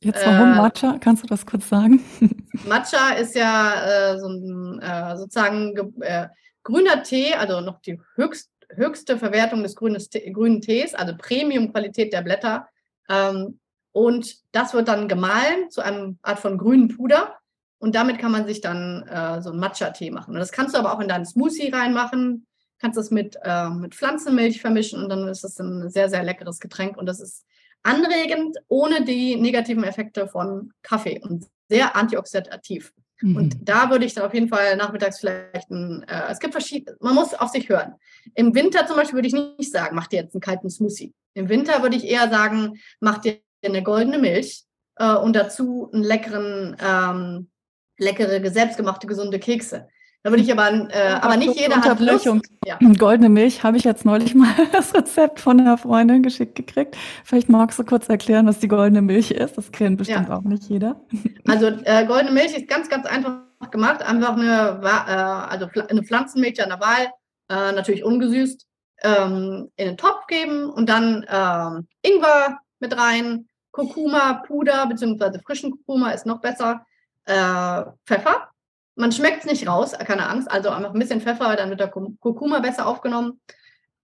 Jetzt 0.00 0.24
warum 0.24 0.52
äh, 0.52 0.56
Matcha? 0.56 0.98
Kannst 1.00 1.24
du 1.24 1.26
das 1.26 1.44
kurz 1.44 1.68
sagen? 1.68 2.00
Matcha 2.66 3.10
ist 3.14 3.34
ja 3.34 4.12
äh, 4.12 4.18
so 4.18 4.28
ein 4.28 4.80
äh, 4.80 5.16
sozusagen 5.16 5.74
äh, 6.02 6.28
grüner 6.62 7.02
Tee, 7.02 7.34
also 7.34 7.60
noch 7.60 7.80
die 7.80 8.00
höchst, 8.14 8.50
höchste 8.70 9.18
Verwertung 9.18 9.62
des 9.62 9.74
grünes, 9.74 10.08
grünen 10.10 10.60
Tees, 10.60 10.94
also 10.94 11.14
Premium-Qualität 11.16 12.12
der 12.12 12.22
Blätter. 12.22 12.68
Ähm, 13.08 13.58
und 13.92 14.36
das 14.52 14.74
wird 14.74 14.86
dann 14.86 15.08
gemahlen 15.08 15.70
zu 15.70 15.80
einem 15.80 16.18
Art 16.22 16.38
von 16.38 16.58
grünen 16.58 16.88
Puder. 16.88 17.34
Und 17.78 17.94
damit 17.94 18.18
kann 18.18 18.32
man 18.32 18.46
sich 18.46 18.60
dann 18.60 19.02
äh, 19.08 19.40
so 19.40 19.50
einen 19.50 19.60
Matcha-Tee 19.60 20.10
machen. 20.10 20.34
Und 20.34 20.40
das 20.40 20.52
kannst 20.52 20.74
du 20.74 20.78
aber 20.78 20.92
auch 20.92 21.00
in 21.00 21.08
deinen 21.08 21.26
Smoothie 21.26 21.70
reinmachen 21.70 22.46
kannst 22.78 22.96
das 22.96 23.10
mit, 23.10 23.36
äh, 23.42 23.68
mit 23.70 23.94
Pflanzenmilch 23.94 24.60
vermischen 24.60 25.02
und 25.02 25.08
dann 25.08 25.28
ist 25.28 25.44
das 25.44 25.58
ein 25.58 25.90
sehr, 25.90 26.08
sehr 26.08 26.22
leckeres 26.22 26.60
Getränk. 26.60 26.96
Und 26.96 27.06
das 27.06 27.20
ist 27.20 27.44
anregend, 27.82 28.56
ohne 28.68 29.04
die 29.04 29.36
negativen 29.36 29.84
Effekte 29.84 30.28
von 30.28 30.72
Kaffee 30.82 31.20
und 31.20 31.46
sehr 31.68 31.96
antioxidativ. 31.96 32.92
Mhm. 33.20 33.36
Und 33.36 33.68
da 33.68 33.90
würde 33.90 34.04
ich 34.04 34.14
dann 34.14 34.24
auf 34.24 34.34
jeden 34.34 34.48
Fall 34.48 34.76
nachmittags 34.76 35.20
vielleicht 35.20 35.70
ein, 35.70 36.04
äh, 36.08 36.30
es 36.30 36.38
gibt 36.38 36.54
verschiedene, 36.54 36.96
man 37.00 37.14
muss 37.14 37.34
auf 37.34 37.50
sich 37.50 37.68
hören. 37.68 37.94
Im 38.34 38.54
Winter 38.54 38.86
zum 38.86 38.96
Beispiel 38.96 39.16
würde 39.16 39.28
ich 39.28 39.34
nicht 39.34 39.72
sagen, 39.72 39.96
mach 39.96 40.06
dir 40.06 40.22
jetzt 40.22 40.34
einen 40.34 40.40
kalten 40.40 40.70
Smoothie. 40.70 41.14
Im 41.34 41.48
Winter 41.48 41.82
würde 41.82 41.96
ich 41.96 42.04
eher 42.04 42.28
sagen, 42.30 42.78
mach 43.00 43.18
dir 43.18 43.38
eine 43.64 43.82
goldene 43.82 44.18
Milch 44.18 44.64
äh, 44.96 45.14
und 45.14 45.34
dazu 45.34 45.90
einen 45.92 46.04
leckeren, 46.04 46.76
ähm, 46.80 47.50
leckere, 47.98 48.50
selbstgemachte, 48.50 49.06
gesunde 49.06 49.38
Kekse. 49.38 49.88
Da 50.24 50.30
würde 50.30 50.42
ich 50.42 50.50
aber, 50.50 50.68
äh, 50.90 51.12
aber 51.20 51.36
nicht 51.36 51.58
jeder 51.58 51.80
hat 51.80 52.00
Lust. 52.00 52.28
Ja. 52.66 52.78
Goldene 52.98 53.28
Milch 53.28 53.62
habe 53.62 53.76
ich 53.76 53.84
jetzt 53.84 54.04
neulich 54.04 54.34
mal 54.34 54.52
das 54.72 54.92
Rezept 54.92 55.38
von 55.38 55.60
einer 55.60 55.78
Freundin 55.78 56.22
geschickt 56.22 56.56
gekriegt. 56.56 56.96
Vielleicht 57.24 57.48
magst 57.48 57.78
du 57.78 57.84
kurz 57.84 58.08
erklären, 58.08 58.46
was 58.46 58.58
die 58.58 58.68
goldene 58.68 59.00
Milch 59.00 59.30
ist. 59.30 59.56
Das 59.56 59.70
kennt 59.70 59.98
bestimmt 59.98 60.28
ja. 60.28 60.36
auch 60.36 60.42
nicht 60.42 60.64
jeder. 60.64 61.00
Also 61.46 61.68
äh, 61.84 62.04
goldene 62.04 62.32
Milch 62.32 62.54
ist 62.54 62.68
ganz, 62.68 62.90
ganz 62.90 63.06
einfach 63.06 63.40
gemacht. 63.70 64.02
Einfach 64.02 64.36
eine, 64.36 64.80
äh, 64.82 64.86
also 64.86 65.66
eine 65.88 66.02
Pflanzenmilch 66.02 66.62
an 66.62 66.68
der 66.68 66.80
Wahl, 66.80 67.06
äh, 67.48 67.72
natürlich 67.72 68.04
ungesüßt, 68.04 68.66
ähm, 69.02 69.70
in 69.76 69.86
den 69.86 69.96
Topf 69.96 70.26
geben 70.26 70.68
und 70.68 70.88
dann 70.88 71.24
ähm, 71.30 71.86
Ingwer 72.02 72.58
mit 72.80 72.96
rein, 72.98 73.46
Kurkuma, 73.70 74.42
Puder, 74.46 74.86
beziehungsweise 74.88 75.40
frischen 75.40 75.70
Kurkuma 75.70 76.10
ist 76.10 76.26
noch 76.26 76.40
besser, 76.40 76.84
äh, 77.24 77.84
Pfeffer 78.04 78.50
man 78.98 79.12
schmeckt 79.12 79.44
es 79.44 79.50
nicht 79.50 79.66
raus, 79.66 79.92
keine 79.92 80.28
Angst. 80.28 80.50
Also 80.50 80.70
einfach 80.70 80.92
ein 80.92 80.98
bisschen 80.98 81.20
Pfeffer, 81.20 81.54
dann 81.56 81.70
wird 81.70 81.80
der 81.80 81.88
Kurkuma 81.88 82.58
besser 82.58 82.86
aufgenommen. 82.86 83.40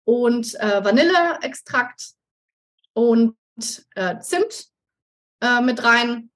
Und 0.04 0.54
äh, 0.60 0.84
Vanilleextrakt 0.84 2.12
und 2.92 3.36
äh, 3.96 4.18
Zimt 4.20 4.68
äh, 5.40 5.60
mit 5.60 5.82
rein. 5.82 6.30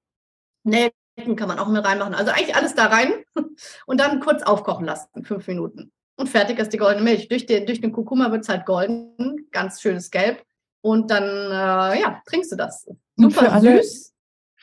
Nelken 0.65 1.37
kann 1.37 1.49
man 1.49 1.59
auch 1.59 1.69
mit 1.69 1.85
reinmachen. 1.85 2.15
Also 2.15 2.33
eigentlich 2.33 2.57
alles 2.57 2.75
da 2.75 2.87
rein 2.87 3.13
und 3.87 4.01
dann 4.01 4.21
kurz 4.21 4.43
aufkochen 4.43 4.87
lassen, 4.87 5.25
fünf 5.25 5.47
Minuten. 5.47 5.93
Und 6.17 6.29
fertig 6.29 6.59
ist 6.59 6.73
die 6.73 6.79
goldene 6.79 7.05
Milch. 7.05 7.29
Durch 7.29 7.47
den, 7.47 7.65
durch 7.65 7.81
den 7.81 7.93
Kurkuma 7.93 8.33
wird 8.33 8.43
es 8.43 8.49
halt 8.49 8.67
golden, 8.67 9.49
ganz 9.53 9.81
schönes 9.81 10.11
Gelb. 10.11 10.45
Und 10.81 11.11
dann, 11.11 11.25
äh, 11.25 12.01
ja, 12.01 12.23
trinkst 12.27 12.51
du 12.51 12.57
das. 12.57 12.89
Super 13.17 13.61
süß. 13.61 14.15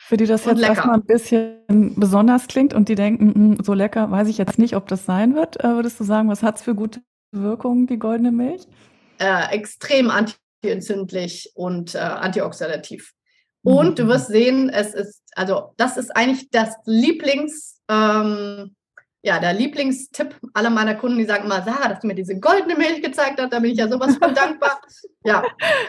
Für 0.06 0.16
die 0.16 0.26
das 0.26 0.44
jetzt 0.44 0.62
erstmal 0.62 0.94
ein 0.94 1.04
bisschen 1.04 1.94
besonders 1.96 2.46
klingt 2.46 2.72
und 2.74 2.88
die 2.88 2.94
denken, 2.94 3.34
hm, 3.34 3.64
so 3.64 3.74
lecker, 3.74 4.08
weiß 4.08 4.28
ich 4.28 4.38
jetzt 4.38 4.56
nicht, 4.56 4.76
ob 4.76 4.86
das 4.86 5.04
sein 5.04 5.34
wird, 5.34 5.58
äh, 5.64 5.68
würdest 5.70 5.98
du 5.98 6.04
sagen, 6.04 6.28
was 6.28 6.44
hat 6.44 6.58
es 6.58 6.62
für 6.62 6.76
gute 6.76 7.00
Wirkungen, 7.32 7.88
die 7.88 7.98
goldene 7.98 8.30
Milch? 8.30 8.68
Äh, 9.18 9.52
extrem 9.52 10.12
antientzündlich 10.12 11.50
und 11.56 11.96
äh, 11.96 11.98
antioxidativ. 11.98 13.14
Und 13.62 13.98
du 13.98 14.04
mhm. 14.04 14.08
wirst 14.08 14.28
sehen, 14.28 14.68
es 14.68 14.94
ist, 14.94 15.22
also 15.34 15.74
das 15.76 15.96
ist 15.96 16.14
eigentlich 16.16 16.50
das 16.50 16.76
Lieblings, 16.84 17.82
ähm, 17.90 18.76
ja, 19.22 19.40
der 19.40 19.52
Lieblingstipp 19.54 20.38
aller 20.54 20.70
meiner 20.70 20.94
Kunden, 20.94 21.18
die 21.18 21.24
sagen 21.24 21.44
immer, 21.44 21.62
Sarah, 21.62 21.88
dass 21.88 22.00
du 22.00 22.06
mir 22.06 22.14
diese 22.14 22.38
goldene 22.38 22.76
Milch 22.76 23.02
gezeigt 23.02 23.40
hast, 23.40 23.52
da 23.52 23.58
bin 23.58 23.72
ich 23.72 23.78
ja 23.78 23.88
sowas 23.88 24.16
von 24.16 24.34
dankbar. 24.34 24.80
Ja, 25.24 25.42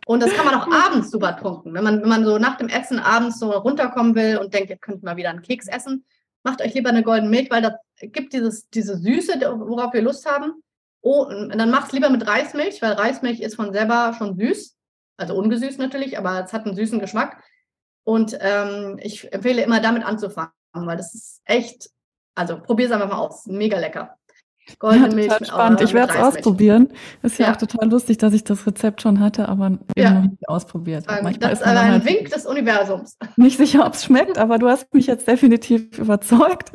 und 0.07 0.23
das 0.23 0.34
kann 0.34 0.45
man 0.45 0.55
auch 0.55 0.67
abends 0.71 1.11
super 1.11 1.38
trunken. 1.38 1.73
Wenn 1.73 1.84
man, 1.84 2.01
wenn 2.01 2.09
man 2.09 2.25
so 2.25 2.39
nach 2.39 2.57
dem 2.57 2.67
Essen 2.67 2.99
abends 2.99 3.39
so 3.39 3.51
runterkommen 3.51 4.15
will 4.15 4.38
und 4.38 4.53
denkt, 4.53 4.71
ihr 4.71 4.78
könnt 4.78 5.03
mal 5.03 5.17
wieder 5.17 5.30
einen 5.30 5.43
Keks 5.43 5.67
essen, 5.67 6.05
macht 6.43 6.61
euch 6.61 6.73
lieber 6.73 6.89
eine 6.89 7.03
goldene 7.03 7.30
Milch, 7.30 7.51
weil 7.51 7.61
das 7.61 7.73
gibt 8.01 8.34
dieses, 8.34 8.69
diese 8.69 8.97
Süße, 8.97 9.39
worauf 9.39 9.93
wir 9.93 10.01
Lust 10.01 10.25
haben. 10.25 10.53
Oh, 11.01 11.25
und 11.25 11.57
dann 11.57 11.69
macht 11.69 11.88
es 11.88 11.91
lieber 11.93 12.09
mit 12.09 12.25
Reismilch, 12.25 12.82
weil 12.82 12.93
Reismilch 12.93 13.39
ist 13.41 13.55
von 13.55 13.71
selber 13.71 14.15
schon 14.17 14.36
süß. 14.38 14.75
Also 15.17 15.36
ungesüßt 15.36 15.80
natürlich, 15.80 16.17
aber 16.17 16.43
es 16.43 16.53
hat 16.53 16.65
einen 16.65 16.75
süßen 16.75 16.99
Geschmack. 16.99 17.43
Und 18.03 18.38
ähm, 18.39 18.97
ich 19.01 19.32
empfehle 19.34 19.61
immer 19.61 19.80
damit 19.80 20.03
anzufangen, 20.03 20.51
weil 20.73 20.97
das 20.97 21.13
ist 21.13 21.41
echt 21.45 21.89
also 22.38 22.59
probier 22.59 22.85
es 22.85 22.91
einfach 22.91 23.09
mal 23.09 23.17
aus. 23.17 23.47
Mega 23.47 23.79
lecker. 23.79 24.17
Goldene 24.79 25.07
ja, 25.07 25.15
Milch 25.15 25.27
total 25.29 25.47
spannend. 25.47 25.81
ich 25.81 25.93
werde 25.93 26.13
es 26.13 26.19
ausprobieren. 26.19 26.89
Ist 27.23 27.39
ja, 27.39 27.45
ja, 27.47 27.53
auch 27.53 27.57
total 27.57 27.89
lustig, 27.89 28.17
dass 28.17 28.33
ich 28.33 28.43
das 28.43 28.67
Rezept 28.67 29.01
schon 29.01 29.21
hatte, 29.21 29.47
aber 29.47 29.77
ja. 29.95 30.11
noch 30.11 30.23
nicht 30.23 30.49
ausprobiert. 30.49 31.05
Ähm, 31.07 31.39
das 31.39 31.53
ist 31.53 31.63
ein 31.63 31.91
halt 31.91 32.05
Wink 32.05 32.29
des 32.29 32.45
Universums. 32.45 33.17
Nicht 33.38 33.57
sicher, 33.57 33.85
ob 33.85 33.93
es 33.93 34.03
schmeckt, 34.03 34.38
aber 34.38 34.57
du 34.57 34.67
hast 34.67 34.93
mich 34.93 35.07
jetzt 35.07 35.25
definitiv 35.25 35.97
überzeugt 35.97 36.71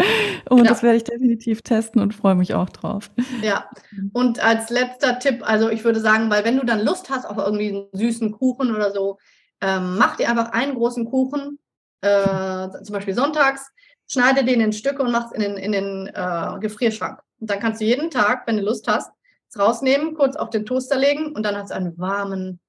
und 0.48 0.58
ja. 0.58 0.64
das 0.64 0.82
werde 0.82 0.96
ich 0.96 1.04
definitiv 1.04 1.60
testen 1.60 2.00
und 2.00 2.14
freue 2.14 2.34
mich 2.34 2.54
auch 2.54 2.70
drauf. 2.70 3.10
Ja, 3.42 3.68
und 4.14 4.42
als 4.42 4.70
letzter 4.70 5.18
Tipp, 5.18 5.42
also 5.46 5.68
ich 5.68 5.84
würde 5.84 6.00
sagen, 6.00 6.30
weil 6.30 6.44
wenn 6.46 6.56
du 6.56 6.64
dann 6.64 6.80
Lust 6.80 7.10
hast 7.10 7.26
auf 7.26 7.36
irgendwie 7.36 7.68
einen 7.68 7.86
süßen 7.92 8.32
Kuchen 8.32 8.74
oder 8.74 8.90
so, 8.90 9.18
ähm, 9.60 9.98
mach 9.98 10.16
dir 10.16 10.30
einfach 10.30 10.52
einen 10.52 10.74
großen 10.74 11.04
Kuchen, 11.04 11.58
äh, 12.00 12.68
zum 12.82 12.94
Beispiel 12.94 13.14
sonntags, 13.14 13.70
schneide 14.12 14.44
den 14.44 14.60
in 14.60 14.72
Stücke 14.72 15.02
und 15.02 15.10
mach 15.10 15.26
es 15.26 15.32
in 15.32 15.40
den, 15.40 15.56
in 15.56 15.72
den 15.72 16.06
äh, 16.08 16.58
Gefrierschrank. 16.60 17.20
Und 17.40 17.50
dann 17.50 17.60
kannst 17.60 17.80
du 17.80 17.84
jeden 17.84 18.10
Tag, 18.10 18.46
wenn 18.46 18.56
du 18.56 18.62
Lust 18.62 18.86
hast, 18.86 19.10
es 19.48 19.58
rausnehmen, 19.58 20.14
kurz 20.14 20.36
auf 20.36 20.50
den 20.50 20.66
Toaster 20.66 20.96
legen 20.96 21.32
und 21.34 21.42
dann 21.44 21.56
hast 21.56 21.70
du 21.70 21.74
einen 21.74 21.98
warmen, 21.98 22.60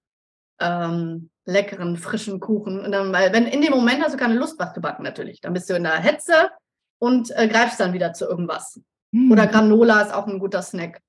ähm, 0.60 1.30
leckeren, 1.46 1.98
frischen 1.98 2.40
Kuchen. 2.40 2.80
Und 2.80 2.92
dann, 2.92 3.12
weil, 3.12 3.34
wenn 3.34 3.46
in 3.46 3.62
dem 3.62 3.72
Moment 3.72 4.04
hast 4.04 4.14
du 4.14 4.18
keine 4.18 4.36
Lust, 4.36 4.58
was 4.58 4.74
zu 4.74 4.82
backen 4.82 5.04
natürlich. 5.04 5.42
Dann 5.42 5.54
bist 5.54 5.70
du 5.70 5.76
in 5.76 5.84
der 5.84 6.00
Hetze 6.00 6.52
und 7.00 7.32
äh, 7.36 7.48
greifst 7.48 7.80
dann 7.80 7.94
wieder 7.94 8.14
zu 8.14 8.26
irgendwas. 8.26 8.80
Mhm. 9.12 9.32
Oder 9.32 9.48
Granola 9.48 10.02
ist 10.02 10.14
auch 10.14 10.28
ein 10.28 10.40
guter 10.40 10.62
Snack. 10.62 11.02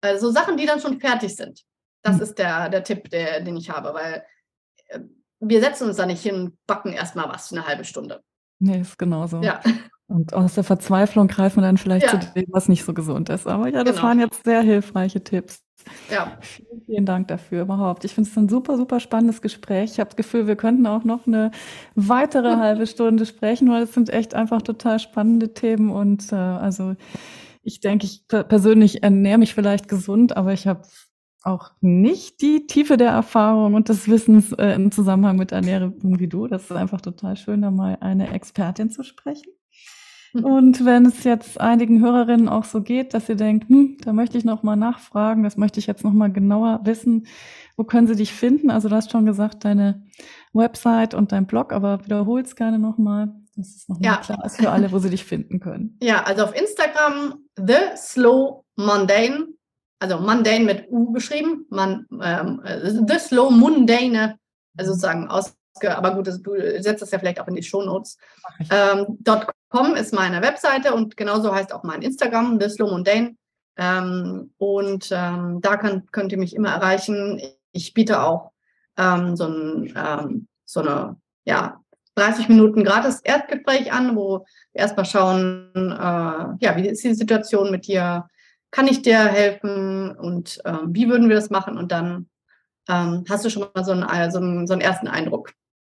Also 0.00 0.30
Sachen, 0.30 0.56
die 0.56 0.66
dann 0.66 0.80
schon 0.80 0.98
fertig 1.00 1.36
sind. 1.36 1.62
Das 2.02 2.16
mhm. 2.16 2.22
ist 2.22 2.38
der, 2.38 2.68
der 2.70 2.82
Tipp, 2.82 3.10
der, 3.10 3.40
den 3.40 3.56
ich 3.56 3.70
habe, 3.70 3.92
weil 3.94 4.24
äh, 4.88 5.00
wir 5.40 5.60
setzen 5.60 5.88
uns 5.88 5.96
da 5.96 6.06
nicht 6.06 6.22
hin 6.22 6.34
und 6.34 6.66
backen 6.66 6.92
erstmal 6.92 7.28
was 7.28 7.48
für 7.48 7.56
eine 7.56 7.66
halbe 7.66 7.84
Stunde. 7.84 8.22
Nee, 8.62 8.80
ist 8.80 8.96
genauso. 8.96 9.42
Ja. 9.42 9.60
Und 10.06 10.34
aus 10.34 10.54
der 10.54 10.62
Verzweiflung 10.62 11.26
greifen 11.26 11.56
wir 11.56 11.62
dann 11.62 11.78
vielleicht 11.78 12.12
ja. 12.12 12.20
zu 12.20 12.32
dem, 12.34 12.46
was 12.48 12.68
nicht 12.68 12.84
so 12.84 12.94
gesund 12.94 13.28
ist. 13.28 13.48
Aber 13.48 13.68
ja, 13.68 13.82
das 13.82 13.96
genau. 13.96 14.08
waren 14.08 14.20
jetzt 14.20 14.44
sehr 14.44 14.60
hilfreiche 14.60 15.24
Tipps. 15.24 15.62
Ja. 16.10 16.38
Vielen, 16.40 16.82
vielen 16.86 17.06
Dank 17.06 17.26
dafür 17.26 17.62
überhaupt. 17.62 18.04
Ich 18.04 18.14
finde 18.14 18.30
es 18.30 18.36
ein 18.36 18.48
super, 18.48 18.76
super 18.76 19.00
spannendes 19.00 19.42
Gespräch. 19.42 19.92
Ich 19.92 19.98
habe 19.98 20.10
das 20.10 20.16
Gefühl, 20.16 20.46
wir 20.46 20.54
könnten 20.54 20.86
auch 20.86 21.02
noch 21.02 21.26
eine 21.26 21.50
weitere 21.96 22.56
halbe 22.56 22.86
Stunde 22.86 23.26
sprechen, 23.26 23.68
weil 23.68 23.82
es 23.82 23.94
sind 23.94 24.10
echt 24.10 24.34
einfach 24.34 24.62
total 24.62 25.00
spannende 25.00 25.54
Themen. 25.54 25.90
Und 25.90 26.30
äh, 26.30 26.36
also 26.36 26.94
ich 27.64 27.80
denke, 27.80 28.06
ich 28.06 28.24
persönlich 28.28 29.02
ernähre 29.02 29.38
mich 29.38 29.54
vielleicht 29.54 29.88
gesund, 29.88 30.36
aber 30.36 30.52
ich 30.52 30.68
habe 30.68 30.82
auch 31.44 31.72
nicht 31.80 32.40
die 32.40 32.66
Tiefe 32.66 32.96
der 32.96 33.10
Erfahrung 33.10 33.74
und 33.74 33.88
des 33.88 34.08
Wissens 34.08 34.52
äh, 34.52 34.74
im 34.74 34.92
Zusammenhang 34.92 35.36
mit 35.36 35.52
Ernährung 35.52 36.18
wie 36.18 36.28
du. 36.28 36.46
Das 36.46 36.64
ist 36.64 36.72
einfach 36.72 37.00
total 37.00 37.36
schön, 37.36 37.62
da 37.62 37.70
mal 37.70 37.98
eine 38.00 38.32
Expertin 38.32 38.90
zu 38.90 39.02
sprechen. 39.02 39.52
Hm. 40.32 40.44
Und 40.44 40.84
wenn 40.84 41.06
es 41.06 41.24
jetzt 41.24 41.60
einigen 41.60 42.00
Hörerinnen 42.00 42.48
auch 42.48 42.64
so 42.64 42.82
geht, 42.82 43.14
dass 43.14 43.26
sie 43.26 43.36
denken, 43.36 43.74
hm, 43.74 43.96
da 44.04 44.12
möchte 44.12 44.38
ich 44.38 44.44
noch 44.44 44.62
mal 44.62 44.76
nachfragen, 44.76 45.42
das 45.42 45.56
möchte 45.56 45.80
ich 45.80 45.86
jetzt 45.86 46.04
noch 46.04 46.12
mal 46.12 46.32
genauer 46.32 46.80
wissen, 46.84 47.26
wo 47.76 47.84
können 47.84 48.06
sie 48.06 48.16
dich 48.16 48.32
finden? 48.32 48.70
Also 48.70 48.88
du 48.88 48.96
hast 48.96 49.10
schon 49.10 49.26
gesagt, 49.26 49.64
deine 49.64 50.04
Website 50.52 51.14
und 51.14 51.32
dein 51.32 51.46
Blog, 51.46 51.72
aber 51.72 52.04
wiederhol 52.04 52.40
es 52.40 52.56
gerne 52.56 52.78
noch 52.78 52.98
mal, 52.98 53.34
dass 53.56 53.76
es 53.76 53.88
noch 53.88 53.98
mal 53.98 54.06
ja. 54.06 54.16
klar 54.18 54.44
ist 54.44 54.60
für 54.60 54.70
alle, 54.70 54.92
wo 54.92 54.98
sie 54.98 55.10
dich 55.10 55.24
finden 55.24 55.60
können. 55.60 55.98
Ja, 56.02 56.22
also 56.24 56.44
auf 56.44 56.54
Instagram 56.54 57.44
The 57.56 57.96
Slow 57.96 58.64
Mundane 58.76 59.48
also 60.02 60.18
mundane 60.18 60.64
mit 60.64 60.90
U 60.90 61.12
geschrieben, 61.12 61.64
man, 61.70 62.06
ähm, 62.20 62.60
the 63.06 63.18
slow 63.20 63.50
mundane, 63.50 64.36
also 64.76 64.92
sozusagen 64.92 65.28
aus, 65.28 65.54
aber 65.80 66.14
gut, 66.16 66.26
du 66.26 66.82
setzt 66.82 67.02
das 67.02 67.12
ja 67.12 67.20
vielleicht 67.20 67.40
auch 67.40 67.46
in 67.46 67.54
die 67.54 67.62
Shownotes. 67.62 68.18
Ähm, 68.68 69.18
.com 69.68 69.94
ist 69.94 70.12
meine 70.12 70.42
Webseite 70.42 70.92
und 70.92 71.16
genauso 71.16 71.54
heißt 71.54 71.72
auch 71.72 71.84
mein 71.84 72.02
Instagram, 72.02 72.60
the 72.60 72.68
slow 72.68 72.90
mundane. 72.90 73.36
Ähm, 73.76 74.52
und 74.58 75.08
ähm, 75.12 75.60
da 75.60 75.76
kann, 75.76 76.04
könnt 76.10 76.32
ihr 76.32 76.38
mich 76.38 76.56
immer 76.56 76.70
erreichen. 76.70 77.40
Ich 77.70 77.94
biete 77.94 78.24
auch 78.24 78.50
ähm, 78.98 79.36
so, 79.36 79.46
ein, 79.46 79.94
ähm, 79.96 80.48
so 80.64 80.80
eine, 80.80 81.16
ja, 81.44 81.80
30 82.16 82.48
Minuten 82.48 82.82
gratis 82.82 83.20
Erdgespräch 83.20 83.92
an, 83.92 84.16
wo 84.16 84.44
wir 84.72 84.80
erstmal 84.80 85.06
schauen, 85.06 85.70
äh, 85.74 86.64
ja, 86.64 86.76
wie 86.76 86.88
ist 86.88 87.04
die 87.04 87.14
Situation 87.14 87.70
mit 87.70 87.86
dir? 87.86 88.26
Kann 88.72 88.88
ich 88.88 89.02
dir 89.02 89.18
helfen 89.18 90.10
und 90.16 90.60
ähm, 90.64 90.88
wie 90.88 91.08
würden 91.08 91.28
wir 91.28 91.36
das 91.36 91.50
machen? 91.50 91.76
Und 91.76 91.92
dann 91.92 92.28
ähm, 92.88 93.24
hast 93.28 93.44
du 93.44 93.50
schon 93.50 93.66
mal 93.72 93.84
so 93.84 93.92
einen, 93.92 94.02
also 94.02 94.40
so 94.66 94.72
einen 94.72 94.80
ersten 94.80 95.06
Eindruck. 95.06 95.52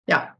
Ja. 0.08 0.36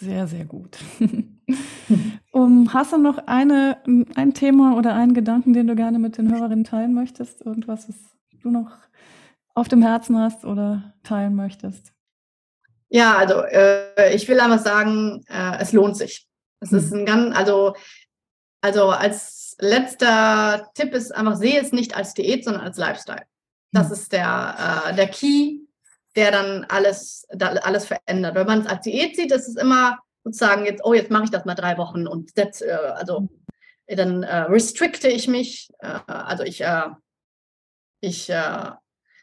Sehr, 0.00 0.26
sehr 0.26 0.44
gut. 0.44 0.78
um, 2.32 2.72
hast 2.72 2.92
du 2.92 2.98
noch 2.98 3.18
eine, 3.26 3.78
ein 4.16 4.34
Thema 4.34 4.76
oder 4.76 4.94
einen 4.94 5.14
Gedanken, 5.14 5.52
den 5.52 5.68
du 5.68 5.76
gerne 5.76 6.00
mit 6.00 6.18
den 6.18 6.32
Hörerinnen 6.32 6.64
teilen 6.64 6.94
möchtest? 6.94 7.42
Irgendwas, 7.42 7.88
was 7.88 7.96
du 8.42 8.50
noch 8.50 8.72
auf 9.54 9.68
dem 9.68 9.82
Herzen 9.82 10.18
hast 10.18 10.44
oder 10.44 10.94
teilen 11.04 11.36
möchtest? 11.36 11.92
Ja, 12.88 13.16
also 13.16 13.42
äh, 13.42 14.14
ich 14.14 14.26
will 14.26 14.40
einfach 14.40 14.58
sagen, 14.58 15.22
äh, 15.28 15.58
es 15.60 15.72
lohnt 15.72 15.96
sich. 15.96 16.26
Es 16.60 16.70
hm. 16.70 16.78
ist 16.78 16.92
ein 16.92 17.06
ganz, 17.06 17.36
also, 17.36 17.74
also 18.62 18.88
als 18.88 19.43
letzter 19.58 20.70
Tipp 20.74 20.94
ist 20.94 21.14
einfach, 21.14 21.36
sehe 21.36 21.60
es 21.60 21.72
nicht 21.72 21.96
als 21.96 22.14
Diät, 22.14 22.44
sondern 22.44 22.62
als 22.62 22.76
Lifestyle. 22.76 23.24
Das 23.72 23.88
hm. 23.88 23.92
ist 23.92 24.12
der, 24.12 24.84
äh, 24.88 24.94
der 24.94 25.08
Key, 25.08 25.60
der 26.16 26.30
dann 26.30 26.64
alles, 26.68 27.26
da, 27.30 27.48
alles 27.48 27.86
verändert. 27.86 28.34
Wenn 28.34 28.46
man 28.46 28.60
es 28.60 28.66
als 28.66 28.82
Diät 28.82 29.16
sieht, 29.16 29.32
ist 29.32 29.48
es 29.48 29.56
immer 29.56 29.98
sozusagen 30.22 30.64
jetzt, 30.64 30.84
oh, 30.84 30.94
jetzt 30.94 31.10
mache 31.10 31.24
ich 31.24 31.30
das 31.30 31.44
mal 31.44 31.54
drei 31.54 31.76
Wochen 31.76 32.06
und 32.06 32.34
setz, 32.34 32.60
äh, 32.60 32.72
also 32.94 33.28
dann 33.86 34.22
äh, 34.22 34.36
restricte 34.42 35.08
ich 35.08 35.28
mich, 35.28 35.70
äh, 35.80 35.98
also 36.06 36.44
ich, 36.44 36.62
äh, 36.62 36.88
ich 38.00 38.30
äh, 38.30 38.70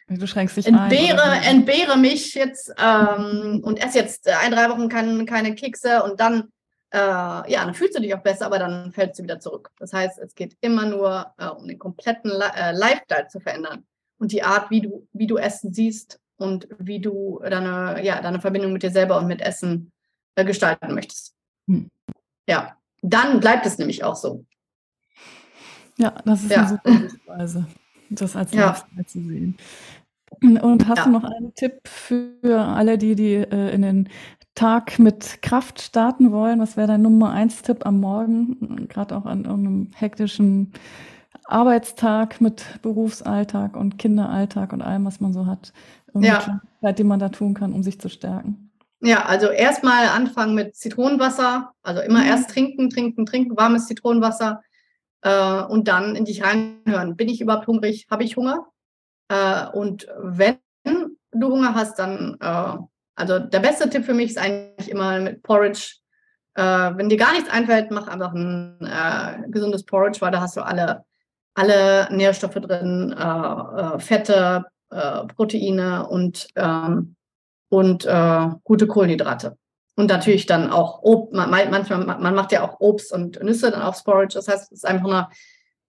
Du 0.08 0.28
schränkst 0.28 0.58
dich 0.58 0.68
entbehre, 0.68 1.24
ein, 1.24 1.44
entbehre 1.44 1.98
mich 1.98 2.34
jetzt 2.34 2.74
ähm, 2.78 3.62
und 3.64 3.82
esse 3.82 4.00
jetzt 4.00 4.28
ein, 4.28 4.52
drei 4.52 4.70
Wochen 4.70 4.90
kein, 4.90 5.26
keine 5.26 5.56
Kekse 5.56 6.04
und 6.04 6.20
dann 6.20 6.52
äh, 6.94 6.98
ja, 6.98 7.66
dann 7.66 7.74
fühlst 7.74 7.98
du 7.98 8.02
dich 8.02 8.14
auch 8.14 8.22
besser, 8.22 8.46
aber 8.46 8.60
dann 8.60 8.92
fällst 8.92 9.20
du 9.20 9.24
wieder 9.24 9.39
zurück. 9.39 9.72
Das 9.80 9.94
heißt, 9.94 10.20
es 10.20 10.36
geht 10.36 10.58
immer 10.62 10.86
nur 10.86 11.34
äh, 11.38 11.48
um 11.48 11.68
den 11.68 11.80
kompletten 11.80 12.32
äh, 12.32 12.72
Lifestyle 12.74 13.28
zu 13.28 13.39
verändern 13.39 13.86
und 14.18 14.32
die 14.32 14.44
Art, 14.44 14.70
wie 14.70 14.82
du, 14.82 15.08
wie 15.14 15.28
du 15.28 15.38
Essen 15.38 15.74
siehst 15.74 16.20
und 16.38 16.68
wie 16.80 17.00
du 17.00 17.39
deine, 17.44 18.04
ja, 18.04 18.22
deine 18.22 18.42
Verbindung 18.42 18.74
mit 18.74 18.84
dir 18.84 18.92
selber 18.92 19.18
und 19.18 19.28
mit 19.28 19.42
Essen 19.42 19.92
äh, 20.36 20.44
gestalten 20.44 20.94
möchtest. 20.94 21.34
Hm. 21.68 21.89
Ja, 22.48 22.76
dann 23.02 23.39
bleibt 23.39 23.66
es 23.66 23.78
nämlich 23.78 24.04
auch 24.04 24.16
so. 24.16 24.46
Ja, 25.98 26.12
das 26.26 26.44
ist 26.44 26.52
ja. 26.52 26.80
eine 26.84 27.10
super 27.10 27.38
Weise, 27.38 27.68
das 28.10 28.36
als 28.36 28.52
ja. 28.52 28.68
Lifestyle 28.68 29.06
zu 29.06 29.22
sehen. 29.22 29.58
Und 30.40 30.88
hast 30.88 31.00
ja. 31.00 31.04
du 31.06 31.12
noch 31.12 31.24
einen 31.24 31.54
Tipp 31.54 31.82
für 31.86 32.60
alle, 32.60 32.98
die, 32.98 33.16
die 33.16 33.36
äh, 33.36 33.74
in 33.74 33.82
den 33.82 34.10
Tag 34.56 35.00
mit 35.00 35.42
Kraft 35.42 35.82
starten 35.82 36.32
wollen, 36.32 36.60
was 36.60 36.78
wäre 36.78 36.88
dein 36.88 37.02
Nummer 37.02 37.32
eins 37.32 37.62
Tipp 37.62 37.86
am 37.86 38.00
Morgen, 38.00 38.88
gerade 38.90 39.16
auch 39.16 39.26
an 39.26 39.46
irgendeinem 39.46 39.92
hektischen 39.96 40.74
Arbeitstag 41.46 42.42
mit 42.42 42.66
Berufsalltag 42.82 43.76
und 43.76 43.98
Kinderalltag 43.98 44.74
und 44.74 44.82
allem, 44.82 45.06
was 45.06 45.20
man 45.20 45.34
so 45.34 45.46
hat, 45.46 45.74
ja. 46.14 46.62
Zeit, 46.82 47.00
die 47.00 47.04
man 47.04 47.20
da 47.20 47.30
tun 47.30 47.54
kann, 47.54 47.74
um 47.74 47.84
sich 47.84 48.00
zu 48.00 48.10
stärken? 48.10 48.72
Ja, 49.02 49.26
also 49.26 49.48
erstmal 49.48 50.08
anfangen 50.08 50.54
mit 50.54 50.76
Zitronenwasser, 50.76 51.72
also 51.82 52.02
immer 52.02 52.20
mhm. 52.20 52.28
erst 52.28 52.52
trinken, 52.52 52.90
trinken, 52.90 53.26
trinken, 53.26 53.58
warmes 53.58 53.88
Zitronenwasser 53.88 54.62
äh, 55.22 55.64
und 55.64 55.88
dann 55.88 56.16
in 56.16 56.26
dich 56.26 56.44
reinhören. 56.44 57.16
Bin 57.16 57.28
ich 57.28 57.42
überhaupt 57.42 57.68
hungrig? 57.68 58.08
Habe 58.12 58.24
ich 58.24 58.38
Hunger? 58.38 58.68
Äh, 59.32 59.68
und 59.72 60.08
wenn 60.18 60.58
du 60.84 61.48
Hunger 61.48 61.74
hast, 61.74 61.98
dann 62.00 62.38
äh, 62.42 62.78
also 63.16 63.40
der 63.40 63.60
beste 63.60 63.90
Tipp 63.90 64.04
für 64.04 64.14
mich 64.14 64.32
ist 64.32 64.38
eigentlich 64.38 64.90
immer 64.90 65.20
mit 65.20 65.42
Porridge. 65.42 65.96
Äh, 66.56 66.64
wenn 66.96 67.08
dir 67.08 67.18
gar 67.18 67.32
nichts 67.32 67.50
einfällt, 67.50 67.92
mach 67.92 68.08
einfach 68.08 68.34
ein 68.34 68.78
äh, 68.82 69.50
gesundes 69.50 69.86
Porridge, 69.86 70.20
weil 70.20 70.32
da 70.32 70.42
hast 70.42 70.58
du 70.58 70.62
alle 70.62 71.06
alle 71.54 72.08
Nährstoffe 72.12 72.56
drin, 72.56 73.14
äh, 73.18 73.24
äh, 73.24 74.00
Fette, 74.00 74.66
Proteine 74.90 76.06
und, 76.08 76.48
ähm, 76.58 77.16
und 77.70 78.06
gute 78.66 78.88
Kohlenhydrate. 78.88 79.58
Und 79.96 80.10
natürlich 80.10 80.46
dann 80.48 80.70
auch 80.70 81.02
Obst, 81.02 81.34
man, 81.34 81.50
manchmal, 81.50 82.06
man 82.06 82.36
macht 82.36 82.52
ja 82.52 82.62
auch 82.64 82.82
Obst 82.82 83.14
und 83.14 83.42
Nüsse 83.42 83.72
dann 83.72 83.84
aufs 83.84 84.04
Porridge. 84.04 84.34
Das 84.34 84.50
heißt, 84.50 84.70
es 84.70 84.80
ist 84.80 84.86
einfach 84.86 85.08
eine, 85.08 85.30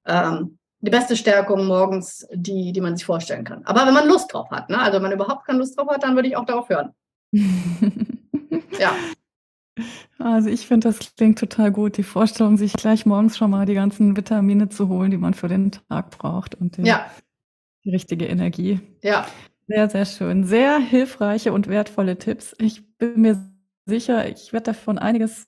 ähm, 0.07 0.59
die 0.82 0.90
beste 0.90 1.16
Stärkung 1.16 1.66
morgens, 1.66 2.26
die, 2.32 2.72
die 2.72 2.80
man 2.80 2.96
sich 2.96 3.06
vorstellen 3.06 3.44
kann. 3.44 3.64
Aber 3.64 3.86
wenn 3.86 3.94
man 3.94 4.08
Lust 4.08 4.32
drauf 4.32 4.50
hat, 4.50 4.68
ne? 4.68 4.78
also 4.78 4.96
wenn 4.96 5.02
man 5.02 5.12
überhaupt 5.12 5.46
keine 5.46 5.60
Lust 5.60 5.78
drauf 5.78 5.88
hat, 5.88 6.02
dann 6.02 6.16
würde 6.16 6.28
ich 6.28 6.36
auch 6.36 6.44
darauf 6.44 6.68
hören. 6.68 6.92
ja. 7.32 8.92
Also 10.18 10.50
ich 10.50 10.66
finde, 10.66 10.88
das 10.88 11.14
klingt 11.16 11.38
total 11.38 11.70
gut, 11.70 11.96
die 11.96 12.02
Vorstellung, 12.02 12.56
sich 12.56 12.72
gleich 12.72 13.06
morgens 13.06 13.36
schon 13.36 13.52
mal 13.52 13.64
die 13.64 13.74
ganzen 13.74 14.16
Vitamine 14.16 14.68
zu 14.68 14.88
holen, 14.88 15.12
die 15.12 15.16
man 15.16 15.34
für 15.34 15.48
den 15.48 15.70
Tag 15.70 16.10
braucht 16.10 16.56
und 16.56 16.76
den, 16.76 16.84
ja. 16.84 17.06
die 17.84 17.90
richtige 17.90 18.26
Energie. 18.26 18.80
Ja. 19.02 19.26
Sehr, 19.68 19.88
sehr 19.88 20.04
schön. 20.04 20.44
Sehr 20.44 20.78
hilfreiche 20.78 21.52
und 21.52 21.68
wertvolle 21.68 22.18
Tipps. 22.18 22.54
Ich 22.58 22.96
bin 22.98 23.20
mir 23.20 23.40
sicher, 23.86 24.28
ich 24.28 24.52
werde 24.52 24.64
davon 24.64 24.98
einiges 24.98 25.46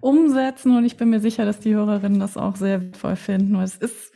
umsetzen 0.00 0.76
und 0.76 0.84
ich 0.84 0.96
bin 0.96 1.10
mir 1.10 1.20
sicher, 1.20 1.44
dass 1.44 1.58
die 1.58 1.74
Hörerinnen 1.74 2.20
das 2.20 2.36
auch 2.36 2.54
sehr 2.54 2.80
wertvoll 2.80 3.16
finden, 3.16 3.56
weil 3.56 3.64
es 3.64 3.76
ist 3.76 4.12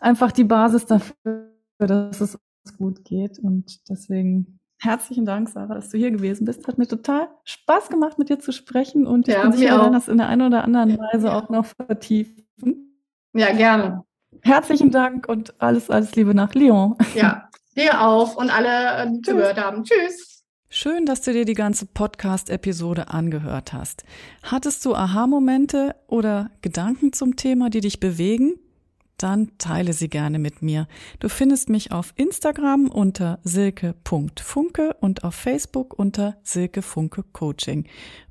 einfach 0.00 0.32
die 0.32 0.44
Basis 0.44 0.86
dafür, 0.86 1.52
dass 1.78 2.20
es 2.20 2.38
gut 2.76 3.04
geht 3.04 3.38
und 3.38 3.88
deswegen 3.88 4.60
Herzlichen 4.82 5.26
Dank, 5.26 5.50
Sarah, 5.50 5.74
dass 5.74 5.90
du 5.90 5.98
hier 5.98 6.10
gewesen 6.10 6.46
bist. 6.46 6.66
Hat 6.66 6.78
mir 6.78 6.88
total 6.88 7.28
Spaß 7.44 7.90
gemacht, 7.90 8.18
mit 8.18 8.30
dir 8.30 8.38
zu 8.38 8.50
sprechen 8.50 9.06
und 9.06 9.28
ich 9.28 9.34
ja, 9.34 9.42
bin 9.42 9.52
sicher, 9.52 9.72
wir 9.72 9.80
werden 9.80 9.92
das 9.92 10.08
in 10.08 10.16
der 10.16 10.28
einen 10.28 10.40
oder 10.40 10.64
anderen 10.64 10.98
Weise 10.98 11.26
ja. 11.26 11.38
auch 11.38 11.50
noch 11.50 11.66
vertiefen. 11.66 12.96
Ja, 13.34 13.52
gerne. 13.52 14.04
Herzlichen 14.40 14.90
Dank 14.90 15.28
und 15.28 15.60
alles, 15.60 15.90
alles 15.90 16.16
Liebe 16.16 16.34
nach 16.34 16.54
Lyon. 16.54 16.96
Ja, 17.14 17.50
dir 17.76 18.00
auch 18.00 18.36
und 18.36 18.48
alle, 18.48 19.12
die 19.12 19.20
zugehört 19.20 19.58
haben. 19.58 19.84
Tschüss. 19.84 20.44
Schön, 20.70 21.04
dass 21.04 21.20
du 21.20 21.32
dir 21.34 21.44
die 21.44 21.52
ganze 21.52 21.84
Podcast-Episode 21.84 23.08
angehört 23.08 23.74
hast. 23.74 24.04
Hattest 24.42 24.82
du 24.86 24.94
Aha-Momente 24.94 25.94
oder 26.06 26.50
Gedanken 26.62 27.12
zum 27.12 27.36
Thema, 27.36 27.68
die 27.68 27.80
dich 27.82 28.00
bewegen? 28.00 28.54
Dann 29.22 29.52
teile 29.58 29.92
sie 29.92 30.08
gerne 30.08 30.38
mit 30.38 30.62
mir. 30.62 30.88
Du 31.18 31.28
findest 31.28 31.68
mich 31.68 31.92
auf 31.92 32.14
Instagram 32.16 32.88
unter 32.88 33.38
silke.funke 33.44 34.96
und 35.00 35.24
auf 35.24 35.34
Facebook 35.34 35.98
unter 35.98 36.38
Silke 36.42 36.80
Funke 36.82 37.24
Coaching 37.32 37.86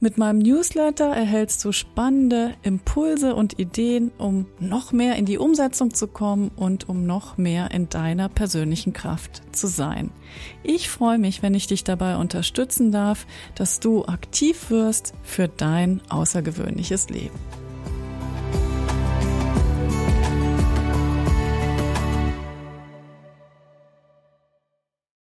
mit 0.00 0.18
meinem 0.18 0.40
Newsletter 0.40 1.06
erhältst 1.06 1.64
du 1.64 1.72
spannende 1.72 2.54
Impulse 2.62 3.34
und 3.34 3.58
Ideen, 3.58 4.12
um 4.18 4.46
noch 4.58 4.92
mehr 4.92 5.16
in 5.16 5.24
die 5.24 5.38
Umsetzung 5.38 5.94
zu 5.94 6.06
kommen 6.06 6.50
und 6.54 6.88
um 6.88 7.06
noch 7.06 7.38
mehr 7.38 7.70
in 7.70 7.88
deiner 7.88 8.28
persönlichen 8.28 8.92
Kraft 8.92 9.42
zu 9.52 9.66
sein. 9.68 10.10
Ich 10.62 10.90
freue 10.90 11.18
mich, 11.18 11.42
wenn 11.42 11.54
ich 11.54 11.66
dich 11.66 11.82
dabei 11.82 12.16
unterstützen 12.18 12.92
darf, 12.92 13.26
dass 13.54 13.80
du 13.80 14.04
aktiv 14.04 14.70
wirst 14.70 15.14
für 15.22 15.48
dein 15.48 16.02
außergewöhnliches 16.10 17.08
Leben. 17.08 17.65